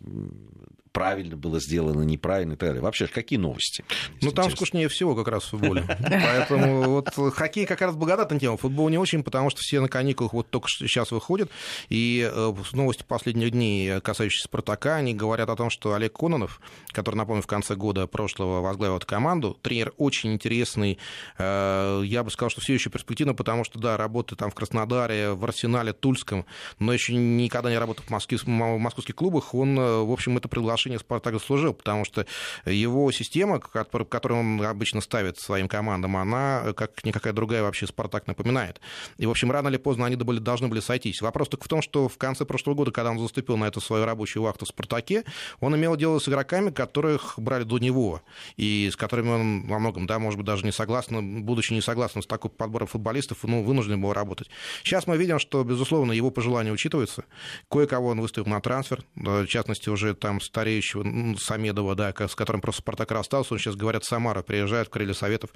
правильно 0.95 1.37
было 1.37 1.61
сделано, 1.61 2.03
неправильно 2.03 2.53
и 2.53 2.57
так 2.57 2.69
далее. 2.69 2.81
Вообще, 2.81 3.09
какие 3.09 3.37
новости? 3.37 3.85
Ну, 4.23 4.31
там 4.31 4.47
интересно. 4.47 4.57
скучнее 4.57 4.89
всего 4.89 5.17
как 5.17 5.27
раз 5.27 5.43
в 5.43 5.49
футболе. 5.49 5.85
Поэтому 6.01 6.85
вот 6.85 7.13
хоккей 7.35 7.67
как 7.67 7.81
раз 7.81 7.97
благодатная 7.97 8.39
тема, 8.39 8.57
футбол 8.57 8.89
не 8.89 8.97
очень, 8.97 9.25
потому 9.25 9.51
что 9.51 9.59
все 9.61 9.81
на 9.81 9.89
каникулах 9.89 10.33
вот 10.33 10.49
только 10.51 10.69
сейчас 10.69 11.11
выходят. 11.11 11.51
И 11.89 12.31
э, 12.33 12.55
новости 12.73 13.03
последних 13.03 13.51
дней, 13.51 14.01
касающиеся 14.01 14.45
«Спартака», 14.45 14.95
они 14.95 15.15
говорят 15.15 15.51
о 15.51 15.57
том, 15.57 15.69
что 15.69 15.95
Олег 15.95 16.17
Кононов, 16.17 16.61
который, 16.93 17.17
напомню, 17.17 17.43
в 17.43 17.49
конце 17.49 17.75
года 17.75 18.07
прошлого 18.07 18.61
возглавил 18.61 18.97
эту 18.97 19.07
команду, 19.07 19.59
тренер 19.63 19.93
очень 19.97 20.33
интересный, 20.33 20.99
э, 21.39 22.03
я 22.05 22.23
бы 22.23 22.31
сказал, 22.31 22.51
что 22.51 22.61
все 22.61 22.73
еще 22.73 22.89
перспективно, 22.89 23.35
потому 23.35 23.65
что, 23.65 23.81
да, 23.81 23.97
работает 23.97 24.39
там 24.39 24.53
в 24.53 24.55
Краснодаре, 24.55 25.33
в 25.33 25.45
Арсенале, 25.45 25.93
Тульском, 25.93 26.47
но 26.79 26.93
еще 26.93 27.15
никогда 27.15 27.69
не 27.69 27.79
работал 27.79 28.05
в, 28.07 28.11
Москве, 28.11 28.39
в 28.39 28.47
московских 28.47 29.17
клубах, 29.17 29.55
он, 29.55 29.77
э, 29.77 30.05
в 30.05 30.13
общем, 30.13 30.37
это 30.37 30.47
приглашение 30.47 30.84
отношениях 30.85 31.01
Спартак 31.01 31.35
заслужил, 31.35 31.75
потому 31.75 32.05
что 32.05 32.27
его 32.67 33.11
система, 33.13 33.59
которую 33.59 34.41
он 34.41 34.63
обычно 34.63 35.01
ставит 35.01 35.39
своим 35.39 35.69
командам, 35.69 36.17
она 36.17 36.73
как 36.77 37.05
никакая 37.05 37.33
другая 37.33 37.63
вообще 37.63 37.87
Спартак 37.87 38.27
напоминает. 38.27 38.81
И, 39.17 39.27
в 39.27 39.31
общем, 39.31 39.51
рано 39.51 39.69
или 39.69 39.77
поздно 39.77 40.07
они 40.07 40.17
должны 40.17 40.69
были 40.69 40.81
сойтись. 40.81 41.23
Вопрос 41.23 41.49
только 41.49 41.65
в 41.65 41.69
том, 41.69 41.83
что 41.83 42.09
в 42.09 42.19
конце 42.19 42.45
прошлого 42.45 42.75
года, 42.75 42.91
когда 42.91 43.11
он 43.11 43.19
заступил 43.19 43.57
на 43.57 43.65
эту 43.65 43.81
свою 43.81 44.05
рабочую 44.05 44.43
вахту 44.43 44.67
в 44.67 44.69
Спартаке, 44.69 45.25
он 45.61 45.75
имел 45.77 45.97
дело 45.97 46.19
с 46.19 46.29
игроками, 46.29 46.71
которых 46.71 47.35
брали 47.39 47.65
до 47.65 47.79
него, 47.79 48.23
и 48.57 48.91
с 48.93 48.97
которыми 48.97 49.29
он 49.29 49.67
во 49.67 49.79
многом, 49.79 50.07
да, 50.07 50.19
может 50.19 50.39
быть, 50.39 50.47
даже 50.47 50.65
не 50.65 50.73
согласен, 50.73 51.45
будучи 51.45 51.73
не 51.73 51.81
согласен 51.81 52.23
с 52.23 52.27
такой 52.27 52.51
подбором 52.51 52.87
футболистов, 52.87 53.39
ну, 53.45 53.63
вынужден 53.63 54.01
был 54.01 54.13
работать. 54.13 54.49
Сейчас 54.83 55.07
мы 55.07 55.17
видим, 55.17 55.39
что, 55.39 55.65
безусловно, 55.65 56.13
его 56.13 56.31
пожелания 56.31 56.73
учитываются. 56.73 57.25
Кое-кого 57.71 58.09
он 58.09 58.21
выставил 58.21 58.49
на 58.49 58.61
трансфер, 58.61 59.05
в 59.15 59.47
частности, 59.47 59.89
уже 59.89 60.15
там 60.15 60.41
старее 60.41 60.74
стареющего 60.83 61.37
Самедова, 61.39 61.95
да, 61.95 62.13
с 62.17 62.35
которым 62.35 62.61
просто 62.61 62.83
Спартак 62.83 63.11
расстался, 63.13 63.55
он 63.55 63.61
сейчас, 63.61 63.77
говорят, 63.77 64.05
Самара 64.05 64.43
приезжает 64.43 64.89
в 64.89 64.91
Крылья 64.91 65.15
Советов 65.15 65.51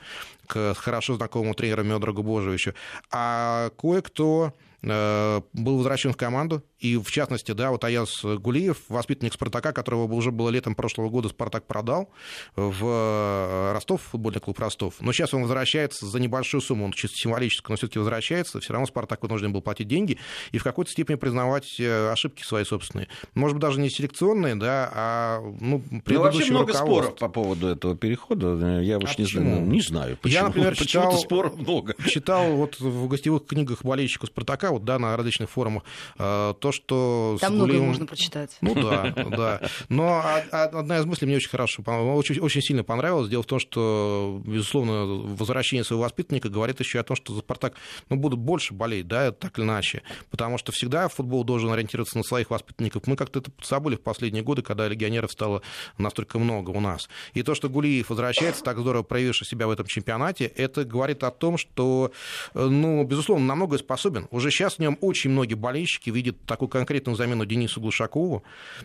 к 0.47 0.75
хорошо 0.75 1.15
знакомому 1.15 1.55
тренеру 1.55 1.85
Медрагу 1.85 2.23
Божевичу. 2.23 2.75
А 3.11 3.71
кое-кто 3.79 4.53
Э, 4.83 5.41
был 5.53 5.79
возвращен 5.79 6.13
в 6.13 6.17
команду. 6.17 6.63
И, 6.79 6.97
в 6.97 7.11
частности, 7.11 7.53
да, 7.53 7.71
вот 7.71 7.83
Аяз 7.85 8.23
Гулиев, 8.23 8.79
воспитанник 8.89 9.33
«Спартака», 9.33 9.73
которого 9.73 10.13
уже 10.13 10.31
было 10.31 10.49
летом 10.49 10.75
прошлого 10.75 11.09
года 11.09 11.29
«Спартак» 11.29 11.67
продал 11.67 12.11
в 12.55 12.85
э, 12.85 13.73
Ростов, 13.73 14.03
футбольный 14.03 14.41
клуб 14.41 14.59
«Ростов». 14.61 14.95
Но 15.01 15.13
сейчас 15.13 15.35
он 15.35 15.43
возвращается 15.43 16.07
за 16.07 16.21
небольшую 16.21 16.61
сумму, 16.61 16.85
он 16.85 16.93
чисто 16.93 17.17
символически, 17.17 17.67
но 17.69 17.77
все-таки 17.77 17.99
возвращается. 17.99 18.61
Все 18.61 18.73
равно 18.73 18.87
«Спартак» 18.87 19.23
вынужден 19.23 19.53
был 19.53 19.61
платить 19.61 19.89
деньги 19.89 20.19
и 20.53 20.59
в 20.59 20.65
какой-то 20.65 20.91
степени 20.91 21.17
признавать 21.17 21.81
э, 21.81 22.11
ошибки 22.11 22.43
свои 22.45 22.65
собственные. 22.65 23.09
Может 23.35 23.57
быть, 23.57 23.63
даже 23.63 23.81
не 23.81 23.91
селекционные, 23.91 24.55
да, 24.55 24.91
а 24.95 25.41
ну, 25.61 25.83
Ну, 26.07 26.21
вообще 26.21 26.53
много 26.53 26.73
споров 26.75 27.17
по 27.17 27.29
поводу 27.29 27.69
этого 27.69 27.97
перехода. 27.97 28.81
Я 28.81 28.99
уж 28.99 29.15
а 29.17 29.21
не, 29.21 29.27
знаю, 29.27 29.61
не 29.63 29.81
знаю, 29.81 30.17
почему. 30.21 30.41
Я, 30.41 30.47
например, 30.47 30.77
читал, 30.87 31.19
споров 31.19 31.57
много. 31.57 31.95
читал 32.07 32.53
вот 32.53 32.79
в 32.79 33.09
гостевых 33.09 33.47
книгах 33.47 33.83
болельщиков 33.83 34.29
«Спартака» 34.29 34.71
вот, 34.71 34.85
да, 34.85 34.99
на 34.99 35.17
различных 35.17 35.51
форумах, 35.51 35.83
э, 36.19 36.55
то, 36.69 36.73
что... 36.73 37.39
Там 37.41 37.55
многое 37.55 37.67
Гулиевым... 37.69 37.89
можно 37.89 38.07
прочитать. 38.07 38.57
Ну 38.61 38.75
да, 38.75 39.15
да. 39.31 39.61
Но 39.89 40.23
одна 40.51 40.99
из 40.99 41.05
мыслей 41.07 41.27
мне 41.27 41.37
очень 41.37 41.49
хорошо, 41.49 41.83
очень, 41.87 42.41
очень 42.41 42.61
сильно 42.61 42.85
понравилась. 42.85 43.29
Дело 43.29 43.43
в 43.43 43.47
том, 43.47 43.59
что, 43.59 44.41
безусловно, 44.45 45.05
возвращение 45.35 45.85
своего 45.85 46.05
воспитанника 46.05 46.49
говорит 46.49 46.81
еще 46.81 47.01
о 47.01 47.05
том, 47.05 47.17
что 47.17 47.33
за 47.33 47.41
«Спартак» 47.41 47.75
ну, 48.11 48.17
будут 48.17 48.39
больше 48.39 48.75
болеть, 48.75 49.09
да, 49.09 49.33
так 49.33 49.59
или 49.59 49.65
иначе. 49.65 50.03
Потому 50.31 50.59
что 50.59 50.73
всегда 50.73 51.09
футбол 51.09 51.45
должен 51.45 51.71
ориентироваться 51.71 52.19
на 52.19 52.25
своих 52.25 52.51
воспитанников. 52.51 53.07
Мы 53.07 53.17
как-то 53.17 53.39
это 53.41 53.51
забыли 53.63 53.97
в 53.97 54.03
последние 54.03 54.43
годы, 54.43 54.63
когда 54.63 54.87
легионеров 54.89 55.33
стало 55.33 55.63
настолько 55.97 56.39
много 56.39 56.71
у 56.71 56.81
нас. 56.81 57.09
И 57.33 57.43
то, 57.43 57.55
что 57.55 57.69
Гулиев 57.69 58.11
возвращается, 58.11 58.63
так 58.63 58.79
здорово 58.79 59.03
проявивший 59.03 59.47
себя 59.47 59.67
в 59.67 59.71
этом 59.71 59.87
чемпионате, 59.87 60.45
это 60.45 60.85
говорит 60.85 61.23
о 61.25 61.31
том, 61.31 61.57
что, 61.57 62.13
э, 62.55 62.67
ну, 62.67 63.05
безусловно, 63.05 63.47
намного 63.47 63.79
способен. 63.79 64.29
Уже 64.31 64.51
сейчас 64.51 64.75
в 64.75 64.79
нем 64.81 64.99
очень 65.01 65.31
многие 65.31 65.55
болельщики 65.55 66.11
видят 66.11 66.37
такую 66.59 66.69
конкретную 66.69 67.15
замену 67.15 67.47
Денису 67.47 67.81
Глушакову, 67.81 68.43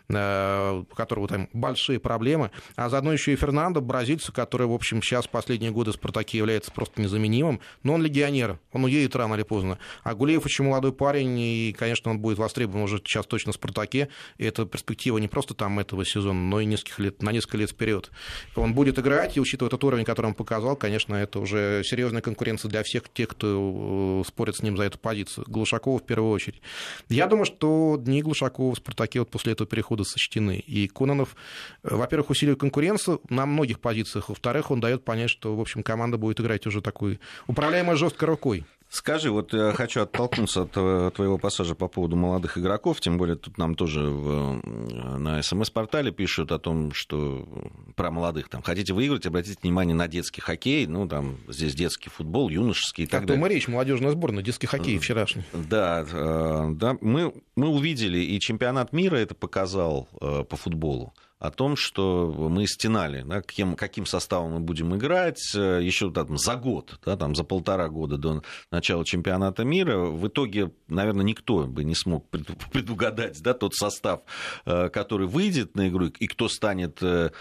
э, 0.08 0.84
у 0.90 0.96
которого 0.96 1.28
там 1.28 1.50
большие 1.54 2.00
проблемы, 2.00 2.52
а 2.76 2.88
заодно 2.88 3.12
еще 3.12 3.34
и 3.34 3.36
Фернандо, 3.36 3.82
бразильцу, 3.82 4.32
который, 4.32 4.68
в 4.68 4.74
общем, 4.74 5.02
сейчас 5.02 5.26
последние 5.26 5.72
годы 5.72 5.92
«Спартаке» 5.92 6.38
является 6.38 6.72
просто 6.72 7.02
незаменимым, 7.02 7.62
но 7.82 7.96
он 7.96 8.04
легионер, 8.04 8.60
он 8.74 8.84
уедет 8.84 9.16
рано 9.16 9.34
или 9.34 9.42
поздно. 9.42 9.80
А 10.04 10.14
Гулеев 10.14 10.46
очень 10.46 10.66
молодой 10.66 10.94
парень, 10.94 11.40
и, 11.40 11.76
конечно, 11.78 12.12
он 12.12 12.20
будет 12.20 12.38
востребован 12.38 12.84
уже 12.84 13.00
сейчас 13.00 13.26
точно 13.26 13.54
в 13.54 13.56
«Спартаке», 13.56 14.10
и 14.38 14.46
это 14.46 14.66
перспектива 14.66 15.18
не 15.18 15.28
просто 15.28 15.56
там 15.56 15.80
этого 15.80 16.06
сезона, 16.06 16.40
но 16.40 16.60
и 16.60 16.66
нескольких 16.66 17.00
лет, 17.00 17.24
на 17.24 17.32
несколько 17.32 17.58
лет 17.58 17.72
вперед. 17.72 18.12
Он 18.56 18.76
будет 18.76 19.00
играть, 19.00 19.36
и 19.36 19.40
учитывая 19.40 19.72
тот 19.72 19.84
уровень, 19.84 20.06
который 20.06 20.28
он 20.28 20.36
показал, 20.36 20.76
конечно, 20.76 21.16
это 21.16 21.40
уже 21.40 21.82
серьезная 21.84 22.22
конкуренция 22.22 22.70
для 22.70 22.84
всех 22.84 23.12
тех, 23.12 23.30
кто 23.30 24.22
э, 24.22 24.28
спорит 24.28 24.58
с 24.58 24.62
ним 24.62 24.78
за 24.78 24.84
эту 24.84 25.00
позицию. 25.00 25.46
Глушакова 25.48 25.98
в 25.98 26.06
первую 26.06 26.32
очередь. 26.32 26.62
Я 27.10 27.26
думаю, 27.28 27.46
что 27.46 27.63
дни 27.98 28.22
Глушакова 28.22 28.74
в 28.74 28.78
«Спартаке» 28.78 29.20
вот 29.20 29.30
после 29.30 29.54
этого 29.54 29.68
перехода 29.68 30.04
сочтены. 30.04 30.58
И 30.58 30.88
Кононов, 30.88 31.36
э, 31.84 31.96
во-первых, 31.96 32.30
усиливает 32.30 32.60
конкуренцию 32.60 33.22
на 33.30 33.46
многих 33.46 33.80
позициях, 33.80 34.30
во-вторых, 34.30 34.72
он 34.72 34.80
дает 34.80 35.04
понять, 35.04 35.30
что, 35.30 35.56
в 35.56 35.62
общем, 35.62 35.84
команда 35.84 36.18
будет 36.18 36.40
играть 36.40 36.66
уже 36.68 36.82
такой 36.82 37.20
управляемой 37.48 37.96
жесткой 37.96 38.28
рукой. 38.30 38.66
Скажи, 38.94 39.32
вот 39.32 39.54
я 39.54 39.72
хочу 39.72 40.02
оттолкнуться 40.02 40.62
от 40.62 40.74
э, 40.76 41.10
твоего 41.16 41.40
пассажа 41.40 41.74
по 41.74 41.88
поводу 41.88 42.16
молодых 42.16 42.60
игроков, 42.60 43.02
тем 43.02 43.18
более 43.18 43.36
тут 43.36 43.58
нам 43.58 43.74
тоже 43.74 44.02
в, 44.02 44.62
на 45.18 45.42
СМС-портале 45.42 46.12
пишут 46.12 46.52
о 46.52 46.60
том, 46.60 46.94
что 46.94 47.44
про 47.96 48.12
молодых, 48.12 48.50
там, 48.50 48.62
хотите 48.62 48.94
выиграть, 48.94 49.26
обратите 49.26 49.58
внимание 49.64 49.96
на 49.96 50.08
детский 50.08 50.42
хоккей, 50.42 50.86
ну, 50.86 51.08
там, 51.08 51.38
здесь 51.48 51.74
детский 51.74 52.12
футбол, 52.12 52.50
юношеский 52.50 53.06
и 53.06 53.08
так, 53.08 53.22
так 53.22 53.30
далее. 53.30 53.42
Том 53.42 53.52
речь, 53.52 53.68
молодежная 53.68 54.12
сборная, 54.12 54.44
детский 54.44 54.68
хоккей 54.68 55.00
вчерашний. 55.00 55.42
Да, 55.54 56.06
да, 56.70 56.96
мы, 57.02 57.34
мы 57.56 57.70
увидели, 57.70 58.20
и 58.20 58.40
чемпионат 58.40 58.94
мира 58.94 59.16
это 59.16 59.34
показал 59.34 60.08
по 60.20 60.56
футболу, 60.56 61.16
о 61.44 61.52
том, 61.52 61.76
что 61.76 62.34
мы 62.50 62.66
стенали, 62.68 63.22
да, 63.24 63.42
каким, 63.42 63.76
каким 63.76 64.06
составом 64.06 64.54
мы 64.54 64.60
будем 64.62 64.96
играть 64.96 65.54
э, 65.54 65.82
еще 65.84 66.10
там, 66.10 66.38
за 66.38 66.56
год, 66.56 67.02
да, 67.06 67.18
там, 67.18 67.36
за 67.36 67.44
полтора 67.44 67.90
года 67.90 68.18
до 68.18 68.44
начала 68.72 69.04
чемпионата 69.04 69.66
мира. 69.66 69.98
В 69.98 70.26
итоге, 70.26 70.72
наверное, 70.88 71.26
никто 71.26 71.68
бы 71.68 71.84
не 71.84 71.96
смог 71.96 72.30
предугадать 72.30 73.42
да, 73.42 73.54
тот 73.54 73.76
состав, 73.76 74.22
э, 74.66 74.88
который 74.88 75.28
выйдет 75.28 75.76
на 75.76 75.90
игру, 75.90 76.06
и 76.06 76.28
кто 76.28 76.48
станет 76.48 77.04
э, 77.04 77.32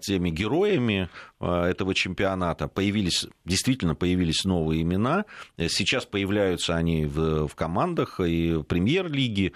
теми 0.00 0.30
героями 0.30 1.08
этого 1.40 1.94
чемпионата. 1.96 2.68
Появились, 2.68 3.26
действительно 3.44 3.96
появились 3.96 4.44
новые 4.44 4.82
имена. 4.82 5.24
Сейчас 5.58 6.06
появляются 6.06 6.76
они 6.76 7.06
в, 7.06 7.48
в 7.48 7.54
командах 7.56 8.20
и 8.20 8.52
в 8.52 8.62
премьер-лиге 8.62 9.52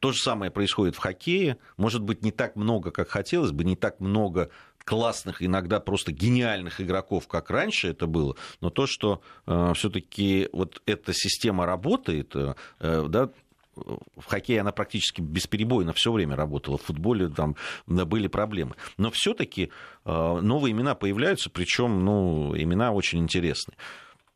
то 0.00 0.12
же 0.12 0.18
самое 0.18 0.50
происходит 0.50 0.96
в 0.96 0.98
хоккее. 0.98 1.58
Может 1.76 2.02
быть, 2.02 2.22
не 2.22 2.32
так 2.32 2.56
много, 2.56 2.90
как 2.90 3.08
хотелось 3.08 3.52
бы, 3.52 3.64
не 3.64 3.76
так 3.76 4.00
много 4.00 4.50
классных, 4.84 5.42
иногда 5.42 5.78
просто 5.78 6.10
гениальных 6.10 6.80
игроков, 6.80 7.28
как 7.28 7.50
раньше 7.50 7.88
это 7.88 8.06
было, 8.06 8.34
но 8.60 8.70
то, 8.70 8.86
что 8.86 9.20
э, 9.46 9.72
все-таки 9.76 10.48
вот 10.52 10.82
эта 10.86 11.12
система 11.12 11.66
работает, 11.66 12.34
э, 12.34 12.54
да, 12.80 13.28
в 13.76 14.24
хоккее 14.26 14.62
она 14.62 14.72
практически 14.72 15.20
бесперебойно 15.20 15.92
все 15.92 16.12
время 16.12 16.34
работала, 16.34 16.78
в 16.78 16.82
футболе 16.82 17.28
там 17.28 17.56
были 17.86 18.26
проблемы. 18.26 18.74
Но 18.96 19.10
все-таки 19.10 19.70
э, 20.04 20.38
новые 20.40 20.72
имена 20.72 20.94
появляются, 20.94 21.50
причем 21.50 22.04
ну, 22.04 22.56
имена 22.56 22.92
очень 22.92 23.20
интересные. 23.20 23.76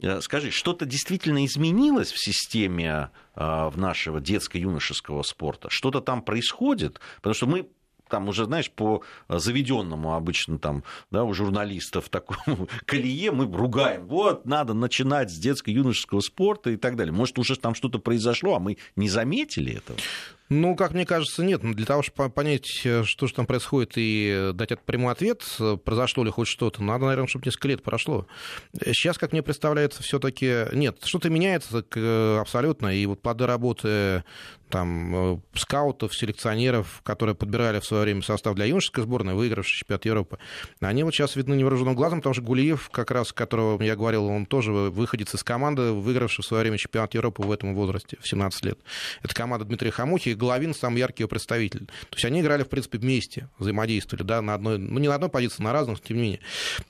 Э, 0.05 0.20
скажи, 0.20 0.50
что-то 0.50 0.84
действительно 0.84 1.44
изменилось 1.46 2.12
в 2.12 2.22
системе 2.22 3.11
э, 3.34 3.68
в 3.68 3.74
нашего 3.76 4.20
детско-юношеского 4.20 5.22
спорта? 5.22 5.68
Что-то 5.70 6.00
там 6.00 6.22
происходит? 6.22 7.00
Потому 7.16 7.34
что 7.34 7.46
мы 7.46 7.68
там 8.11 8.28
уже, 8.28 8.44
знаешь, 8.44 8.70
по 8.70 9.02
заведенному 9.28 10.14
обычно 10.14 10.59
там, 10.59 10.84
да, 11.11 11.24
у 11.24 11.32
журналистов 11.32 12.11
такому 12.11 12.68
колее 12.84 13.32
мы 13.32 13.50
ругаем. 13.50 14.07
Вот, 14.07 14.44
надо 14.44 14.74
начинать 14.74 15.30
с 15.30 15.38
детско-юношеского 15.38 16.20
спорта 16.20 16.70
и 16.70 16.76
так 16.76 16.96
далее. 16.96 17.14
Может, 17.14 17.38
уже 17.38 17.57
там 17.59 17.74
что-то 17.74 17.98
произошло, 17.98 18.57
а 18.57 18.61
мы 18.61 18.76
не 18.94 19.09
заметили 19.09 19.76
этого? 19.76 19.98
Ну, 20.51 20.76
как 20.76 20.92
мне 20.92 21.07
кажется, 21.07 21.42
нет. 21.42 21.62
Но 21.62 21.72
для 21.72 21.86
того, 21.86 22.03
чтобы 22.03 22.28
понять, 22.28 22.82
э, 22.84 23.05
что 23.05 23.26
же 23.26 23.34
там 23.34 23.47
происходит, 23.47 23.92
и 23.97 24.51
дать 24.55 24.72
этот 24.72 24.84
прямой 24.84 25.12
ответ, 25.12 25.42
э, 25.59 25.78
произошло 25.82 26.22
ли 26.22 26.30
хоть 26.30 26.49
что-то, 26.49 26.82
надо, 26.82 27.07
наверное, 27.07 27.28
чтобы 27.28 27.47
несколько 27.47 27.68
лет 27.68 27.82
прошло. 27.82 28.26
Сейчас, 28.84 29.16
как 29.16 29.32
мне 29.32 29.42
представляется, 29.42 30.03
все-таки 30.03 30.66
нет, 30.72 30.99
что-то 31.03 31.30
меняется 31.30 31.84
абсолютно. 32.40 32.95
И 32.95 33.07
вот 33.07 33.22
плоды 33.22 33.47
работы 33.47 34.24
там, 34.68 35.34
э, 35.34 35.38
скаутов, 35.54 36.14
селекционеров, 36.14 37.00
которые 37.02 37.34
подбирали 37.34 37.80
в 37.80 37.84
свое 37.84 38.04
время 38.04 38.22
состав 38.22 38.54
для 38.54 38.64
юношеской 38.64 39.04
сборной, 39.04 39.34
выигравший 39.34 39.78
чемпионат 39.78 40.04
Европы, 40.04 40.38
они 40.80 41.04
вот 41.04 41.14
сейчас 41.14 41.36
видны 41.36 41.54
невооруженным 41.54 41.94
глазом, 41.94 42.20
потому 42.20 42.34
что 42.34 42.42
Гулиев, 42.42 42.88
как 42.90 43.10
раз, 43.10 43.32
которого 43.32 43.82
я 43.82 43.96
говорил, 43.96 44.26
он 44.26 44.46
тоже 44.46 44.72
выходит 44.72 45.32
из 45.32 45.42
команды, 45.42 45.92
выигравший 45.92 46.42
в 46.42 46.46
свое 46.46 46.62
время 46.62 46.78
чемпионат 46.78 47.14
Европы 47.14 47.42
в 47.42 47.50
этом 47.50 47.74
возрасте, 47.74 48.16
в 48.20 48.28
17 48.28 48.64
лет. 48.64 48.78
Это 49.22 49.34
команда 49.34 49.64
Дмитрия 49.64 49.90
Хамухи, 49.90 50.30
и 50.30 50.34
Головин 50.34 50.74
самый 50.74 50.98
яркий 50.98 51.22
его 51.22 51.28
представитель. 51.28 51.86
То 51.86 52.16
есть 52.16 52.24
они 52.24 52.40
играли, 52.40 52.62
в 52.62 52.68
принципе, 52.68 52.98
вместе, 52.98 53.48
взаимодействовали, 53.58 54.24
да, 54.24 54.42
на 54.42 54.54
одной, 54.54 54.78
ну, 54.78 54.98
не 54.98 55.08
на 55.08 55.14
одной 55.14 55.30
позиции, 55.30 55.62
на 55.62 55.72
разных, 55.72 56.00
тем 56.00 56.16
не 56.16 56.22
менее. 56.22 56.40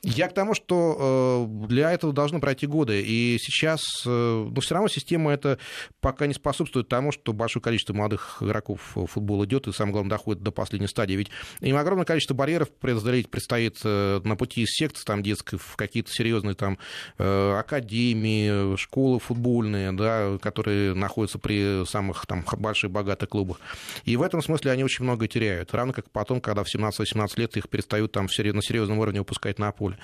Я 0.01 0.27
к 0.27 0.33
тому, 0.33 0.53
что 0.53 1.47
э, 1.49 1.67
для 1.67 1.91
этого 1.91 2.13
должны 2.13 2.39
пройти 2.39 2.67
годы, 2.67 3.01
и 3.01 3.37
сейчас, 3.39 3.81
э, 4.05 4.49
ну, 4.51 4.61
все 4.61 4.75
равно 4.75 4.87
система 4.87 5.31
это 5.31 5.59
пока 5.99 6.27
не 6.27 6.33
способствует 6.33 6.87
тому, 6.87 7.11
что 7.11 7.33
большое 7.33 7.61
количество 7.65 7.93
молодых 7.93 8.37
игроков 8.41 8.79
в 8.93 9.07
футбол 9.07 9.43
идет, 9.43 9.67
и 9.67 9.71
самое 9.71 9.93
главное, 9.93 10.11
доходит 10.11 10.43
до 10.43 10.51
последней 10.51 10.87
стадии. 10.87 11.15
Ведь 11.15 11.31
им 11.61 11.75
огромное 11.77 12.05
количество 12.05 12.35
барьеров 12.35 12.69
преодолеть 12.69 13.31
предстоит 13.31 13.79
э, 13.83 14.21
на 14.23 14.35
пути 14.35 14.61
из 14.61 14.69
секции 14.69 15.03
там, 15.03 15.23
детской 15.23 15.57
в 15.57 15.75
какие-то 15.75 16.11
серьезные 16.11 16.53
там 16.53 16.77
э, 17.17 17.55
академии, 17.57 18.75
школы 18.75 19.19
футбольные, 19.19 19.91
да, 19.93 20.37
которые 20.39 20.93
находятся 20.93 21.39
при 21.39 21.85
самых 21.85 22.27
там, 22.27 22.45
больших 22.57 22.91
богатых 22.91 23.29
клубах. 23.29 23.59
И 24.03 24.15
в 24.15 24.21
этом 24.21 24.43
смысле 24.43 24.69
они 24.69 24.83
очень 24.83 25.03
много 25.03 25.27
теряют. 25.27 25.73
Равно 25.73 25.91
как 25.91 26.11
потом, 26.11 26.41
когда 26.41 26.63
в 26.63 26.67
17-18 26.73 27.29
лет 27.37 27.57
их 27.57 27.67
перестают 27.67 28.11
там 28.11 28.25
на 28.25 28.61
серьезном 28.61 28.99
уровне 28.99 29.21
выпускать 29.21 29.57
на 29.57 29.71
поле. 29.71 29.97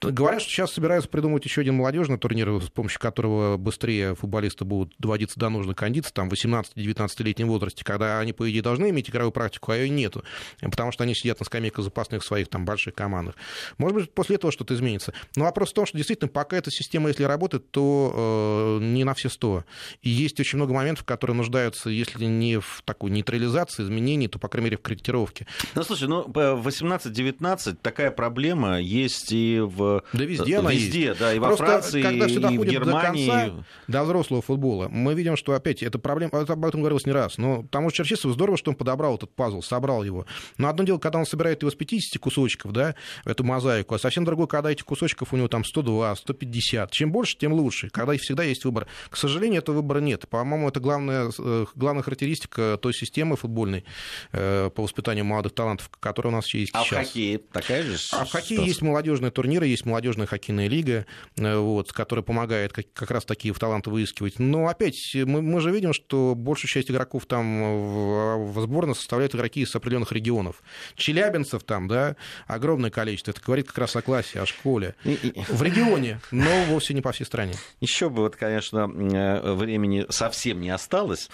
Говорят, 0.00 0.40
что 0.40 0.52
сейчас 0.52 0.72
собираются 0.72 1.10
придумать 1.10 1.44
еще 1.44 1.62
один 1.62 1.74
молодежный 1.74 2.16
турнир, 2.16 2.62
с 2.62 2.70
помощью 2.70 3.00
которого 3.00 3.56
быстрее 3.56 4.14
футболисты 4.14 4.64
будут 4.64 4.94
доводиться 4.98 5.40
до 5.40 5.48
нужной 5.48 5.74
кондиции, 5.74 6.12
там 6.12 6.28
18-19 6.28 6.91
19-летнем 6.92 7.48
возрасте, 7.48 7.84
когда 7.84 8.18
они, 8.18 8.32
по 8.32 8.50
идее, 8.50 8.62
должны 8.62 8.90
иметь 8.90 9.10
игровую 9.10 9.32
практику, 9.32 9.72
а 9.72 9.76
ее 9.76 9.88
нету, 9.88 10.24
потому 10.60 10.92
что 10.92 11.04
они 11.04 11.14
сидят 11.14 11.40
на 11.40 11.46
скамейках 11.46 11.84
запасных 11.84 12.22
в 12.22 12.26
своих 12.26 12.48
там 12.48 12.64
больших 12.64 12.94
командах. 12.94 13.34
Может 13.78 13.96
быть, 13.96 14.12
после 14.12 14.36
этого 14.36 14.52
что-то 14.52 14.74
изменится. 14.74 15.12
Но 15.36 15.44
вопрос 15.44 15.70
в 15.70 15.74
том, 15.74 15.86
что 15.86 15.96
действительно, 15.96 16.28
пока 16.28 16.56
эта 16.56 16.70
система, 16.70 17.08
если 17.08 17.24
работает, 17.24 17.70
то 17.70 18.78
э, 18.80 18.84
не 18.84 19.04
на 19.04 19.14
все 19.14 19.28
сто. 19.28 19.64
И 20.02 20.10
есть 20.10 20.38
очень 20.40 20.56
много 20.56 20.72
моментов, 20.72 21.04
которые 21.04 21.36
нуждаются, 21.36 21.90
если 21.90 22.24
не 22.24 22.58
в 22.60 22.82
такой 22.84 23.10
нейтрализации, 23.10 23.82
изменений, 23.82 24.28
то, 24.28 24.38
по 24.38 24.48
крайней 24.48 24.66
мере, 24.66 24.76
в 24.76 24.82
корректировке. 24.82 25.46
Ну, 25.74 25.82
слушай, 25.82 26.08
ну, 26.08 26.22
в 26.26 26.68
18-19 26.68 27.76
такая 27.82 28.10
проблема 28.10 28.80
есть 28.80 29.32
и 29.32 29.60
в... 29.60 30.02
Да 30.12 30.24
везде 30.24 30.58
она 30.58 30.72
Везде, 30.72 31.14
да, 31.14 31.34
и 31.34 31.38
во 31.38 31.48
Просто, 31.48 31.64
Франции, 31.64 32.02
когда 32.02 32.26
и 32.26 32.58
в 32.58 32.64
Германии. 32.64 33.26
До, 33.26 33.32
конца, 33.32 33.64
до 33.88 34.04
взрослого 34.04 34.42
футбола, 34.42 34.88
мы 34.88 35.14
видим, 35.14 35.36
что 35.36 35.52
опять 35.52 35.82
эта 35.82 35.98
проблема, 35.98 36.40
об 36.40 36.64
этом 36.64 36.81
говорилось 36.82 37.06
не 37.06 37.12
раз, 37.12 37.38
но 37.38 37.64
тому 37.70 37.90
что 37.90 38.04
Черчесов 38.04 38.32
здорово, 38.32 38.56
что 38.56 38.70
он 38.70 38.76
подобрал 38.76 39.16
этот 39.16 39.34
пазл, 39.34 39.62
собрал 39.62 40.04
его. 40.04 40.26
Но 40.58 40.68
одно 40.68 40.84
дело, 40.84 40.98
когда 40.98 41.18
он 41.18 41.26
собирает 41.26 41.62
его 41.62 41.70
с 41.70 41.74
50 41.74 42.20
кусочков, 42.20 42.72
да, 42.72 42.94
эту 43.24 43.44
мозаику, 43.44 43.94
а 43.94 43.98
совсем 43.98 44.24
другое, 44.24 44.46
когда 44.46 44.70
этих 44.70 44.84
кусочков 44.84 45.32
у 45.32 45.36
него 45.36 45.48
там 45.48 45.64
102, 45.64 46.16
150. 46.16 46.90
Чем 46.90 47.12
больше, 47.12 47.36
тем 47.36 47.52
лучше, 47.52 47.90
когда 47.90 48.16
всегда 48.16 48.42
есть 48.42 48.64
выбор. 48.64 48.86
К 49.10 49.16
сожалению, 49.16 49.60
этого 49.60 49.76
выбора 49.76 50.00
нет. 50.00 50.28
По-моему, 50.28 50.68
это 50.68 50.80
главная, 50.80 51.30
э, 51.38 51.66
главная 51.74 52.02
характеристика 52.02 52.78
той 52.80 52.94
системы 52.94 53.36
футбольной 53.36 53.84
э, 54.32 54.70
по 54.74 54.82
воспитанию 54.82 55.24
молодых 55.24 55.54
талантов, 55.54 55.90
которая 56.00 56.32
у 56.32 56.36
нас 56.36 56.52
есть 56.54 56.72
а 56.74 56.84
сейчас. 56.84 56.98
А 56.98 57.02
в 57.02 57.06
хоккее 57.06 57.38
такая 57.38 57.82
же? 57.82 57.96
А 58.12 58.24
в 58.24 58.30
хоккее 58.30 58.64
есть 58.64 58.82
молодежные 58.82 59.30
турниры, 59.30 59.66
есть 59.66 59.84
молодежная 59.84 60.26
хоккейная 60.26 60.68
лига, 60.68 61.06
э, 61.36 61.56
вот, 61.56 61.92
которая 61.92 62.22
помогает 62.22 62.72
как, 62.72 62.92
как 62.92 63.10
раз 63.10 63.24
такие 63.24 63.52
таланты 63.54 63.90
выискивать. 63.90 64.38
Но 64.38 64.68
опять 64.68 65.14
мы, 65.14 65.42
мы 65.42 65.60
же 65.60 65.70
видим, 65.70 65.92
что 65.92 66.34
большая 66.34 66.68
часть 66.72 66.90
игроков 66.90 67.26
там 67.26 68.52
в, 68.52 68.60
сборной 68.62 68.94
составляют 68.94 69.34
игроки 69.34 69.60
из 69.60 69.74
определенных 69.74 70.12
регионов. 70.12 70.62
Челябинцев 70.96 71.62
там, 71.64 71.88
да, 71.88 72.16
огромное 72.46 72.90
количество. 72.90 73.30
Это 73.30 73.40
говорит 73.44 73.68
как 73.68 73.78
раз 73.78 73.94
о 73.96 74.02
классе, 74.02 74.40
о 74.40 74.46
школе. 74.46 74.94
В 75.04 75.62
регионе, 75.62 76.20
но 76.30 76.64
вовсе 76.68 76.94
не 76.94 77.02
по 77.02 77.12
всей 77.12 77.24
стране. 77.24 77.54
Еще 77.80 78.08
бы, 78.08 78.22
вот, 78.22 78.36
конечно, 78.36 78.90
э, 78.90 79.52
времени 79.54 80.06
совсем 80.08 80.60
не 80.60 80.70
осталось. 80.70 81.28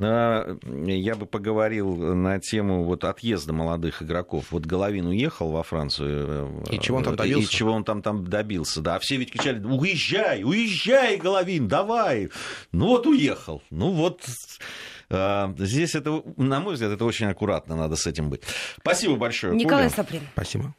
Я 0.00 1.14
бы 1.14 1.26
поговорил 1.26 1.94
на 1.94 2.40
тему 2.40 2.84
вот 2.84 3.04
отъезда 3.04 3.52
молодых 3.52 4.02
игроков. 4.02 4.46
Вот 4.50 4.64
Головин 4.64 5.06
уехал 5.06 5.50
во 5.50 5.62
Францию. 5.62 6.64
И 6.70 6.78
чего 6.78 6.98
он 6.98 7.04
там 7.04 7.16
добился? 7.16 7.48
И 7.48 7.54
чего 7.54 7.72
он 7.72 7.84
там, 7.84 8.00
там 8.00 8.24
добился, 8.24 8.80
да. 8.80 8.96
А 8.96 8.98
все 8.98 9.16
ведь 9.16 9.30
кричали, 9.30 9.62
уезжай, 9.62 10.42
уезжай, 10.42 11.18
Головин, 11.18 11.68
давай. 11.68 12.30
Ну 12.72 12.86
вот 12.86 13.06
уехал. 13.06 13.62
Ну 13.70 13.90
вот 13.90 14.22
а, 15.10 15.52
здесь 15.58 15.94
это, 15.94 16.22
на 16.36 16.60
мой 16.60 16.74
взгляд, 16.74 16.92
это 16.92 17.04
очень 17.04 17.26
аккуратно 17.26 17.76
надо 17.76 17.96
с 17.96 18.06
этим 18.06 18.30
быть. 18.30 18.42
Спасибо 18.78 19.16
большое. 19.16 19.54
Николай 19.54 19.90
Саприн. 19.90 20.22
Спасибо. 20.32 20.74